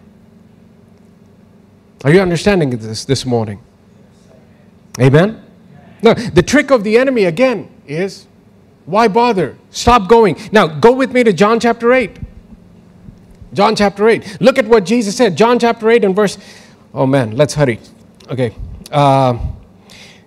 Are 2.05 2.13
you 2.13 2.21
understanding 2.21 2.69
this 2.69 3.03
this 3.03 3.25
morning? 3.25 3.61
Amen? 4.97 5.43
Now, 6.01 6.13
the 6.13 6.41
trick 6.41 6.71
of 6.71 6.85
the 6.85 6.97
enemy 6.97 7.25
again 7.25 7.69
is 7.85 8.27
why 8.85 9.09
bother? 9.09 9.57
Stop 9.71 10.07
going. 10.07 10.37
Now, 10.53 10.67
go 10.67 10.93
with 10.93 11.11
me 11.11 11.25
to 11.25 11.33
John 11.33 11.59
chapter 11.59 11.91
8. 11.91 12.17
John 13.55 13.75
chapter 13.75 14.07
8. 14.07 14.41
Look 14.41 14.57
at 14.57 14.67
what 14.67 14.85
Jesus 14.85 15.15
said. 15.15 15.37
John 15.37 15.57
chapter 15.59 15.89
8 15.89 16.03
and 16.03 16.15
verse. 16.15 16.37
Oh 16.93 17.05
man, 17.05 17.35
let's 17.35 17.53
hurry. 17.53 17.79
Okay. 18.29 18.53
Uh, 18.91 19.39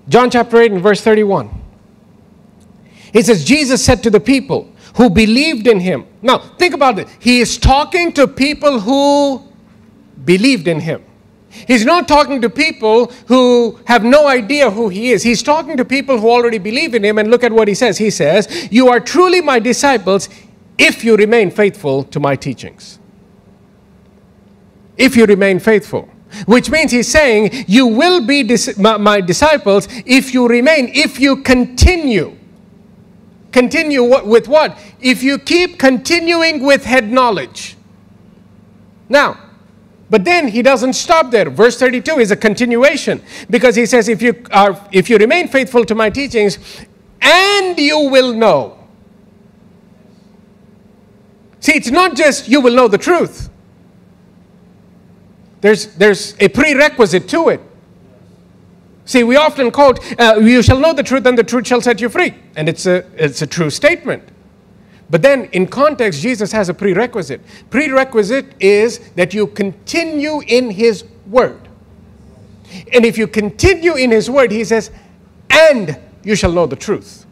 John 0.09 0.31
chapter 0.31 0.57
8 0.59 0.73
and 0.73 0.83
verse 0.83 1.03
31. 1.03 1.51
He 3.13 3.23
says, 3.23 3.45
Jesus 3.45 3.85
said 3.85 4.03
to 4.03 4.11
the 4.11 4.21
people 4.21 4.73
who 4.97 5.11
believed 5.11 5.67
in 5.67 5.81
him. 5.81 6.07
Now, 6.23 6.39
think 6.39 6.75
about 6.75 6.99
it. 6.99 7.09
He 7.19 7.41
is 7.41 7.59
talking 7.59 8.13
to 8.15 8.27
people 8.27 8.81
who 8.81 9.43
believed 10.25 10.67
in 10.67 10.81
him. 10.81 11.05
He's 11.51 11.85
not 11.85 12.09
talking 12.09 12.41
to 12.43 12.51
people 12.51 13.07
who 13.27 13.79
have 13.85 14.05
no 14.05 14.27
idea 14.29 14.71
who 14.71 14.89
he 14.89 15.11
is. 15.13 15.23
He's 15.23 15.43
talking 15.43 15.77
to 15.77 15.85
people 15.85 16.19
who 16.19 16.29
already 16.29 16.59
believe 16.59 16.95
in 16.95 17.05
him. 17.05 17.19
And 17.19 17.31
look 17.31 17.45
at 17.45 17.53
what 17.53 17.69
he 17.69 17.75
says. 17.75 17.99
He 17.99 18.11
says, 18.11 18.69
You 18.71 18.89
are 18.89 19.01
truly 19.01 19.41
my 19.41 19.59
disciples 19.59 20.29
if 20.79 21.05
you 21.05 21.17
remain 21.17 21.51
faithful 21.51 22.05
to 22.05 22.21
my 22.21 22.37
teachings. 22.37 22.99
If 24.99 25.17
you 25.17 25.25
remain 25.25 25.61
faithful. 25.61 26.09
Which 26.45 26.71
means 26.71 26.93
he's 26.93 27.09
saying, 27.09 27.65
You 27.67 27.87
will 27.87 28.27
be 28.27 28.43
dis- 28.43 28.77
my, 28.77 28.99
my 28.99 29.21
disciples 29.21 29.89
if 30.05 30.35
you 30.35 30.47
remain, 30.47 30.91
if 30.93 31.19
you 31.19 31.43
continue. 31.43 32.37
Continue 33.51 34.05
what, 34.05 34.27
with 34.27 34.47
what? 34.47 34.79
If 35.01 35.23
you 35.23 35.39
keep 35.39 35.79
continuing 35.79 36.63
with 36.63 36.85
head 36.85 37.11
knowledge. 37.11 37.77
Now, 39.09 39.39
but 40.11 40.25
then 40.25 40.49
he 40.49 40.63
doesn't 40.63 40.95
stop 40.95 41.31
there. 41.31 41.49
Verse 41.49 41.79
32 41.79 42.19
is 42.19 42.31
a 42.31 42.37
continuation 42.37 43.23
because 43.49 43.75
he 43.75 43.87
says, 43.87 44.09
if 44.09 44.21
you, 44.21 44.43
are, 44.51 44.79
if 44.93 45.09
you 45.09 45.17
remain 45.17 45.49
faithful 45.49 45.85
to 45.85 45.95
my 45.95 46.11
teachings, 46.11 46.59
and 47.21 47.79
you 47.79 48.09
will 48.11 48.33
know. 48.33 48.79
See, 51.61 51.73
it's 51.73 51.91
not 51.91 52.17
just 52.17 52.49
you 52.49 52.61
will 52.61 52.75
know 52.75 52.89
the 52.89 52.99
truth, 52.99 53.51
there's, 55.61 55.95
there's 55.97 56.35
a 56.41 56.49
prerequisite 56.49 57.29
to 57.29 57.49
it. 57.49 57.61
See, 59.05 59.25
we 59.25 59.37
often 59.37 59.71
quote, 59.71 60.01
uh, 60.21 60.39
You 60.41 60.63
shall 60.63 60.79
know 60.79 60.93
the 60.93 61.03
truth, 61.03 61.25
and 61.27 61.37
the 61.37 61.43
truth 61.43 61.67
shall 61.67 61.81
set 61.81 62.01
you 62.01 62.09
free. 62.09 62.35
And 62.57 62.69
it's 62.69 62.87
a, 62.87 63.07
it's 63.15 63.41
a 63.41 63.47
true 63.47 63.71
statement. 63.71 64.23
But 65.11 65.23
then 65.23 65.47
in 65.47 65.67
context, 65.67 66.21
Jesus 66.21 66.53
has 66.53 66.69
a 66.69 66.75
prerequisite. 66.75 67.41
Prerequisite 67.71 68.55
is 68.61 68.99
that 69.17 69.33
you 69.33 69.47
continue 69.47 70.43
in 70.47 70.71
his 70.71 71.05
word. 71.27 71.69
And 72.93 73.07
if 73.07 73.17
you 73.17 73.27
continue 73.27 73.95
in 73.95 74.11
his 74.11 74.29
word, 74.29 74.51
he 74.51 74.63
says, 74.65 74.91
and 75.49 75.99
you 76.23 76.37
shall 76.37 76.53
know 76.53 76.67
the 76.67 76.77
truth. 76.77 77.25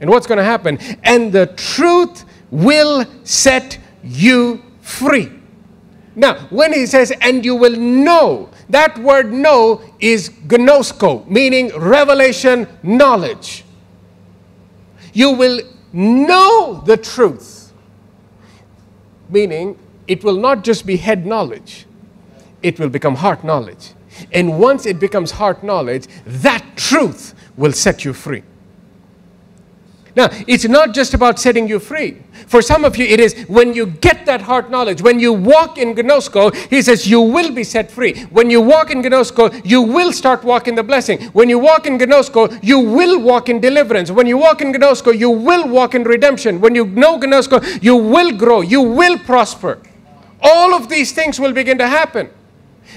And 0.00 0.10
what's 0.10 0.26
going 0.26 0.38
to 0.38 0.44
happen? 0.44 0.78
And 1.02 1.32
the 1.32 1.46
truth 1.46 2.24
will 2.50 3.06
set 3.24 3.78
you 4.02 4.62
free. 4.82 5.39
Now, 6.16 6.38
when 6.50 6.72
he 6.72 6.86
says, 6.86 7.12
and 7.20 7.44
you 7.44 7.54
will 7.54 7.76
know, 7.76 8.50
that 8.68 8.98
word 8.98 9.32
know 9.32 9.82
is 10.00 10.30
ginosko, 10.48 11.26
meaning 11.28 11.70
revelation 11.78 12.66
knowledge. 12.82 13.64
You 15.12 15.30
will 15.30 15.60
know 15.92 16.82
the 16.84 16.96
truth. 16.96 17.72
Meaning, 19.28 19.78
it 20.08 20.24
will 20.24 20.36
not 20.36 20.64
just 20.64 20.84
be 20.84 20.96
head 20.96 21.24
knowledge, 21.24 21.86
it 22.62 22.80
will 22.80 22.88
become 22.88 23.14
heart 23.14 23.44
knowledge. 23.44 23.92
And 24.32 24.58
once 24.58 24.86
it 24.86 24.98
becomes 24.98 25.30
heart 25.30 25.62
knowledge, 25.62 26.06
that 26.26 26.64
truth 26.76 27.34
will 27.56 27.72
set 27.72 28.04
you 28.04 28.12
free. 28.12 28.42
Now, 30.16 30.28
it's 30.46 30.66
not 30.66 30.92
just 30.92 31.14
about 31.14 31.38
setting 31.38 31.68
you 31.68 31.78
free. 31.78 32.18
For 32.46 32.62
some 32.62 32.84
of 32.84 32.96
you, 32.96 33.04
it 33.04 33.20
is 33.20 33.34
when 33.48 33.74
you 33.74 33.86
get 33.86 34.26
that 34.26 34.40
heart 34.40 34.70
knowledge, 34.70 35.02
when 35.02 35.20
you 35.20 35.32
walk 35.32 35.78
in 35.78 35.94
Ginosko, 35.94 36.54
he 36.68 36.82
says 36.82 37.06
you 37.06 37.20
will 37.20 37.52
be 37.52 37.62
set 37.62 37.90
free. 37.90 38.24
When 38.24 38.50
you 38.50 38.60
walk 38.60 38.90
in 38.90 39.02
Ginosko, 39.02 39.64
you 39.64 39.82
will 39.82 40.12
start 40.12 40.42
walking 40.42 40.74
the 40.74 40.82
blessing. 40.82 41.20
When 41.32 41.48
you 41.48 41.58
walk 41.58 41.86
in 41.86 41.98
Ginosko, 41.98 42.58
you 42.62 42.80
will 42.80 43.20
walk 43.20 43.48
in 43.48 43.60
deliverance. 43.60 44.10
When 44.10 44.26
you 44.26 44.38
walk 44.38 44.60
in 44.60 44.72
Ginosko, 44.72 45.16
you 45.16 45.30
will 45.30 45.68
walk 45.68 45.94
in 45.94 46.02
redemption. 46.02 46.60
When 46.60 46.74
you 46.74 46.86
know 46.86 47.18
Ginosko, 47.18 47.82
you 47.82 47.96
will 47.96 48.36
grow, 48.36 48.62
you 48.62 48.82
will 48.82 49.18
prosper. 49.18 49.80
All 50.42 50.74
of 50.74 50.88
these 50.88 51.12
things 51.12 51.38
will 51.38 51.52
begin 51.52 51.78
to 51.78 51.86
happen. 51.86 52.30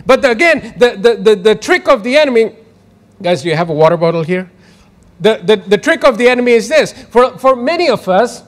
But 0.06 0.26
again, 0.26 0.74
the, 0.78 0.96
the, 0.96 1.16
the, 1.16 1.36
the 1.36 1.56
trick 1.56 1.88
of 1.88 2.04
the 2.04 2.18
enemy, 2.18 2.56
guys, 3.22 3.44
do 3.44 3.50
you 3.50 3.56
have 3.56 3.70
a 3.70 3.74
water 3.74 3.98
bottle 3.98 4.24
here? 4.24 4.50
The, 5.20 5.42
the, 5.44 5.56
the 5.56 5.78
trick 5.78 6.04
of 6.04 6.18
the 6.18 6.28
enemy 6.28 6.54
is 6.54 6.68
this 6.68 6.94
for, 7.10 7.38
for 7.38 7.56
many 7.56 7.90
of 7.90 8.08
us, 8.08 8.44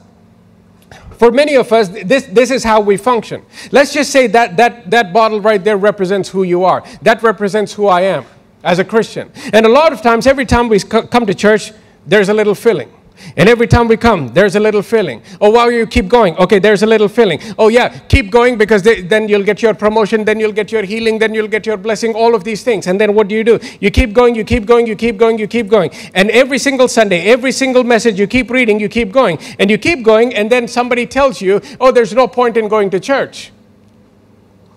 for 1.12 1.30
many 1.30 1.54
of 1.54 1.72
us, 1.72 1.88
this, 1.88 2.24
this 2.26 2.50
is 2.50 2.62
how 2.62 2.80
we 2.80 2.96
function. 2.96 3.42
Let's 3.72 3.92
just 3.92 4.10
say 4.10 4.26
that, 4.28 4.56
that 4.58 4.90
that 4.90 5.12
bottle 5.12 5.40
right 5.40 5.62
there 5.62 5.78
represents 5.78 6.28
who 6.28 6.42
you 6.42 6.64
are. 6.64 6.84
That 7.02 7.22
represents 7.22 7.72
who 7.72 7.86
I 7.86 8.02
am 8.02 8.26
as 8.62 8.78
a 8.78 8.84
Christian. 8.84 9.30
And 9.52 9.64
a 9.64 9.68
lot 9.68 9.92
of 9.92 10.02
times, 10.02 10.26
every 10.26 10.44
time 10.44 10.68
we 10.68 10.78
come 10.80 11.24
to 11.24 11.34
church, 11.34 11.72
there's 12.06 12.28
a 12.28 12.34
little 12.34 12.54
filling. 12.54 12.92
And 13.36 13.48
every 13.48 13.66
time 13.66 13.88
we 13.88 13.96
come, 13.96 14.28
there's 14.28 14.56
a 14.56 14.60
little 14.60 14.82
filling. 14.82 15.22
Oh, 15.40 15.50
wow, 15.50 15.68
you 15.68 15.86
keep 15.86 16.08
going. 16.08 16.36
Okay, 16.36 16.58
there's 16.58 16.82
a 16.82 16.86
little 16.86 17.08
filling. 17.08 17.40
Oh, 17.58 17.68
yeah, 17.68 17.98
keep 18.08 18.30
going 18.30 18.58
because 18.58 18.82
they, 18.82 19.02
then 19.02 19.28
you'll 19.28 19.42
get 19.42 19.62
your 19.62 19.74
promotion, 19.74 20.24
then 20.24 20.38
you'll 20.38 20.52
get 20.52 20.70
your 20.72 20.82
healing, 20.82 21.18
then 21.18 21.34
you'll 21.34 21.48
get 21.48 21.66
your 21.66 21.76
blessing, 21.76 22.14
all 22.14 22.34
of 22.34 22.44
these 22.44 22.62
things. 22.62 22.86
And 22.86 23.00
then 23.00 23.14
what 23.14 23.28
do 23.28 23.34
you 23.34 23.44
do? 23.44 23.58
You 23.80 23.90
keep 23.90 24.12
going, 24.12 24.34
you 24.34 24.44
keep 24.44 24.66
going, 24.66 24.86
you 24.86 24.96
keep 24.96 25.16
going, 25.16 25.38
you 25.38 25.46
keep 25.46 25.68
going. 25.68 25.90
And 26.14 26.30
every 26.30 26.58
single 26.58 26.88
Sunday, 26.88 27.26
every 27.26 27.52
single 27.52 27.84
message 27.84 28.18
you 28.18 28.26
keep 28.26 28.50
reading, 28.50 28.78
you 28.80 28.88
keep 28.88 29.12
going. 29.12 29.38
And 29.58 29.70
you 29.70 29.78
keep 29.78 30.02
going, 30.02 30.34
and 30.34 30.50
then 30.50 30.68
somebody 30.68 31.06
tells 31.06 31.40
you, 31.40 31.60
oh, 31.80 31.92
there's 31.92 32.12
no 32.12 32.28
point 32.28 32.56
in 32.56 32.68
going 32.68 32.90
to 32.90 33.00
church. 33.00 33.52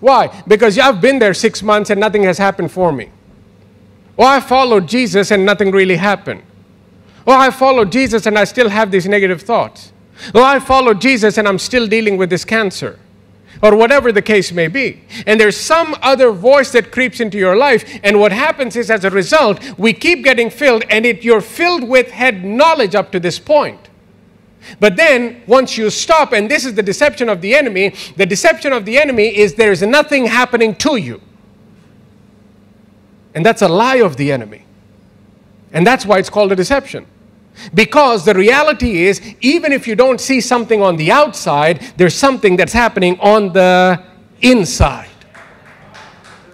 Why? 0.00 0.42
Because 0.48 0.78
I've 0.78 1.00
been 1.00 1.18
there 1.18 1.34
six 1.34 1.62
months 1.62 1.90
and 1.90 2.00
nothing 2.00 2.22
has 2.24 2.38
happened 2.38 2.72
for 2.72 2.90
me. 2.90 3.10
Well, 4.16 4.28
I 4.28 4.40
followed 4.40 4.88
Jesus 4.88 5.30
and 5.30 5.44
nothing 5.44 5.70
really 5.70 5.96
happened. 5.96 6.42
Oh, 7.30 7.38
I 7.38 7.52
followed 7.52 7.92
Jesus 7.92 8.26
and 8.26 8.36
I 8.36 8.42
still 8.42 8.68
have 8.68 8.90
these 8.90 9.06
negative 9.06 9.42
thoughts. 9.42 9.92
Oh, 10.34 10.42
I 10.42 10.58
followed 10.58 11.00
Jesus 11.00 11.38
and 11.38 11.46
I'm 11.46 11.60
still 11.60 11.86
dealing 11.86 12.16
with 12.16 12.28
this 12.28 12.44
cancer. 12.44 12.98
Or 13.62 13.76
whatever 13.76 14.10
the 14.10 14.20
case 14.20 14.50
may 14.50 14.66
be. 14.66 15.02
And 15.28 15.38
there's 15.38 15.56
some 15.56 15.94
other 16.02 16.32
voice 16.32 16.72
that 16.72 16.90
creeps 16.90 17.20
into 17.20 17.38
your 17.38 17.56
life. 17.56 18.00
And 18.02 18.18
what 18.18 18.32
happens 18.32 18.74
is, 18.74 18.90
as 18.90 19.04
a 19.04 19.10
result, 19.10 19.62
we 19.78 19.92
keep 19.92 20.24
getting 20.24 20.50
filled, 20.50 20.82
and 20.90 21.06
it, 21.06 21.22
you're 21.22 21.40
filled 21.40 21.84
with 21.84 22.10
head 22.10 22.42
knowledge 22.44 22.96
up 22.96 23.12
to 23.12 23.20
this 23.20 23.38
point. 23.38 23.90
But 24.80 24.96
then, 24.96 25.42
once 25.46 25.78
you 25.78 25.88
stop, 25.90 26.32
and 26.32 26.50
this 26.50 26.64
is 26.64 26.74
the 26.74 26.82
deception 26.82 27.28
of 27.28 27.40
the 27.42 27.54
enemy, 27.54 27.94
the 28.16 28.26
deception 28.26 28.72
of 28.72 28.84
the 28.84 28.98
enemy 28.98 29.36
is 29.36 29.54
there's 29.54 29.82
nothing 29.82 30.26
happening 30.26 30.74
to 30.76 30.96
you. 30.96 31.20
And 33.36 33.46
that's 33.46 33.62
a 33.62 33.68
lie 33.68 34.00
of 34.00 34.16
the 34.16 34.32
enemy. 34.32 34.64
And 35.72 35.86
that's 35.86 36.04
why 36.04 36.18
it's 36.18 36.30
called 36.30 36.50
a 36.50 36.56
deception. 36.56 37.06
Because 37.74 38.24
the 38.24 38.34
reality 38.34 39.04
is, 39.04 39.20
even 39.40 39.72
if 39.72 39.86
you 39.86 39.94
don't 39.94 40.20
see 40.20 40.40
something 40.40 40.82
on 40.82 40.96
the 40.96 41.10
outside, 41.12 41.80
there's 41.96 42.14
something 42.14 42.56
that's 42.56 42.72
happening 42.72 43.18
on 43.20 43.52
the 43.52 44.02
inside. 44.42 45.08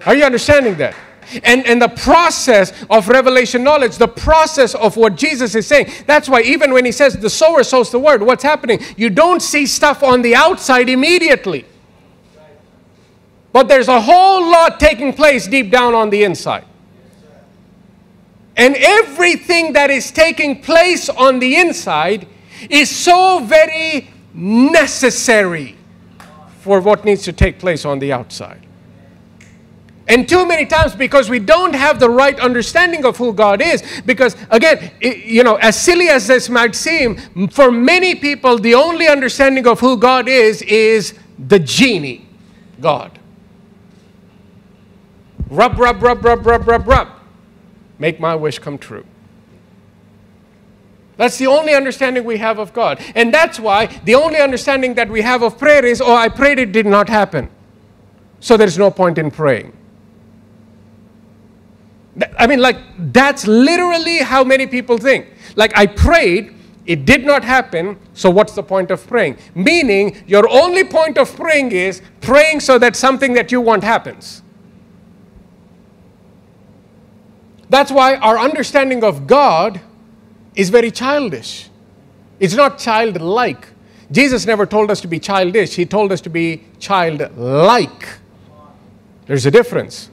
Are 0.04 0.14
you 0.14 0.24
understanding 0.24 0.76
that? 0.76 0.94
And, 1.42 1.66
and 1.66 1.82
the 1.82 1.88
process 1.88 2.72
of 2.88 3.08
revelation 3.08 3.64
knowledge, 3.64 3.96
the 3.96 4.06
process 4.06 4.74
of 4.74 4.96
what 4.96 5.16
Jesus 5.16 5.54
is 5.56 5.66
saying. 5.66 5.90
That's 6.06 6.28
why, 6.28 6.42
even 6.42 6.72
when 6.72 6.84
he 6.84 6.92
says 6.92 7.14
the 7.14 7.30
sower 7.30 7.64
sows 7.64 7.90
the 7.90 7.98
word, 7.98 8.22
what's 8.22 8.44
happening? 8.44 8.80
You 8.96 9.10
don't 9.10 9.42
see 9.42 9.66
stuff 9.66 10.04
on 10.04 10.22
the 10.22 10.36
outside 10.36 10.88
immediately. 10.88 11.64
But 13.52 13.68
there's 13.68 13.88
a 13.88 14.00
whole 14.00 14.50
lot 14.50 14.78
taking 14.78 15.12
place 15.12 15.46
deep 15.46 15.70
down 15.70 15.94
on 15.94 16.10
the 16.10 16.22
inside. 16.22 16.64
And 18.56 18.74
everything 18.76 19.74
that 19.74 19.90
is 19.90 20.10
taking 20.10 20.62
place 20.62 21.08
on 21.08 21.38
the 21.38 21.56
inside 21.56 22.26
is 22.70 22.94
so 22.94 23.40
very 23.44 24.10
necessary 24.32 25.76
for 26.60 26.80
what 26.80 27.04
needs 27.04 27.22
to 27.24 27.32
take 27.32 27.58
place 27.58 27.84
on 27.84 27.98
the 27.98 28.12
outside. 28.12 28.66
And 30.08 30.28
too 30.28 30.46
many 30.46 30.66
times, 30.66 30.94
because 30.94 31.28
we 31.28 31.40
don't 31.40 31.74
have 31.74 31.98
the 31.98 32.08
right 32.08 32.38
understanding 32.38 33.04
of 33.04 33.16
who 33.16 33.32
God 33.32 33.60
is, 33.60 33.82
because 34.06 34.36
again, 34.50 34.92
you 35.00 35.42
know, 35.42 35.56
as 35.56 35.80
silly 35.80 36.08
as 36.08 36.28
this 36.28 36.48
might 36.48 36.76
seem, 36.76 37.16
for 37.50 37.72
many 37.72 38.14
people, 38.14 38.58
the 38.58 38.74
only 38.74 39.08
understanding 39.08 39.66
of 39.66 39.80
who 39.80 39.96
God 39.96 40.28
is 40.28 40.62
is 40.62 41.14
the 41.38 41.58
genie, 41.58 42.26
God. 42.80 43.18
Rub, 45.50 45.76
rub, 45.78 46.00
rub, 46.00 46.24
rub, 46.24 46.46
rub, 46.46 46.68
rub, 46.68 46.86
rub. 46.86 47.08
Make 47.98 48.20
my 48.20 48.34
wish 48.34 48.58
come 48.58 48.78
true. 48.78 49.04
That's 51.16 51.38
the 51.38 51.46
only 51.46 51.72
understanding 51.72 52.24
we 52.24 52.36
have 52.36 52.58
of 52.58 52.72
God. 52.72 53.00
And 53.14 53.32
that's 53.32 53.58
why 53.58 53.86
the 54.04 54.14
only 54.14 54.38
understanding 54.38 54.94
that 54.94 55.08
we 55.08 55.22
have 55.22 55.42
of 55.42 55.56
prayer 55.58 55.84
is, 55.84 56.00
oh, 56.00 56.14
I 56.14 56.28
prayed, 56.28 56.58
it 56.58 56.72
did 56.72 56.84
not 56.86 57.08
happen. 57.08 57.48
So 58.40 58.56
there's 58.56 58.76
no 58.76 58.90
point 58.90 59.16
in 59.16 59.30
praying. 59.30 59.72
I 62.38 62.46
mean, 62.46 62.60
like, 62.60 62.76
that's 63.12 63.46
literally 63.46 64.18
how 64.18 64.44
many 64.44 64.66
people 64.66 64.98
think. 64.98 65.26
Like, 65.54 65.76
I 65.76 65.86
prayed, 65.86 66.54
It 66.86 67.04
did 67.04 67.26
not 67.26 67.42
happen, 67.42 67.98
so 68.14 68.30
what's 68.30 68.54
the 68.54 68.62
point 68.62 68.92
of 68.92 69.04
praying? 69.06 69.38
Meaning, 69.54 70.22
your 70.26 70.48
only 70.48 70.84
point 70.84 71.18
of 71.18 71.34
praying 71.34 71.72
is 71.72 72.00
praying 72.20 72.60
so 72.60 72.78
that 72.78 72.94
something 72.94 73.34
that 73.34 73.50
you 73.50 73.60
want 73.60 73.82
happens. 73.82 74.42
That's 77.68 77.90
why 77.90 78.16
our 78.16 78.38
understanding 78.38 79.02
of 79.02 79.26
God 79.26 79.80
is 80.54 80.70
very 80.70 80.90
childish. 80.90 81.68
It's 82.38 82.54
not 82.54 82.78
childlike. 82.78 83.68
Jesus 84.10 84.46
never 84.46 84.66
told 84.66 84.90
us 84.90 85.00
to 85.00 85.08
be 85.08 85.18
childish, 85.18 85.74
He 85.74 85.84
told 85.84 86.12
us 86.12 86.20
to 86.22 86.30
be 86.30 86.64
childlike. 86.78 88.08
There's 89.26 89.46
a 89.46 89.50
difference. 89.50 90.10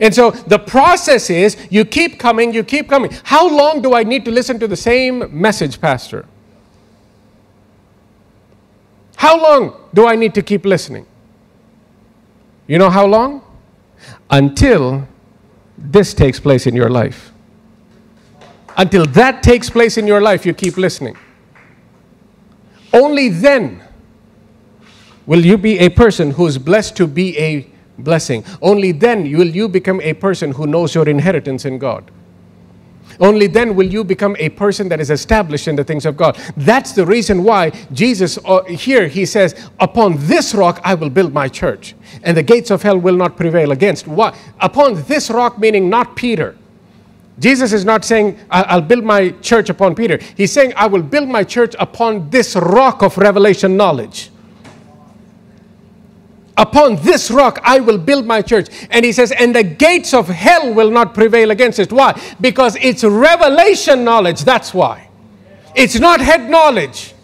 And 0.00 0.14
so 0.14 0.30
the 0.32 0.58
process 0.58 1.30
is 1.30 1.56
you 1.70 1.84
keep 1.84 2.18
coming, 2.18 2.52
you 2.52 2.64
keep 2.64 2.88
coming. 2.88 3.12
How 3.22 3.48
long 3.48 3.80
do 3.80 3.94
I 3.94 4.02
need 4.02 4.24
to 4.24 4.30
listen 4.30 4.58
to 4.58 4.66
the 4.66 4.76
same 4.76 5.40
message, 5.40 5.80
Pastor? 5.80 6.26
How 9.16 9.40
long 9.40 9.74
do 9.92 10.06
I 10.06 10.16
need 10.16 10.34
to 10.34 10.42
keep 10.42 10.64
listening? 10.64 11.06
You 12.66 12.78
know 12.78 12.90
how 12.90 13.06
long? 13.06 13.43
Until 14.30 15.06
this 15.76 16.14
takes 16.14 16.40
place 16.40 16.66
in 16.66 16.74
your 16.74 16.90
life. 16.90 17.32
Until 18.76 19.06
that 19.06 19.42
takes 19.42 19.70
place 19.70 19.96
in 19.96 20.06
your 20.06 20.20
life, 20.20 20.44
you 20.44 20.54
keep 20.54 20.76
listening. 20.76 21.16
Only 22.92 23.28
then 23.28 23.82
will 25.26 25.44
you 25.44 25.58
be 25.58 25.78
a 25.78 25.88
person 25.88 26.30
who 26.32 26.46
is 26.46 26.58
blessed 26.58 26.96
to 26.96 27.06
be 27.06 27.38
a 27.38 27.66
blessing. 27.98 28.44
Only 28.60 28.92
then 28.92 29.22
will 29.32 29.48
you 29.48 29.68
become 29.68 30.00
a 30.00 30.14
person 30.14 30.52
who 30.52 30.66
knows 30.66 30.94
your 30.94 31.08
inheritance 31.08 31.64
in 31.64 31.78
God. 31.78 32.10
Only 33.20 33.46
then 33.46 33.74
will 33.74 33.86
you 33.86 34.04
become 34.04 34.36
a 34.38 34.48
person 34.50 34.88
that 34.88 35.00
is 35.00 35.10
established 35.10 35.68
in 35.68 35.76
the 35.76 35.84
things 35.84 36.06
of 36.06 36.16
God. 36.16 36.38
That's 36.56 36.92
the 36.92 37.06
reason 37.06 37.44
why 37.44 37.70
Jesus, 37.92 38.38
uh, 38.44 38.64
here 38.64 39.08
he 39.08 39.26
says, 39.26 39.68
Upon 39.80 40.16
this 40.18 40.54
rock 40.54 40.80
I 40.84 40.94
will 40.94 41.10
build 41.10 41.32
my 41.32 41.48
church, 41.48 41.94
and 42.22 42.36
the 42.36 42.42
gates 42.42 42.70
of 42.70 42.82
hell 42.82 42.98
will 42.98 43.16
not 43.16 43.36
prevail 43.36 43.72
against. 43.72 44.06
What? 44.06 44.36
Upon 44.60 45.02
this 45.04 45.30
rock, 45.30 45.58
meaning 45.58 45.88
not 45.88 46.16
Peter. 46.16 46.56
Jesus 47.38 47.72
is 47.72 47.84
not 47.84 48.04
saying, 48.04 48.38
I'll 48.50 48.80
build 48.80 49.04
my 49.04 49.30
church 49.40 49.68
upon 49.68 49.94
Peter. 49.94 50.18
He's 50.36 50.52
saying, 50.52 50.72
I 50.76 50.86
will 50.86 51.02
build 51.02 51.28
my 51.28 51.42
church 51.42 51.74
upon 51.80 52.30
this 52.30 52.54
rock 52.54 53.02
of 53.02 53.18
revelation 53.18 53.76
knowledge. 53.76 54.30
Upon 56.56 56.96
this 56.96 57.30
rock 57.30 57.58
I 57.64 57.80
will 57.80 57.98
build 57.98 58.26
my 58.26 58.40
church. 58.42 58.68
And 58.90 59.04
he 59.04 59.12
says, 59.12 59.32
and 59.32 59.54
the 59.54 59.64
gates 59.64 60.14
of 60.14 60.28
hell 60.28 60.72
will 60.72 60.90
not 60.90 61.14
prevail 61.14 61.50
against 61.50 61.78
it. 61.78 61.92
Why? 61.92 62.20
Because 62.40 62.76
it's 62.80 63.02
revelation 63.02 64.04
knowledge. 64.04 64.44
That's 64.44 64.72
why. 64.72 65.08
It's 65.74 65.98
not 65.98 66.20
head 66.20 66.48
knowledge. 66.48 67.14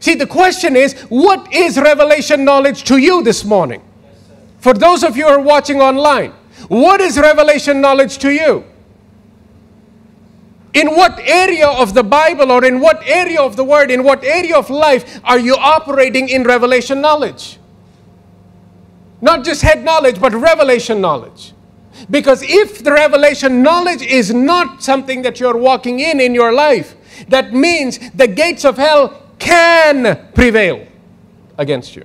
See, 0.00 0.14
the 0.14 0.26
question 0.26 0.76
is, 0.76 0.94
what 1.08 1.52
is 1.52 1.76
revelation 1.76 2.44
knowledge 2.44 2.84
to 2.84 2.96
you 2.96 3.22
this 3.22 3.44
morning? 3.44 3.82
For 4.60 4.72
those 4.72 5.04
of 5.04 5.16
you 5.16 5.24
who 5.24 5.30
are 5.30 5.40
watching 5.40 5.80
online, 5.80 6.32
what 6.68 7.00
is 7.00 7.18
revelation 7.18 7.80
knowledge 7.80 8.18
to 8.18 8.30
you? 8.30 8.64
In 10.74 10.94
what 10.94 11.18
area 11.18 11.68
of 11.68 11.94
the 11.94 12.02
Bible 12.02 12.52
or 12.52 12.64
in 12.64 12.80
what 12.80 13.02
area 13.06 13.40
of 13.40 13.56
the 13.56 13.64
Word, 13.64 13.90
in 13.90 14.02
what 14.02 14.24
area 14.24 14.56
of 14.56 14.70
life 14.70 15.20
are 15.24 15.38
you 15.38 15.56
operating 15.56 16.28
in 16.28 16.44
revelation 16.44 17.00
knowledge? 17.00 17.58
Not 19.20 19.44
just 19.44 19.62
head 19.62 19.84
knowledge, 19.84 20.20
but 20.20 20.32
revelation 20.34 21.00
knowledge. 21.00 21.52
Because 22.10 22.42
if 22.42 22.84
the 22.84 22.92
revelation 22.92 23.62
knowledge 23.62 24.02
is 24.02 24.32
not 24.32 24.82
something 24.82 25.22
that 25.22 25.40
you're 25.40 25.56
walking 25.56 26.00
in 26.00 26.20
in 26.20 26.34
your 26.34 26.52
life, 26.52 26.94
that 27.28 27.54
means 27.54 27.98
the 28.10 28.28
gates 28.28 28.64
of 28.64 28.76
hell 28.76 29.22
can 29.38 30.28
prevail 30.34 30.86
against 31.56 31.96
you. 31.96 32.04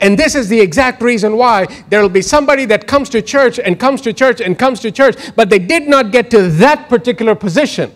And 0.00 0.18
this 0.18 0.34
is 0.34 0.48
the 0.48 0.60
exact 0.60 1.02
reason 1.02 1.36
why 1.36 1.66
there 1.88 2.02
will 2.02 2.08
be 2.08 2.22
somebody 2.22 2.64
that 2.66 2.86
comes 2.86 3.08
to 3.10 3.22
church 3.22 3.58
and 3.58 3.78
comes 3.78 4.00
to 4.02 4.12
church 4.12 4.40
and 4.40 4.58
comes 4.58 4.80
to 4.80 4.90
church, 4.90 5.16
but 5.36 5.50
they 5.50 5.58
did 5.58 5.88
not 5.88 6.10
get 6.10 6.30
to 6.30 6.48
that 6.48 6.88
particular 6.88 7.34
position. 7.34 7.92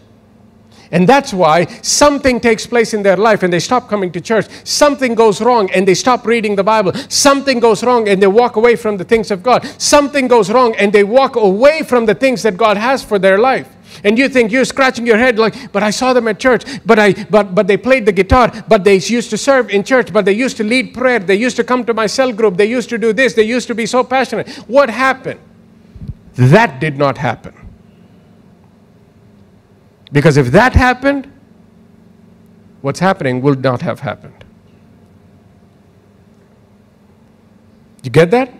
And 0.90 1.08
that's 1.08 1.34
why 1.34 1.66
something 1.82 2.40
takes 2.40 2.66
place 2.66 2.94
in 2.94 3.02
their 3.02 3.16
life 3.16 3.42
and 3.42 3.52
they 3.52 3.60
stop 3.60 3.88
coming 3.88 4.10
to 4.12 4.20
church. 4.20 4.46
Something 4.64 5.14
goes 5.14 5.40
wrong 5.40 5.70
and 5.70 5.86
they 5.86 5.94
stop 5.94 6.26
reading 6.26 6.56
the 6.56 6.64
Bible. 6.64 6.92
Something 7.08 7.60
goes 7.60 7.84
wrong 7.84 8.08
and 8.08 8.22
they 8.22 8.26
walk 8.26 8.56
away 8.56 8.76
from 8.76 8.96
the 8.96 9.04
things 9.04 9.30
of 9.30 9.42
God. 9.42 9.66
Something 9.80 10.28
goes 10.28 10.50
wrong 10.50 10.74
and 10.76 10.92
they 10.92 11.04
walk 11.04 11.36
away 11.36 11.82
from 11.82 12.06
the 12.06 12.14
things 12.14 12.42
that 12.42 12.56
God 12.56 12.76
has 12.76 13.04
for 13.04 13.18
their 13.18 13.38
life. 13.38 13.68
And 14.04 14.18
you 14.18 14.28
think 14.28 14.52
you're 14.52 14.64
scratching 14.64 15.06
your 15.06 15.18
head 15.18 15.38
like, 15.38 15.72
but 15.72 15.82
I 15.82 15.90
saw 15.90 16.12
them 16.12 16.28
at 16.28 16.38
church, 16.38 16.64
but 16.86 16.98
I 16.98 17.12
but 17.30 17.54
but 17.54 17.66
they 17.66 17.76
played 17.76 18.06
the 18.06 18.12
guitar, 18.12 18.52
but 18.68 18.84
they 18.84 18.96
used 18.96 19.30
to 19.30 19.38
serve 19.38 19.70
in 19.70 19.82
church, 19.82 20.12
but 20.12 20.24
they 20.24 20.32
used 20.32 20.56
to 20.58 20.64
lead 20.64 20.94
prayer, 20.94 21.18
they 21.18 21.34
used 21.34 21.56
to 21.56 21.64
come 21.64 21.84
to 21.86 21.94
my 21.94 22.06
cell 22.06 22.32
group, 22.32 22.56
they 22.56 22.66
used 22.66 22.88
to 22.90 22.98
do 22.98 23.12
this, 23.12 23.34
they 23.34 23.42
used 23.42 23.66
to 23.68 23.74
be 23.74 23.86
so 23.86 24.04
passionate. 24.04 24.48
What 24.68 24.90
happened? 24.90 25.40
That 26.34 26.80
did 26.80 26.96
not 26.96 27.18
happen. 27.18 27.57
Because 30.12 30.36
if 30.36 30.48
that 30.52 30.74
happened, 30.74 31.30
what's 32.80 33.00
happening 33.00 33.42
will 33.42 33.54
not 33.54 33.82
have 33.82 34.00
happened. 34.00 34.44
You 38.02 38.10
get 38.10 38.30
that? 38.30 38.52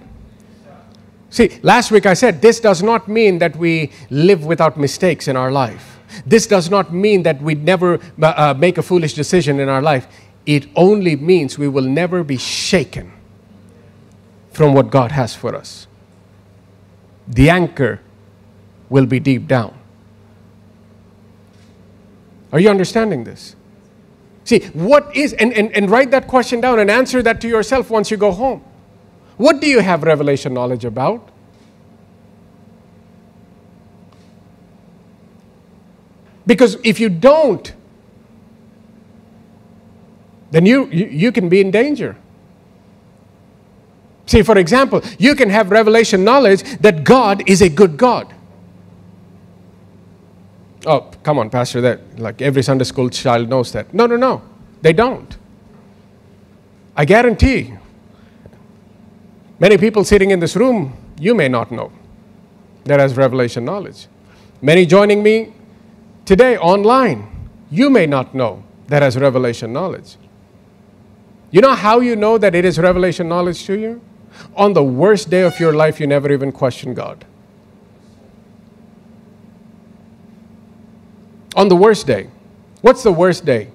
See, 1.31 1.59
last 1.63 1.91
week 1.91 2.07
I 2.07 2.15
said 2.15 2.43
this 2.43 2.61
does 2.61 2.83
not 2.83 3.09
mean 3.09 3.39
that 3.39 3.57
we 3.57 3.91
live 4.11 4.45
without 4.45 4.77
mistakes 4.77 5.29
in 5.29 5.37
our 5.37 5.51
life. 5.51 5.99
This 6.27 6.47
does 6.47 6.71
not 6.71 6.93
mean 6.93 7.23
that 7.25 7.41
we 7.43 7.55
never 7.55 8.01
uh, 8.21 8.27
uh 8.27 8.55
make 8.59 8.79
a 8.79 8.83
foolish 8.83 9.15
decision 9.15 9.61
in 9.61 9.69
our 9.69 9.83
life. 9.83 10.07
It 10.47 10.67
only 10.75 11.17
means 11.17 11.59
we 11.59 11.69
will 11.69 11.85
never 11.85 12.25
be 12.25 12.39
shaken 12.39 13.13
from 14.51 14.73
what 14.73 14.91
God 14.91 15.13
has 15.13 15.35
for 15.35 15.55
us. 15.55 15.87
The 17.29 17.51
anchor 17.51 18.01
will 18.89 19.05
be 19.05 19.21
deep 19.21 19.47
down. 19.47 19.79
Are 22.53 22.61
you 22.61 22.71
understanding 22.71 23.25
this? 23.25 23.55
See, 24.45 24.61
what 24.69 25.15
is, 25.15 25.35
and, 25.35 25.53
and, 25.53 25.71
and 25.73 25.91
write 25.91 26.11
that 26.13 26.27
question 26.27 26.61
down 26.61 26.79
and 26.79 26.91
answer 26.91 27.23
that 27.23 27.41
to 27.43 27.49
yourself 27.49 27.91
once 27.91 28.11
you 28.11 28.17
go 28.17 28.33
home. 28.33 28.65
What 29.37 29.61
do 29.61 29.69
you 29.69 29.81
have 29.81 30.03
revelation 30.03 30.55
knowledge 30.55 30.85
about? 30.85 31.29
Because 36.47 36.79
if 36.83 36.99
you 36.99 37.11
don't, 37.11 37.75
then 40.51 40.65
you, 40.65 40.87
you, 40.87 41.07
you, 41.07 41.31
can 41.31 41.51
be 41.51 41.61
in 41.61 41.71
danger. 41.71 42.17
See, 44.25 44.43
for 44.43 44.57
example, 44.57 45.03
you 45.19 45.35
can 45.35 45.51
have 45.51 45.71
revelation 45.71 46.25
knowledge 46.25 46.63
that 46.79 47.05
God 47.05 47.47
is 47.47 47.61
a 47.61 47.69
good 47.69 47.99
God. 47.99 48.33
Oh, 50.89 51.11
come 51.23 51.39
on, 51.39 51.51
Pastor, 51.51 51.83
that 51.83 52.19
like 52.19 52.41
every 52.41 52.63
Sunday 52.63 52.85
school 52.85 53.11
child 53.11 53.51
knows 53.51 53.73
that. 53.73 53.93
No, 53.93 54.07
no, 54.07 54.17
no. 54.17 54.41
They 54.81 54.95
don't. 54.95 55.37
I 56.97 57.05
guarantee 57.05 57.75
many 59.59 59.77
people 59.77 60.03
sitting 60.03 60.31
in 60.31 60.41
this 60.41 60.57
room, 60.57 60.97
you 61.21 61.35
may 61.35 61.47
not 61.47 61.71
know 61.71 61.93
that 62.85 63.01
has 63.01 63.19
revelation 63.19 63.67
knowledge. 63.67 64.07
Many 64.63 64.87
joining 64.87 65.23
me 65.23 65.53
today 66.25 66.57
online, 66.57 67.51
you 67.71 67.91
may 67.91 68.07
not 68.07 68.35
know 68.35 68.65
that 68.87 69.03
has 69.03 69.19
revelation 69.19 69.75
knowledge. 69.75 70.17
You 71.51 71.61
know 71.61 71.75
how 71.75 72.01
you 72.01 72.17
know 72.17 72.39
that 72.39 72.55
it 72.55 72.65
is 72.65 72.79
revelation 72.79 73.29
knowledge 73.29 73.65
to 73.67 73.79
you? 73.79 74.01
On 74.57 74.73
the 74.73 74.83
worst 74.83 75.29
day 75.29 75.43
of 75.43 75.61
your 75.61 75.75
life, 75.75 76.01
you 76.01 76.07
never 76.07 76.33
even 76.33 76.51
question 76.51 76.95
God. 76.95 77.27
On 81.59 81.69
the 81.69 81.77
worst 81.77 82.07
day. 82.07 82.31
What's 82.83 83.03
the 83.03 83.13
worst 83.13 83.45
day 83.45 83.73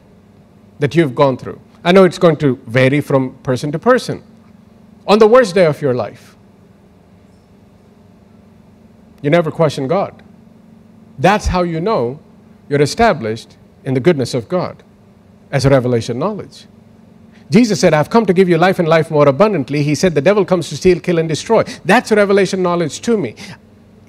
that 0.79 0.95
you've 0.95 1.13
gone 1.13 1.35
through? 1.35 1.59
I 1.83 1.91
know 1.91 2.05
it's 2.05 2.17
going 2.17 2.37
to 2.37 2.55
vary 2.65 3.01
from 3.01 3.35
person 3.43 3.73
to 3.73 3.77
person. 3.77 4.23
On 5.05 5.19
the 5.19 5.27
worst 5.27 5.53
day 5.53 5.65
of 5.65 5.81
your 5.81 5.93
life, 5.93 6.37
you 9.21 9.29
never 9.29 9.51
question 9.51 9.89
God. 9.89 10.23
That's 11.19 11.47
how 11.47 11.63
you 11.63 11.81
know 11.81 12.19
you're 12.69 12.81
established 12.81 13.57
in 13.83 13.93
the 13.93 13.99
goodness 13.99 14.33
of 14.33 14.47
God 14.47 14.81
as 15.51 15.65
a 15.65 15.69
revelation 15.69 16.17
knowledge. 16.17 16.65
Jesus 17.51 17.81
said, 17.81 17.93
I've 17.93 18.09
come 18.09 18.25
to 18.25 18.33
give 18.33 18.47
you 18.47 18.57
life 18.57 18.79
and 18.79 18.87
life 18.87 19.11
more 19.11 19.27
abundantly. 19.27 19.83
He 19.83 19.93
said, 19.93 20.15
The 20.15 20.21
devil 20.21 20.45
comes 20.45 20.69
to 20.69 20.77
steal, 20.77 21.01
kill, 21.01 21.19
and 21.19 21.27
destroy. 21.27 21.63
That's 21.83 22.13
revelation 22.13 22.63
knowledge 22.63 23.01
to 23.01 23.17
me 23.17 23.35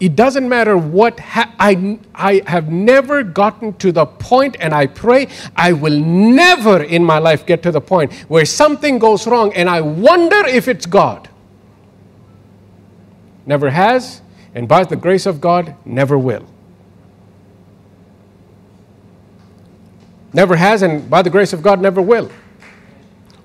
it 0.05 0.17
doesn't 0.17 0.47
matter 0.47 0.77
what 0.77 1.19
I, 1.35 1.99
I 2.15 2.43
have 2.47 2.71
never 2.71 3.23
gotten 3.23 3.73
to 3.79 3.91
the 3.91 4.05
point, 4.05 4.55
and 4.61 4.75
I 4.75 4.87
pray 4.87 5.29
I 5.57 5.73
will 5.73 5.99
never 5.99 6.83
in 6.83 7.03
my 7.03 7.19
life 7.19 7.47
get 7.47 7.63
to 7.63 7.71
the 7.71 7.81
point 7.81 8.13
where 8.29 8.45
something 8.45 8.99
goes 8.99 9.27
wrong 9.27 9.55
and 9.55 9.67
I 9.67 9.81
wonder 9.81 10.47
if 10.47 10.69
it's 10.69 10.85
God. 10.85 11.31
Never 13.47 13.71
has, 13.71 14.21
and 14.55 14.69
by 14.69 14.85
the 14.85 14.95
grace 14.95 15.25
of 15.25 15.41
God, 15.41 15.75
never 15.87 16.19
will. 16.19 16.45
Never 20.35 20.57
has, 20.57 20.83
and 20.83 21.09
by 21.09 21.23
the 21.23 21.31
grace 21.31 21.55
of 21.55 21.63
God, 21.63 21.81
never 21.81 22.03
will. 22.03 22.31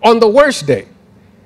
On 0.03 0.19
the 0.19 0.27
worst 0.27 0.67
day. 0.67 0.89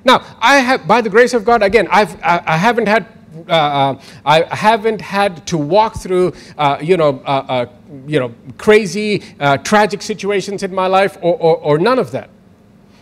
Now, 0.04 0.26
I 0.42 0.58
have, 0.58 0.88
by 0.88 1.02
the 1.02 1.10
grace 1.12 1.36
of 1.36 1.46
God, 1.46 1.62
again, 1.62 1.88
I've, 1.92 2.16
I, 2.24 2.42
I 2.48 2.58
haven't 2.58 2.88
had 2.88 3.06
uh, 3.48 3.52
uh, 3.52 4.02
I 4.26 4.56
haven't 4.56 5.02
had 5.02 5.46
to 5.48 5.58
walk 5.58 5.96
through, 5.96 6.34
uh, 6.58 6.78
you 6.82 6.98
know, 6.98 7.22
uh, 7.26 7.46
uh, 7.48 7.66
you 8.06 8.20
know, 8.20 8.34
crazy, 8.58 9.24
uh, 9.40 9.58
tragic 9.58 10.02
situations 10.02 10.62
in 10.62 10.74
my 10.74 10.88
life, 10.88 11.18
or, 11.22 11.36
or, 11.38 11.58
or, 11.58 11.80
none 11.80 12.00
of 12.00 12.12
that. 12.12 12.30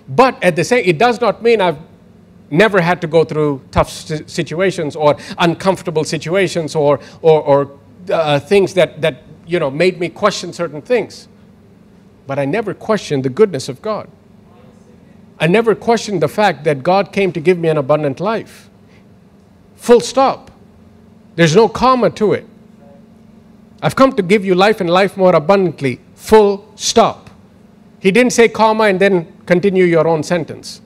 But 0.08 0.42
at 0.44 0.56
the 0.56 0.64
same, 0.64 0.86
it 0.86 0.98
does 0.98 1.20
not 1.20 1.44
mean 1.44 1.60
I've 1.60 1.80
never 2.50 2.82
had 2.82 3.02
to 3.02 3.08
go 3.08 3.24
through 3.24 3.62
tough 3.72 3.90
situations 3.90 4.96
or 4.96 5.18
uncomfortable 5.38 6.04
situations 6.04 6.76
or, 6.76 7.00
or, 7.22 7.42
or 7.42 8.40
things 8.40 8.74
that, 8.74 9.02
that, 9.02 9.24
you 9.46 9.60
know, 9.60 9.70
made 9.70 10.00
me 10.00 10.10
question 10.10 10.54
certain 10.54 10.82
things. 10.82 11.28
But 12.26 12.40
I 12.40 12.46
never 12.46 12.74
questioned 12.74 13.24
the 13.26 13.30
goodness 13.30 13.70
of 13.70 13.82
God. 13.82 14.10
I 15.40 15.48
never 15.48 15.76
questioned 15.76 16.22
the 16.22 16.28
fact 16.28 16.64
that 16.66 16.84
God 16.84 17.12
came 17.12 17.32
to 17.34 17.40
give 17.40 17.58
me 17.58 17.68
an 17.70 17.78
abundant 17.78 18.20
life. 18.20 18.71
Full 19.82 20.00
stop. 20.00 20.52
There's 21.36 21.56
no 21.56 21.68
comma 21.68 22.12
to 22.12 22.34
it. 22.34 22.46
I've 23.82 23.96
come 23.96 24.14
to 24.14 24.22
give 24.22 24.46
you 24.46 24.54
life 24.54 24.80
and 24.80 24.88
life 24.88 25.18
more 25.18 25.36
abundantly. 25.36 26.00
Full 26.14 26.72
stop. 26.76 27.32
He 28.00 28.12
didn't 28.12 28.32
say 28.32 28.48
comma 28.48 28.84
and 28.84 29.00
then 29.00 29.34
continue 29.48 29.86
your 29.86 30.08
own 30.08 30.22
sentence. 30.22 30.82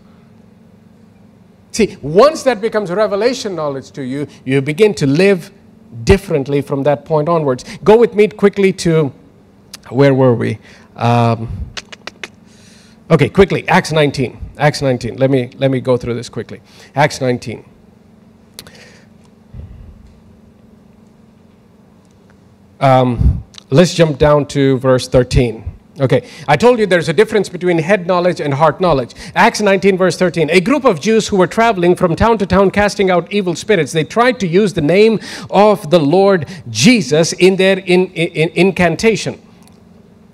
See, 1.71 1.97
once 2.01 2.43
that 2.43 2.61
becomes 2.61 2.89
revelation 2.89 3.53
knowledge 3.53 3.91
to 3.91 4.01
you, 4.01 4.27
you 4.45 4.61
begin 4.61 4.93
to 4.93 5.05
live 5.05 5.51
differently 6.05 6.61
from 6.61 6.83
that 6.83 7.03
point 7.03 7.27
onwards. 7.27 7.65
Go 7.83 7.97
with 7.97 8.15
me 8.15 8.29
quickly 8.29 8.71
to 8.71 9.11
where 9.89 10.13
were 10.13 10.35
we? 10.35 10.57
Um, 10.95 11.49
okay, 13.11 13.27
quickly, 13.27 13.67
Acts 13.67 13.91
19. 13.91 14.39
Acts 14.57 14.81
19. 14.81 15.17
Let 15.17 15.29
me, 15.29 15.51
let 15.57 15.69
me 15.69 15.81
go 15.81 15.97
through 15.97 16.13
this 16.13 16.29
quickly. 16.29 16.61
Acts 16.95 17.19
19. 17.19 17.74
Um, 22.79 23.43
let's 23.69 23.93
jump 23.93 24.17
down 24.17 24.47
to 24.47 24.77
verse 24.79 25.07
13. 25.07 25.75
Okay, 25.97 26.27
I 26.45 26.57
told 26.57 26.77
you 26.79 26.85
there's 26.85 27.07
a 27.07 27.13
difference 27.13 27.47
between 27.47 27.77
head 27.77 28.05
knowledge 28.05 28.41
and 28.41 28.53
heart 28.53 28.81
knowledge. 28.81 29.13
Acts 29.33 29.61
19, 29.61 29.97
verse 29.97 30.17
13. 30.17 30.49
A 30.49 30.59
group 30.59 30.83
of 30.83 30.99
Jews 30.99 31.29
who 31.29 31.37
were 31.37 31.47
traveling 31.47 31.95
from 31.95 32.17
town 32.17 32.37
to 32.39 32.45
town 32.45 32.69
casting 32.71 33.09
out 33.09 33.31
evil 33.31 33.55
spirits, 33.55 33.93
they 33.93 34.03
tried 34.03 34.37
to 34.41 34.47
use 34.47 34.73
the 34.73 34.81
name 34.81 35.21
of 35.49 35.89
the 35.91 35.99
Lord 35.99 36.49
Jesus 36.69 37.31
in 37.31 37.55
their 37.55 37.79
in, 37.79 38.07
in, 38.11 38.49
incantation 38.55 39.41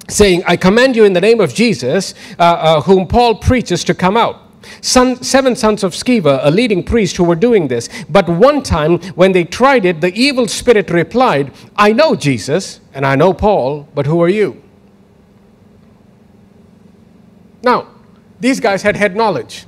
saying, 0.09 0.43
I 0.45 0.57
command 0.57 0.95
you 0.95 1.05
in 1.05 1.13
the 1.13 1.21
name 1.21 1.39
of 1.39 1.53
Jesus, 1.53 2.13
uh, 2.37 2.41
uh, 2.41 2.81
whom 2.81 3.07
Paul 3.07 3.35
preaches, 3.35 3.83
to 3.85 3.93
come 3.93 4.17
out. 4.17 4.40
Son, 4.81 5.21
seven 5.23 5.55
sons 5.55 5.83
of 5.83 5.93
Sceva, 5.93 6.39
a 6.43 6.51
leading 6.51 6.83
priest, 6.83 7.17
who 7.17 7.23
were 7.23 7.35
doing 7.35 7.67
this. 7.67 7.89
But 8.09 8.27
one 8.29 8.63
time, 8.63 8.99
when 9.15 9.31
they 9.31 9.43
tried 9.43 9.85
it, 9.85 10.01
the 10.01 10.13
evil 10.13 10.47
spirit 10.47 10.89
replied, 10.89 11.51
I 11.75 11.93
know 11.93 12.15
Jesus 12.15 12.79
and 12.93 13.05
I 13.05 13.15
know 13.15 13.33
Paul, 13.33 13.87
but 13.93 14.05
who 14.05 14.21
are 14.21 14.29
you? 14.29 14.61
Now, 17.63 17.87
these 18.39 18.59
guys 18.59 18.81
had 18.81 18.95
head 18.95 19.15
knowledge. 19.15 19.65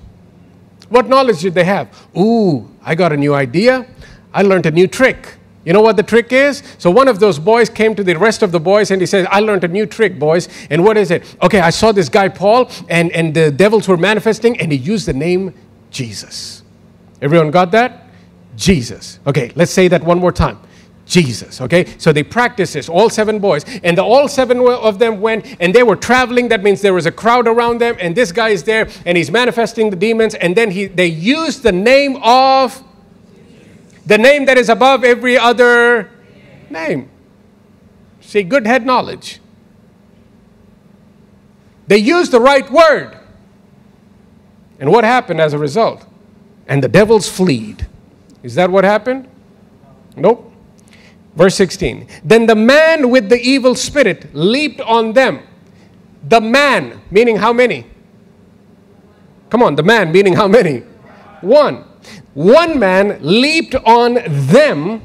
What 0.89 1.07
knowledge 1.07 1.41
did 1.41 1.53
they 1.53 1.63
have? 1.63 1.89
Ooh, 2.17 2.69
I 2.83 2.95
got 2.95 3.11
a 3.11 3.17
new 3.17 3.33
idea. 3.33 3.87
I 4.33 4.41
learned 4.41 4.65
a 4.65 4.71
new 4.71 4.87
trick. 4.87 5.37
You 5.65 5.71
know 5.71 5.81
what 5.81 5.95
the 5.95 6.03
trick 6.03 6.33
is? 6.33 6.61
So 6.77 6.91
one 6.91 7.07
of 7.07 7.19
those 7.19 7.39
boys 7.39 7.69
came 7.69 7.95
to 7.95 8.03
the 8.03 8.15
rest 8.15 8.43
of 8.43 8.51
the 8.51 8.59
boys 8.59 8.91
and 8.91 9.01
he 9.01 9.05
said, 9.05 9.27
I 9.29 9.39
learned 9.39 9.63
a 9.63 9.69
new 9.69 9.85
trick, 9.85 10.19
boys. 10.19 10.49
And 10.69 10.83
what 10.83 10.97
is 10.97 11.09
it? 11.09 11.23
Okay, 11.41 11.61
I 11.61 11.69
saw 11.69 11.91
this 11.91 12.09
guy, 12.09 12.27
Paul, 12.27 12.69
and, 12.89 13.11
and 13.11 13.33
the 13.33 13.49
devils 13.49 13.87
were 13.87 13.97
manifesting, 13.97 14.59
and 14.59 14.71
he 14.71 14.77
used 14.77 15.07
the 15.07 15.13
name 15.13 15.53
Jesus. 15.89 16.63
Everyone 17.21 17.51
got 17.51 17.71
that? 17.71 18.07
Jesus. 18.57 19.19
Okay, 19.25 19.51
let's 19.55 19.71
say 19.71 19.87
that 19.87 20.03
one 20.03 20.19
more 20.19 20.33
time. 20.33 20.59
Jesus. 21.05 21.61
Okay, 21.61 21.85
so 21.97 22.11
they 22.11 22.23
practiced 22.23 22.73
this, 22.73 22.89
all 22.89 23.09
seven 23.09 23.39
boys, 23.39 23.65
and 23.83 23.97
the, 23.97 24.03
all 24.03 24.27
seven 24.27 24.59
of 24.59 24.99
them 24.99 25.21
went 25.21 25.57
and 25.59 25.73
they 25.73 25.83
were 25.83 25.95
traveling. 25.95 26.49
That 26.49 26.63
means 26.63 26.81
there 26.81 26.93
was 26.93 27.05
a 27.05 27.11
crowd 27.11 27.47
around 27.47 27.79
them, 27.79 27.95
and 27.99 28.15
this 28.15 28.31
guy 28.31 28.49
is 28.49 28.63
there 28.63 28.89
and 29.05 29.17
he's 29.17 29.31
manifesting 29.31 29.89
the 29.89 29.95
demons, 29.95 30.35
and 30.35 30.55
then 30.55 30.71
he, 30.71 30.87
they 30.87 31.07
used 31.07 31.63
the 31.63 31.71
name 31.71 32.17
of 32.21 32.83
the 34.05 34.17
name 34.17 34.45
that 34.45 34.57
is 34.57 34.69
above 34.69 35.03
every 35.03 35.37
other 35.37 36.09
name. 36.69 37.09
See, 38.21 38.43
good 38.43 38.65
head 38.65 38.85
knowledge. 38.85 39.39
They 41.87 41.97
used 41.97 42.31
the 42.31 42.39
right 42.39 42.69
word. 42.69 43.17
And 44.79 44.91
what 44.91 45.03
happened 45.03 45.39
as 45.39 45.53
a 45.53 45.57
result? 45.57 46.05
And 46.67 46.83
the 46.83 46.87
devils 46.87 47.29
fled. 47.29 47.87
Is 48.41 48.55
that 48.55 48.69
what 48.69 48.83
happened? 48.83 49.29
Nope. 50.15 50.51
Verse 51.35 51.55
16. 51.55 52.07
Then 52.23 52.45
the 52.45 52.55
man 52.55 53.09
with 53.09 53.29
the 53.29 53.39
evil 53.39 53.75
spirit 53.75 54.33
leaped 54.33 54.81
on 54.81 55.13
them. 55.13 55.41
The 56.27 56.41
man, 56.41 57.01
meaning 57.11 57.37
how 57.37 57.53
many? 57.53 57.85
Come 59.49 59.63
on, 59.63 59.75
the 59.75 59.83
man, 59.83 60.11
meaning 60.11 60.33
how 60.33 60.47
many? 60.47 60.79
One 61.41 61.85
one 62.33 62.79
man 62.79 63.19
leaped 63.21 63.75
on 63.75 64.15
them, 64.25 65.01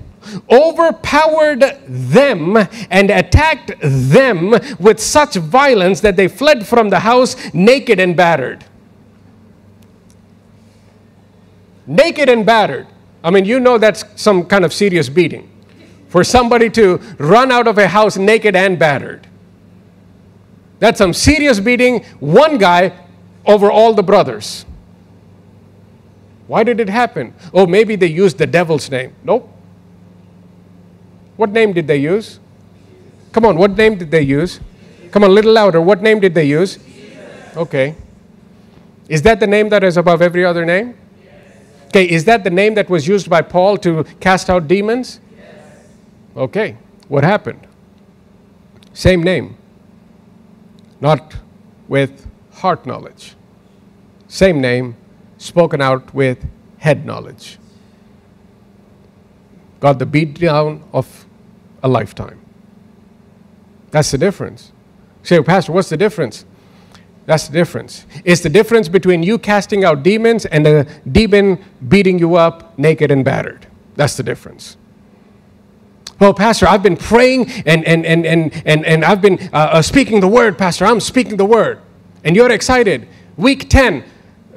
overpowered 0.51 1.61
them, 1.87 2.57
and 2.91 3.11
attacked 3.11 3.73
them 3.83 4.51
with 4.79 4.99
such 4.99 5.35
violence 5.35 6.01
that 6.01 6.17
they 6.17 6.29
fled 6.29 6.67
from 6.67 6.89
the 6.89 7.01
house 7.01 7.53
naked 7.53 8.01
and 8.01 8.17
battered. 8.17 8.65
Naked 11.87 12.29
and 12.29 12.45
battered. 12.45 12.87
I 13.23 13.31
mean, 13.31 13.45
you 13.45 13.61
know 13.61 13.79
that's 13.79 14.05
some 14.17 14.45
kind 14.45 14.65
of 14.65 14.73
serious 14.73 15.09
beating. 15.09 15.51
For 16.09 16.25
somebody 16.25 16.71
to 16.71 16.97
run 17.19 17.53
out 17.53 17.67
of 17.67 17.77
a 17.77 17.89
house 17.89 18.17
naked 18.17 18.57
and 18.57 18.79
battered. 18.79 19.27
That's 20.79 20.99
some 20.99 21.13
serious 21.13 21.61
beating. 21.61 22.05
One 22.21 22.57
guy 22.57 22.93
over 23.45 23.71
all 23.71 23.95
the 23.95 24.03
brothers. 24.03 24.65
Why 26.49 26.65
did 26.65 26.81
it 26.81 26.89
happen? 26.89 27.35
Oh, 27.55 27.67
maybe 27.67 27.95
they 27.95 28.09
used 28.09 28.39
the 28.39 28.47
devil's 28.47 28.91
name. 28.91 29.15
Nope. 29.23 29.49
What 31.37 31.51
name 31.51 31.73
did 31.73 31.87
they 31.87 31.99
use? 31.99 32.41
Come 33.33 33.45
on, 33.45 33.57
what 33.57 33.77
name 33.77 33.97
did 33.97 34.11
they 34.11 34.23
use? 34.23 34.59
Come 35.13 35.23
on, 35.23 35.31
a 35.31 35.33
little 35.33 35.53
louder. 35.53 35.81
What 35.81 36.03
name 36.03 36.19
did 36.19 36.35
they 36.35 36.47
use? 36.47 36.79
Okay. 37.57 37.95
Is 39.09 39.23
that 39.23 39.39
the 39.41 39.47
name 39.47 39.69
that 39.69 39.85
is 39.85 39.97
above 39.97 40.21
every 40.21 40.45
other 40.45 40.65
name? 40.65 40.97
Okay, 41.89 42.05
is 42.09 42.25
that 42.27 42.45
the 42.45 42.51
name 42.51 42.75
that 42.75 42.91
was 42.91 43.07
used 43.07 43.31
by 43.31 43.41
Paul 43.41 43.79
to 43.79 44.05
cast 44.21 44.51
out 44.51 44.69
demons? 44.69 45.21
Okay, 46.37 46.77
what 47.09 47.25
happened? 47.25 47.67
Same 48.93 49.23
name, 49.23 49.57
not 51.01 51.37
with 51.89 52.27
heart 52.53 52.85
knowledge. 52.85 53.35
Same 54.29 54.61
name, 54.61 54.97
spoken 55.39 55.81
out 55.81 56.13
with 56.13 56.45
head 56.79 57.07
knowledge. 57.07 57.59
Got 59.81 59.99
the 59.99 60.07
beat 60.07 60.39
down 60.39 60.83
of 60.93 61.27
a 61.83 61.89
lifetime. 61.89 62.39
That's 63.91 64.11
the 64.11 64.19
difference. 64.19 64.73
say, 65.23 65.43
Pastor, 65.43 65.73
what's 65.73 65.89
the 65.89 65.97
difference? 65.97 66.45
That's 67.27 67.47
the 67.47 67.53
difference. 67.53 68.07
It's 68.25 68.41
the 68.41 68.49
difference 68.49 68.89
between 68.89 69.23
you 69.23 69.39
casting 69.39 69.85
out 69.85 70.03
demons 70.03 70.47
and 70.47 70.67
a 70.67 70.85
demon 71.11 71.63
beating 71.87 72.19
you 72.19 72.37
up 72.37 72.79
naked 72.79 73.11
and 73.11 73.25
battered. 73.25 73.67
That's 73.97 74.17
the 74.17 74.23
difference. 74.23 74.77
Well, 76.19 76.35
Pastor, 76.35 76.67
I've 76.67 76.83
been 76.83 76.97
praying 76.97 77.51
and, 77.65 77.85
and, 77.85 78.05
and, 78.05 78.27
and, 78.27 78.63
and, 78.67 78.85
and 78.85 79.05
I've 79.05 79.21
been 79.21 79.39
uh, 79.53 79.57
uh, 79.57 79.83
speaking 79.83 80.21
the 80.21 80.29
word, 80.29 80.59
Pastor. 80.59 80.85
I'm 80.85 81.01
speaking 81.01 81.37
the 81.37 81.45
word. 81.45 81.81
And 82.25 82.35
you're 82.35 82.51
excited. 82.51 83.07
Week 83.37 83.69
10, 83.69 84.05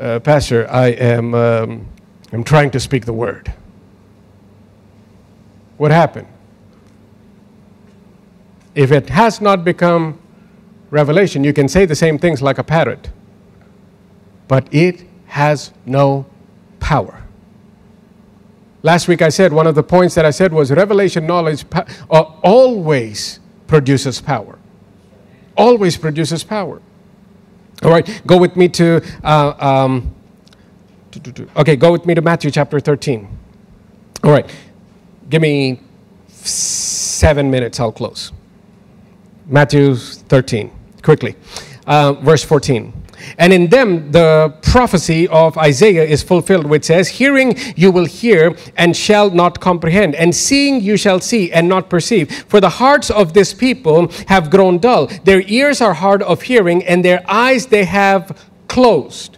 uh, 0.01 0.19
Pastor, 0.19 0.69
I 0.69 0.87
am 0.87 1.35
um, 1.35 1.87
I'm 2.33 2.43
trying 2.43 2.71
to 2.71 2.79
speak 2.79 3.05
the 3.05 3.13
word. 3.13 3.53
What 5.77 5.91
happened? 5.91 6.27
If 8.73 8.91
it 8.91 9.09
has 9.09 9.41
not 9.41 9.63
become 9.63 10.19
revelation, 10.89 11.43
you 11.43 11.53
can 11.53 11.67
say 11.67 11.85
the 11.85 11.95
same 11.95 12.17
things 12.17 12.41
like 12.41 12.57
a 12.57 12.63
parrot, 12.63 13.09
but 14.47 14.67
it 14.73 15.05
has 15.27 15.71
no 15.85 16.25
power. 16.79 17.23
Last 18.83 19.07
week 19.07 19.21
I 19.21 19.29
said 19.29 19.53
one 19.53 19.67
of 19.67 19.75
the 19.75 19.83
points 19.83 20.15
that 20.15 20.25
I 20.25 20.31
said 20.31 20.51
was 20.51 20.71
revelation 20.71 21.27
knowledge 21.27 21.65
uh, 21.71 22.21
always 22.43 23.39
produces 23.67 24.19
power. 24.19 24.57
Always 25.55 25.97
produces 25.97 26.43
power. 26.43 26.81
All 27.83 27.89
right, 27.89 28.21
go 28.27 28.37
with 28.37 28.55
me 28.55 28.69
to, 28.69 29.01
uh, 29.23 29.53
um, 29.59 30.13
okay, 31.57 31.75
go 31.75 31.91
with 31.91 32.05
me 32.05 32.13
to 32.13 32.21
Matthew 32.21 32.51
chapter 32.51 32.79
13. 32.79 33.27
All 34.23 34.31
right, 34.31 34.47
give 35.29 35.41
me 35.41 35.79
seven 36.27 37.49
minutes, 37.49 37.79
I'll 37.79 37.91
close. 37.91 38.31
Matthew 39.47 39.95
13, 39.95 40.71
quickly. 41.01 41.35
uh, 41.87 42.13
verse 42.13 42.43
14. 42.43 42.93
And 43.37 43.53
in 43.53 43.67
them 43.67 44.11
the 44.11 44.53
prophecy 44.61 45.27
of 45.27 45.57
Isaiah 45.57 46.03
is 46.03 46.23
fulfilled, 46.23 46.65
which 46.65 46.85
says, 46.85 47.07
Hearing 47.07 47.55
you 47.75 47.91
will 47.91 48.05
hear 48.05 48.55
and 48.77 48.95
shall 48.95 49.29
not 49.29 49.59
comprehend, 49.59 50.15
and 50.15 50.35
seeing 50.35 50.81
you 50.81 50.97
shall 50.97 51.19
see 51.19 51.51
and 51.51 51.67
not 51.67 51.89
perceive. 51.89 52.31
For 52.47 52.59
the 52.59 52.69
hearts 52.69 53.09
of 53.09 53.33
this 53.33 53.53
people 53.53 54.11
have 54.27 54.49
grown 54.49 54.79
dull. 54.79 55.07
Their 55.23 55.41
ears 55.47 55.81
are 55.81 55.93
hard 55.93 56.21
of 56.23 56.43
hearing, 56.43 56.83
and 56.83 57.03
their 57.03 57.23
eyes 57.27 57.67
they 57.67 57.85
have 57.85 58.47
closed. 58.67 59.37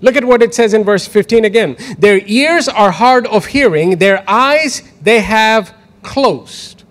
Look 0.00 0.16
at 0.16 0.24
what 0.24 0.42
it 0.42 0.52
says 0.52 0.74
in 0.74 0.82
verse 0.82 1.06
15 1.06 1.44
again. 1.44 1.76
Their 1.98 2.20
ears 2.26 2.68
are 2.68 2.90
hard 2.90 3.26
of 3.28 3.46
hearing, 3.46 3.98
their 3.98 4.24
eyes 4.28 4.82
they 5.00 5.20
have 5.20 5.74
closed, 6.02 6.82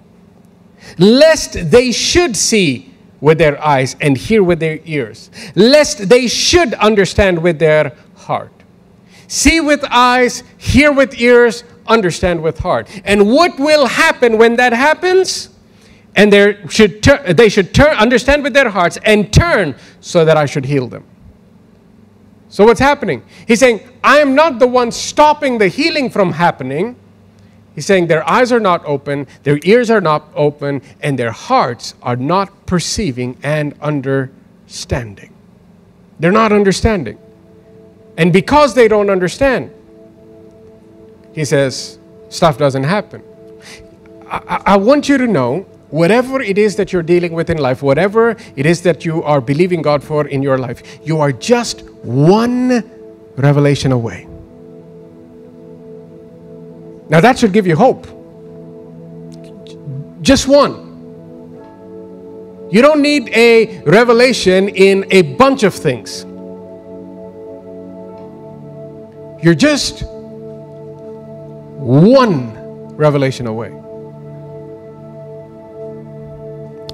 lest 0.98 1.72
they 1.72 1.92
should 1.92 2.38
see 2.38 2.91
with 3.22 3.38
their 3.38 3.63
eyes 3.63 3.95
and 4.01 4.17
hear 4.17 4.43
with 4.43 4.59
their 4.59 4.80
ears, 4.84 5.30
lest 5.55 6.09
they 6.09 6.28
should 6.28 6.74
understand 6.74 7.41
with 7.41 7.59
their 7.59 7.95
heart. 8.15 8.51
See 9.28 9.61
with 9.61 9.86
eyes, 9.89 10.43
hear 10.57 10.91
with 10.91 11.17
ears, 11.19 11.63
understand 11.88 12.43
with 12.43 12.59
heart. 12.59 12.89
And 13.05 13.30
what 13.30 13.57
will 13.57 13.86
happen 13.86 14.38
when 14.38 14.57
that 14.57 14.74
happens? 14.74 15.49
And 16.15 16.34
there 16.34 16.67
should 16.67 17.01
tur- 17.01 17.32
they 17.32 17.47
should 17.47 17.74
turn, 17.74 17.95
understand 17.95 18.43
with 18.43 18.53
their 18.53 18.69
hearts 18.69 18.97
and 19.05 19.32
turn 19.32 19.76
so 20.01 20.26
that 20.26 20.36
I 20.36 20.45
should 20.45 20.65
heal 20.65 20.88
them. 20.88 21.05
So, 22.49 22.65
what's 22.65 22.82
happening? 22.82 23.24
He's 23.47 23.59
saying, 23.59 23.80
I 24.03 24.17
am 24.17 24.36
not 24.36 24.59
the 24.59 24.67
one 24.67 24.91
stopping 24.91 25.57
the 25.57 25.69
healing 25.69 26.09
from 26.09 26.34
happening. 26.34 26.97
He's 27.76 27.86
saying 27.86 28.07
their 28.07 28.28
eyes 28.30 28.51
are 28.51 28.59
not 28.59 28.84
open, 28.86 29.28
their 29.43 29.59
ears 29.63 29.89
are 29.89 30.01
not 30.01 30.30
open, 30.36 30.82
and 31.01 31.17
their 31.17 31.32
hearts 31.32 31.95
are 32.01 32.17
not 32.17 32.65
perceiving 32.65 33.38
and 33.43 33.74
understanding. 33.82 35.34
They're 36.19 36.32
not 36.32 36.51
understanding. 36.51 37.17
And 38.17 38.34
because 38.34 38.74
they 38.74 38.88
don't 38.88 39.09
understand, 39.09 39.74
he 41.34 41.45
says, 41.45 41.97
stuff 42.30 42.57
doesn't 42.57 42.84
happen. 42.84 43.24
I, 44.30 44.61
I, 44.65 44.78
want 44.78 45.09
you 45.09 45.17
to 45.17 45.28
know 45.28 45.61
whatever 45.89 46.41
it 46.41 46.57
is 46.57 46.76
that 46.76 46.93
you're 46.93 47.03
dealing 47.03 47.34
with 47.34 47.49
in 47.49 47.57
life, 47.57 47.82
whatever 47.82 48.36
it 48.55 48.65
is 48.65 48.82
that 48.84 49.05
you 49.05 49.24
are 49.24 49.41
believing 49.41 49.82
God 49.82 50.03
for 50.03 50.28
in 50.28 50.41
your 50.41 50.57
life, 50.57 50.99
you 51.03 51.19
are 51.19 51.32
just 51.32 51.82
one 52.03 52.89
revelation 53.36 53.91
away. 53.91 54.28
Now 57.12 57.20
that 57.20 57.38
should 57.38 57.51
give 57.51 57.68
you 57.68 57.76
hope. 57.76 58.07
Just 60.22 60.47
one. 60.47 60.88
You 62.72 62.82
don't 62.82 63.01
need 63.01 63.28
a 63.36 63.82
revelation 63.82 64.70
in 64.70 65.05
a 65.12 65.24
bunch 65.36 65.64
of 65.64 65.74
things. 65.74 66.24
You're 69.43 69.55
just 69.55 70.03
one 71.82 72.55
revelation 72.95 73.45
away. 73.45 73.72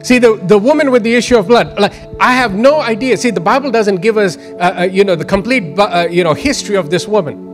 See, 0.01 0.17
the, 0.17 0.37
the 0.47 0.57
woman 0.57 0.89
with 0.89 1.03
the 1.03 1.13
issue 1.13 1.37
of 1.37 1.47
blood, 1.47 1.77
like, 1.77 1.93
I 2.19 2.33
have 2.33 2.55
no 2.55 2.79
idea. 2.81 3.17
See, 3.17 3.29
the 3.29 3.39
Bible 3.39 3.69
doesn't 3.69 3.97
give 3.97 4.17
us, 4.17 4.37
uh, 4.37 4.77
uh, 4.79 4.83
you 4.83 5.03
know, 5.03 5.15
the 5.15 5.25
complete, 5.25 5.77
uh, 5.77 6.07
you 6.09 6.23
know, 6.23 6.33
history 6.33 6.75
of 6.75 6.89
this 6.89 7.07
woman. 7.07 7.46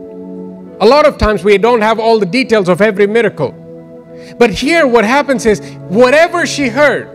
A 0.80 0.86
lot 0.86 1.06
of 1.06 1.18
times 1.18 1.44
we 1.44 1.58
don't 1.58 1.82
have 1.82 1.98
all 1.98 2.18
the 2.18 2.26
details 2.26 2.68
of 2.68 2.80
every 2.80 3.06
miracle. 3.06 3.52
But 4.38 4.50
here, 4.50 4.86
what 4.86 5.04
happens 5.04 5.46
is, 5.46 5.60
whatever 5.88 6.46
she 6.46 6.68
heard, 6.68 7.14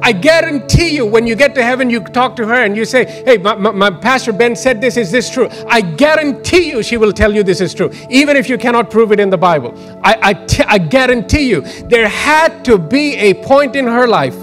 I 0.00 0.12
guarantee 0.12 0.94
you, 0.94 1.04
when 1.06 1.26
you 1.26 1.34
get 1.34 1.54
to 1.56 1.62
heaven, 1.62 1.90
you 1.90 2.00
talk 2.00 2.36
to 2.36 2.46
her 2.46 2.54
and 2.54 2.76
you 2.76 2.84
say, 2.84 3.04
Hey, 3.24 3.36
my, 3.36 3.54
my, 3.56 3.70
my, 3.70 3.90
pastor 3.90 4.32
Ben 4.32 4.54
said 4.54 4.80
this, 4.80 4.96
is 4.96 5.10
this 5.10 5.28
true? 5.28 5.48
I 5.66 5.80
guarantee 5.80 6.70
you 6.70 6.82
she 6.82 6.96
will 6.96 7.12
tell 7.12 7.34
you 7.34 7.42
this 7.42 7.60
is 7.60 7.74
true, 7.74 7.90
even 8.08 8.36
if 8.36 8.48
you 8.48 8.58
cannot 8.58 8.90
prove 8.90 9.12
it 9.12 9.20
in 9.20 9.28
the 9.28 9.38
Bible. 9.38 9.74
I, 10.04 10.46
I, 10.68 10.78
guarantee 10.78 11.48
you, 11.48 11.62
there 11.88 12.08
had 12.08 12.64
to 12.66 12.78
be 12.78 13.16
a 13.16 13.34
point 13.34 13.74
in 13.74 13.86
her 13.86 14.06
life 14.06 14.36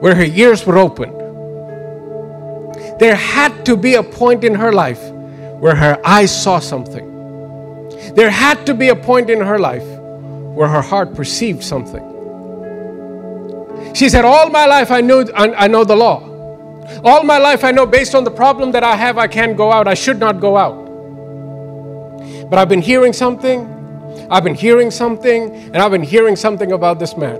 where 0.00 0.14
her 0.14 0.24
ears 0.24 0.64
were 0.64 0.78
opened. 0.78 1.18
There 3.00 3.16
had 3.16 3.66
to 3.66 3.76
be 3.76 3.94
a 3.94 4.02
point 4.02 4.44
in 4.44 4.54
her 4.54 4.72
life 4.72 5.10
where 5.58 5.74
her 5.74 6.00
eyes 6.04 6.42
saw 6.42 6.60
something. 6.60 7.11
There 8.14 8.30
had 8.30 8.66
to 8.66 8.74
be 8.74 8.88
a 8.88 8.96
point 8.96 9.30
in 9.30 9.40
her 9.40 9.58
life 9.58 9.86
where 10.54 10.68
her 10.68 10.82
heart 10.82 11.14
perceived 11.14 11.62
something. 11.62 12.08
She 13.94 14.08
said, 14.08 14.24
All 14.24 14.50
my 14.50 14.66
life 14.66 14.90
I 14.90 15.00
know, 15.00 15.24
I 15.34 15.68
know 15.68 15.84
the 15.84 15.96
law. 15.96 16.28
All 17.04 17.24
my 17.24 17.38
life 17.38 17.64
I 17.64 17.70
know 17.70 17.86
based 17.86 18.14
on 18.14 18.24
the 18.24 18.30
problem 18.30 18.72
that 18.72 18.84
I 18.84 18.96
have, 18.96 19.18
I 19.18 19.28
can't 19.28 19.56
go 19.56 19.72
out. 19.72 19.88
I 19.88 19.94
should 19.94 20.18
not 20.18 20.40
go 20.40 20.56
out. 20.56 20.82
But 22.50 22.58
I've 22.58 22.68
been 22.68 22.82
hearing 22.82 23.12
something, 23.12 23.66
I've 24.30 24.44
been 24.44 24.54
hearing 24.54 24.90
something, 24.90 25.54
and 25.54 25.76
I've 25.76 25.90
been 25.90 26.02
hearing 26.02 26.36
something 26.36 26.72
about 26.72 26.98
this 26.98 27.16
man. 27.16 27.36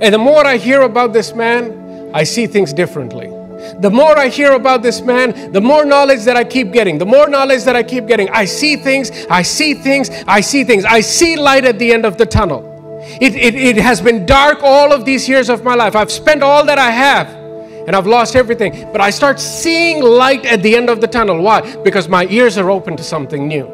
And 0.00 0.12
the 0.12 0.18
more 0.18 0.44
I 0.44 0.56
hear 0.56 0.82
about 0.82 1.12
this 1.12 1.34
man, 1.34 2.10
I 2.12 2.24
see 2.24 2.46
things 2.46 2.72
differently. 2.72 3.28
The 3.80 3.90
more 3.90 4.16
I 4.18 4.28
hear 4.28 4.52
about 4.52 4.82
this 4.82 5.00
man, 5.00 5.52
the 5.52 5.60
more 5.60 5.84
knowledge 5.84 6.24
that 6.24 6.36
I 6.36 6.44
keep 6.44 6.72
getting. 6.72 6.98
The 6.98 7.06
more 7.06 7.28
knowledge 7.28 7.64
that 7.64 7.76
I 7.76 7.82
keep 7.82 8.06
getting. 8.06 8.28
I 8.30 8.44
see 8.44 8.76
things, 8.76 9.26
I 9.28 9.42
see 9.42 9.74
things, 9.74 10.10
I 10.26 10.40
see 10.40 10.64
things. 10.64 10.84
I 10.84 11.00
see 11.00 11.36
light 11.36 11.64
at 11.64 11.78
the 11.78 11.92
end 11.92 12.04
of 12.04 12.18
the 12.18 12.26
tunnel. 12.26 12.70
It, 13.20 13.34
it, 13.34 13.54
it 13.54 13.76
has 13.76 14.00
been 14.00 14.26
dark 14.26 14.62
all 14.62 14.92
of 14.92 15.04
these 15.04 15.28
years 15.28 15.48
of 15.48 15.62
my 15.62 15.74
life. 15.74 15.94
I've 15.94 16.10
spent 16.10 16.42
all 16.42 16.64
that 16.66 16.78
I 16.78 16.90
have 16.90 17.28
and 17.86 17.94
I've 17.94 18.06
lost 18.06 18.34
everything. 18.34 18.90
But 18.92 19.00
I 19.00 19.10
start 19.10 19.38
seeing 19.38 20.02
light 20.02 20.46
at 20.46 20.62
the 20.62 20.74
end 20.74 20.88
of 20.88 21.00
the 21.00 21.06
tunnel. 21.06 21.42
Why? 21.42 21.76
Because 21.76 22.08
my 22.08 22.26
ears 22.26 22.56
are 22.56 22.70
open 22.70 22.96
to 22.96 23.04
something 23.04 23.46
new. 23.46 23.66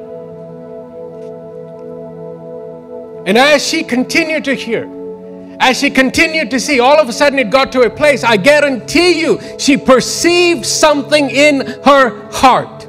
And 3.26 3.38
as 3.38 3.66
she 3.66 3.84
continued 3.84 4.44
to 4.44 4.54
hear, 4.54 4.86
as 5.60 5.78
she 5.78 5.90
continued 5.90 6.50
to 6.50 6.58
see, 6.58 6.80
all 6.80 6.98
of 6.98 7.08
a 7.08 7.12
sudden 7.12 7.38
it 7.38 7.50
got 7.50 7.70
to 7.72 7.82
a 7.82 7.90
place, 7.90 8.24
I 8.24 8.38
guarantee 8.38 9.20
you, 9.20 9.38
she 9.58 9.76
perceived 9.76 10.64
something 10.64 11.28
in 11.28 11.66
her 11.84 12.30
heart. 12.32 12.86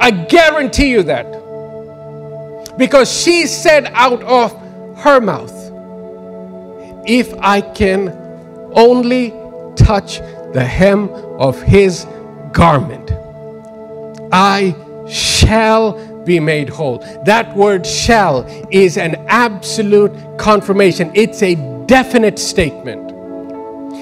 I 0.00 0.10
guarantee 0.10 0.90
you 0.90 1.04
that. 1.04 1.26
Because 2.76 3.10
she 3.10 3.46
said 3.46 3.86
out 3.94 4.22
of 4.24 4.52
her 4.98 5.20
mouth, 5.20 5.54
If 7.06 7.32
I 7.38 7.60
can 7.60 8.08
only 8.72 9.30
touch 9.76 10.18
the 10.52 10.64
hem 10.64 11.08
of 11.38 11.62
his 11.62 12.04
garment, 12.52 13.12
I 14.32 14.74
shall 15.08 16.15
be 16.26 16.40
made 16.40 16.68
whole. 16.68 16.98
That 17.24 17.56
word 17.56 17.86
shall 17.86 18.44
is 18.70 18.98
an 18.98 19.14
absolute 19.28 20.12
confirmation, 20.36 21.10
it's 21.14 21.42
a 21.42 21.54
definite 21.86 22.38
statement. 22.38 23.06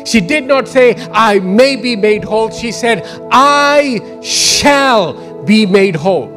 She 0.07 0.21
did 0.21 0.45
not 0.45 0.69
say, 0.69 0.95
I 1.13 1.39
may 1.39 1.77
be 1.77 1.97
made 1.97 2.25
whole. 2.25 2.51
She 2.51 2.73
said, 2.73 3.07
I 3.31 4.21
shall 4.23 5.45
be 5.45 5.65
made 5.65 5.97
whole. 5.97 6.33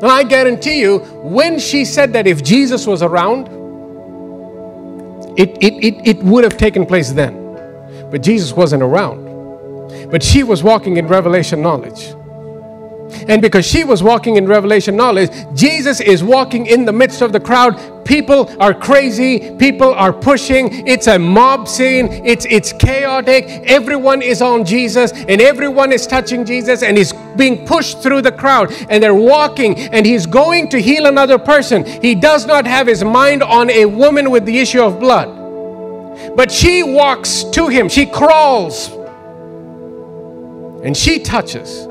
And 0.00 0.06
I 0.06 0.22
guarantee 0.22 0.80
you, 0.80 0.98
when 1.22 1.58
she 1.58 1.84
said 1.84 2.12
that, 2.12 2.28
if 2.28 2.44
Jesus 2.44 2.86
was 2.86 3.02
around, 3.02 3.48
it, 5.36 5.50
it, 5.60 5.74
it, 5.84 6.06
it 6.06 6.22
would 6.22 6.44
have 6.44 6.56
taken 6.56 6.86
place 6.86 7.10
then. 7.10 7.34
But 8.08 8.22
Jesus 8.22 8.52
wasn't 8.52 8.84
around. 8.84 9.26
But 10.10 10.22
she 10.22 10.44
was 10.44 10.62
walking 10.62 10.98
in 10.98 11.08
revelation 11.08 11.62
knowledge. 11.62 12.14
And 13.28 13.40
because 13.42 13.66
she 13.66 13.84
was 13.84 14.02
walking 14.02 14.36
in 14.36 14.46
revelation 14.46 14.96
knowledge, 14.96 15.30
Jesus 15.54 16.00
is 16.00 16.22
walking 16.22 16.66
in 16.66 16.84
the 16.84 16.92
midst 16.92 17.22
of 17.22 17.32
the 17.32 17.40
crowd. 17.40 18.04
People 18.04 18.50
are 18.60 18.72
crazy, 18.72 19.54
people 19.56 19.92
are 19.92 20.12
pushing. 20.12 20.86
It's 20.86 21.06
a 21.08 21.18
mob 21.18 21.68
scene, 21.68 22.08
it's, 22.24 22.46
it's 22.46 22.72
chaotic. 22.72 23.44
Everyone 23.66 24.22
is 24.22 24.40
on 24.40 24.64
Jesus, 24.64 25.12
and 25.12 25.40
everyone 25.40 25.92
is 25.92 26.06
touching 26.06 26.44
Jesus, 26.44 26.82
and 26.82 26.96
he's 26.96 27.12
being 27.36 27.66
pushed 27.66 28.02
through 28.02 28.22
the 28.22 28.32
crowd. 28.32 28.72
And 28.88 29.02
they're 29.02 29.14
walking, 29.14 29.78
and 29.78 30.06
he's 30.06 30.26
going 30.26 30.70
to 30.70 30.80
heal 30.80 31.06
another 31.06 31.38
person. 31.38 31.84
He 31.84 32.14
does 32.14 32.46
not 32.46 32.66
have 32.66 32.86
his 32.86 33.04
mind 33.04 33.42
on 33.42 33.70
a 33.70 33.84
woman 33.84 34.30
with 34.30 34.46
the 34.46 34.58
issue 34.58 34.82
of 34.82 35.00
blood. 35.00 35.28
But 36.36 36.50
she 36.50 36.82
walks 36.82 37.44
to 37.52 37.68
him, 37.68 37.88
she 37.88 38.06
crawls, 38.06 38.88
and 40.84 40.96
she 40.96 41.18
touches. 41.20 41.87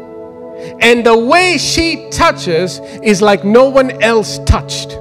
And 0.79 1.05
the 1.05 1.17
way 1.17 1.57
she 1.57 2.09
touches 2.09 2.79
is 3.03 3.21
like 3.21 3.43
no 3.43 3.69
one 3.69 4.01
else 4.01 4.39
touched. 4.45 4.97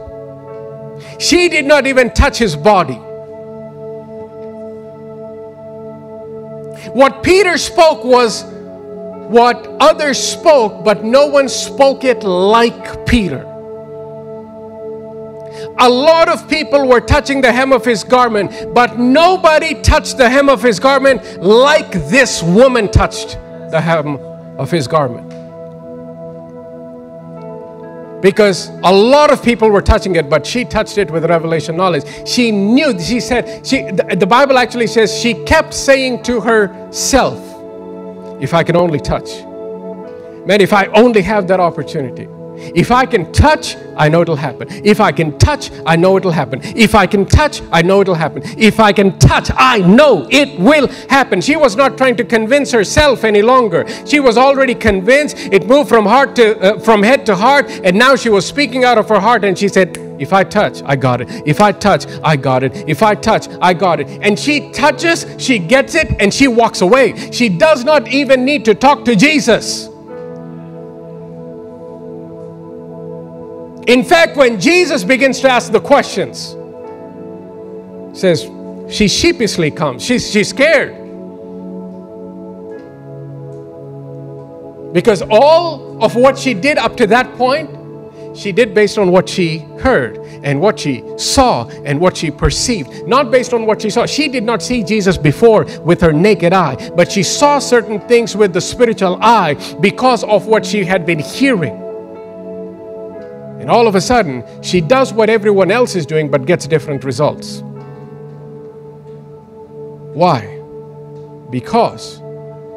She 1.18 1.48
did 1.48 1.64
not 1.64 1.86
even 1.86 2.10
touch 2.12 2.38
his 2.38 2.56
body. 2.56 3.00
What 6.92 7.22
Peter 7.22 7.58
spoke 7.58 8.04
was 8.04 8.44
what 9.28 9.66
others 9.80 10.18
spoke, 10.18 10.84
but 10.84 11.04
no 11.04 11.26
one 11.26 11.48
spoke 11.48 12.04
it 12.04 12.22
like 12.22 13.06
Peter. 13.06 13.44
a 15.78 15.88
lot 15.88 16.28
of 16.28 16.48
people 16.48 16.86
were 16.88 17.00
touching 17.00 17.40
the 17.40 17.52
hem 17.52 17.72
of 17.72 17.84
his 17.84 18.02
garment, 18.04 18.74
but 18.74 18.98
nobody 18.98 19.74
touched 19.82 20.16
the 20.16 20.28
hem 20.28 20.48
of 20.48 20.62
his 20.62 20.78
garment 20.80 21.42
like 21.42 21.92
this 22.08 22.42
woman 22.42 22.90
touched 22.90 23.38
the 23.70 23.80
hem 23.80 24.16
of 24.58 24.70
his 24.70 24.86
garment. 24.86 25.25
Because 28.26 28.70
a 28.82 28.92
lot 28.92 29.32
of 29.32 29.40
people 29.40 29.70
were 29.70 29.80
touching 29.80 30.16
it, 30.16 30.28
but 30.28 30.44
she 30.44 30.64
touched 30.64 30.98
it 30.98 31.08
with 31.12 31.24
revelation 31.26 31.76
knowledge. 31.76 32.02
She 32.26 32.50
knew, 32.50 32.98
she 32.98 33.20
said, 33.20 33.64
she, 33.64 33.82
the, 33.82 34.16
the 34.18 34.26
Bible 34.26 34.58
actually 34.58 34.88
says 34.88 35.16
she 35.16 35.32
kept 35.44 35.72
saying 35.72 36.24
to 36.24 36.40
herself, 36.40 37.38
If 38.42 38.52
I 38.52 38.64
can 38.64 38.74
only 38.74 38.98
touch. 38.98 39.28
Man, 40.44 40.60
if 40.60 40.72
I 40.72 40.86
only 40.86 41.22
have 41.22 41.46
that 41.46 41.60
opportunity. 41.60 42.26
If 42.58 42.90
I 42.90 43.06
can 43.06 43.32
touch, 43.32 43.76
I 43.96 44.08
know 44.08 44.22
it'll 44.22 44.36
happen. 44.36 44.68
If 44.84 45.00
I 45.00 45.12
can 45.12 45.38
touch, 45.38 45.70
I 45.86 45.96
know 45.96 46.16
it'll 46.16 46.30
happen. 46.30 46.60
If 46.62 46.94
I 46.94 47.06
can 47.06 47.26
touch, 47.26 47.62
I 47.72 47.82
know 47.82 48.00
it'll 48.00 48.14
happen. 48.14 48.42
If 48.58 48.80
I 48.80 48.92
can 48.92 49.18
touch, 49.18 49.50
I 49.56 49.78
know 49.78 50.26
it 50.30 50.58
will 50.60 50.88
happen. 51.08 51.40
She 51.40 51.56
was 51.56 51.76
not 51.76 51.96
trying 51.96 52.16
to 52.16 52.24
convince 52.24 52.72
herself 52.72 53.24
any 53.24 53.42
longer. 53.42 53.86
She 54.06 54.20
was 54.20 54.36
already 54.36 54.74
convinced. 54.74 55.36
It 55.38 55.66
moved 55.66 55.88
from 55.88 56.04
heart 56.04 56.36
to 56.36 56.58
uh, 56.60 56.78
from 56.80 57.02
head 57.02 57.26
to 57.26 57.36
heart, 57.36 57.70
and 57.84 57.96
now 57.96 58.16
she 58.16 58.28
was 58.28 58.46
speaking 58.46 58.84
out 58.84 58.98
of 58.98 59.08
her 59.08 59.20
heart 59.20 59.44
and 59.44 59.58
she 59.58 59.68
said, 59.68 59.98
if 60.18 60.32
I 60.32 60.44
touch, 60.44 60.82
I 60.84 60.96
got 60.96 61.20
it. 61.20 61.28
If 61.46 61.60
I 61.60 61.72
touch, 61.72 62.06
I 62.24 62.36
got 62.36 62.62
it. 62.62 62.88
If 62.88 63.02
I 63.02 63.14
touch, 63.14 63.48
I 63.60 63.74
got 63.74 64.00
it. 64.00 64.08
And 64.22 64.38
she 64.38 64.70
touches, 64.72 65.26
she 65.38 65.58
gets 65.58 65.94
it, 65.94 66.08
and 66.20 66.32
she 66.32 66.48
walks 66.48 66.80
away. 66.80 67.30
She 67.30 67.48
does 67.48 67.84
not 67.84 68.08
even 68.08 68.44
need 68.44 68.64
to 68.64 68.74
talk 68.74 69.04
to 69.04 69.14
Jesus. 69.14 69.88
In 73.86 74.02
fact, 74.02 74.36
when 74.36 74.60
Jesus 74.60 75.04
begins 75.04 75.40
to 75.40 75.48
ask 75.48 75.70
the 75.70 75.80
questions, 75.80 76.56
says 78.18 78.50
she 78.92 79.06
sheepishly 79.06 79.70
comes. 79.70 80.04
She's, 80.04 80.30
she's 80.30 80.48
scared. 80.48 81.02
Because 84.92 85.22
all 85.30 86.02
of 86.02 86.16
what 86.16 86.38
she 86.38 86.52
did 86.54 86.78
up 86.78 86.96
to 86.96 87.06
that 87.08 87.32
point, 87.36 87.70
she 88.36 88.50
did 88.50 88.74
based 88.74 88.98
on 88.98 89.12
what 89.12 89.28
she 89.28 89.58
heard 89.80 90.18
and 90.42 90.60
what 90.60 90.80
she 90.80 91.04
saw 91.16 91.68
and 91.84 92.00
what 92.00 92.16
she 92.16 92.30
perceived, 92.30 93.06
not 93.06 93.30
based 93.30 93.54
on 93.54 93.66
what 93.66 93.82
she 93.82 93.90
saw. 93.90 94.04
She 94.04 94.28
did 94.28 94.42
not 94.42 94.62
see 94.62 94.82
Jesus 94.82 95.16
before 95.16 95.64
with 95.82 96.00
her 96.00 96.12
naked 96.12 96.52
eye, 96.52 96.90
but 96.90 97.10
she 97.10 97.22
saw 97.22 97.58
certain 97.58 98.00
things 98.00 98.36
with 98.36 98.52
the 98.52 98.60
spiritual 98.60 99.18
eye 99.22 99.54
because 99.80 100.24
of 100.24 100.46
what 100.46 100.66
she 100.66 100.84
had 100.84 101.06
been 101.06 101.20
hearing. 101.20 101.85
And 103.66 103.72
all 103.72 103.88
of 103.88 103.96
a 103.96 104.00
sudden, 104.00 104.44
she 104.62 104.80
does 104.80 105.12
what 105.12 105.28
everyone 105.28 105.72
else 105.72 105.96
is 105.96 106.06
doing 106.06 106.30
but 106.30 106.46
gets 106.46 106.68
different 106.68 107.02
results. 107.02 107.62
Why? 110.14 110.62
Because 111.50 112.22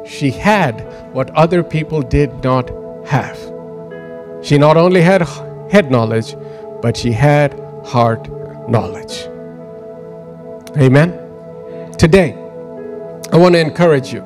she 0.04 0.32
had 0.32 0.80
what 1.12 1.30
other 1.36 1.62
people 1.62 2.02
did 2.02 2.42
not 2.42 2.72
have. 3.06 3.38
She 4.42 4.58
not 4.58 4.76
only 4.76 5.00
had 5.00 5.22
head 5.70 5.92
knowledge, 5.92 6.34
but 6.82 6.96
she 6.96 7.12
had 7.12 7.52
heart 7.84 8.28
knowledge. 8.68 9.28
Amen. 10.76 11.12
Today, 11.98 12.32
I 13.32 13.36
want 13.36 13.54
to 13.54 13.60
encourage 13.60 14.12
you. 14.12 14.24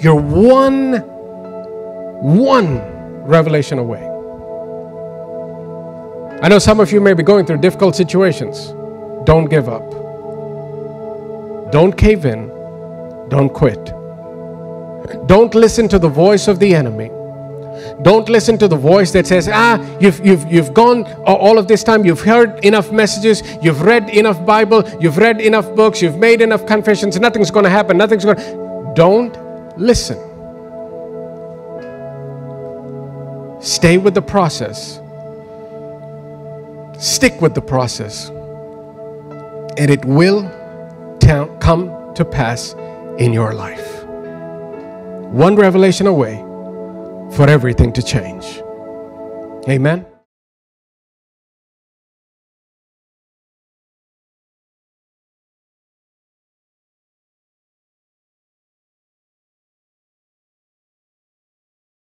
You're 0.00 0.14
one, 0.14 1.02
one 2.22 2.78
revelation 3.26 3.78
away 3.78 4.15
I 6.42 6.48
know 6.48 6.58
some 6.58 6.80
of 6.80 6.92
you 6.92 7.00
may 7.00 7.14
be 7.14 7.22
going 7.22 7.46
through 7.46 7.58
difficult 7.58 7.96
situations. 7.96 8.74
Don't 9.24 9.46
give 9.46 9.70
up. 9.70 9.90
Don't 11.72 11.96
cave 11.96 12.26
in. 12.26 12.48
Don't 13.30 13.48
quit. 13.48 13.82
Don't 15.26 15.54
listen 15.54 15.88
to 15.88 15.98
the 15.98 16.08
voice 16.08 16.46
of 16.46 16.58
the 16.58 16.74
enemy. 16.74 17.08
Don't 18.02 18.28
listen 18.28 18.58
to 18.58 18.68
the 18.68 18.76
voice 18.76 19.12
that 19.12 19.26
says, 19.26 19.48
ah, 19.50 19.78
you've, 19.98 20.24
you've, 20.24 20.50
you've 20.50 20.74
gone 20.74 21.04
all 21.24 21.58
of 21.58 21.68
this 21.68 21.82
time, 21.82 22.04
you've 22.04 22.20
heard 22.20 22.64
enough 22.64 22.92
messages, 22.92 23.42
you've 23.62 23.82
read 23.82 24.10
enough 24.10 24.44
Bible, 24.44 24.88
you've 25.00 25.16
read 25.16 25.40
enough 25.40 25.74
books, 25.74 26.02
you've 26.02 26.18
made 26.18 26.42
enough 26.42 26.66
confessions, 26.66 27.18
nothing's 27.18 27.50
going 27.50 27.64
to 27.64 27.70
happen, 27.70 27.96
nothing's 27.96 28.24
going 28.24 28.36
to. 28.36 28.92
Don't 28.94 29.78
listen. 29.78 30.18
Stay 33.62 33.96
with 33.98 34.14
the 34.14 34.22
process 34.22 35.00
Stick 36.98 37.40
with 37.40 37.54
the 37.54 37.60
process, 37.60 38.30
and 39.78 39.90
it 39.90 40.04
will 40.04 40.42
come 41.60 42.14
to 42.14 42.24
pass 42.24 42.74
in 43.18 43.32
your 43.32 43.52
life. 43.52 44.04
One 45.32 45.56
revelation 45.56 46.06
away 46.06 46.36
for 47.32 47.48
everything 47.48 47.92
to 47.92 48.02
change. 48.02 48.62
Amen. 49.68 50.06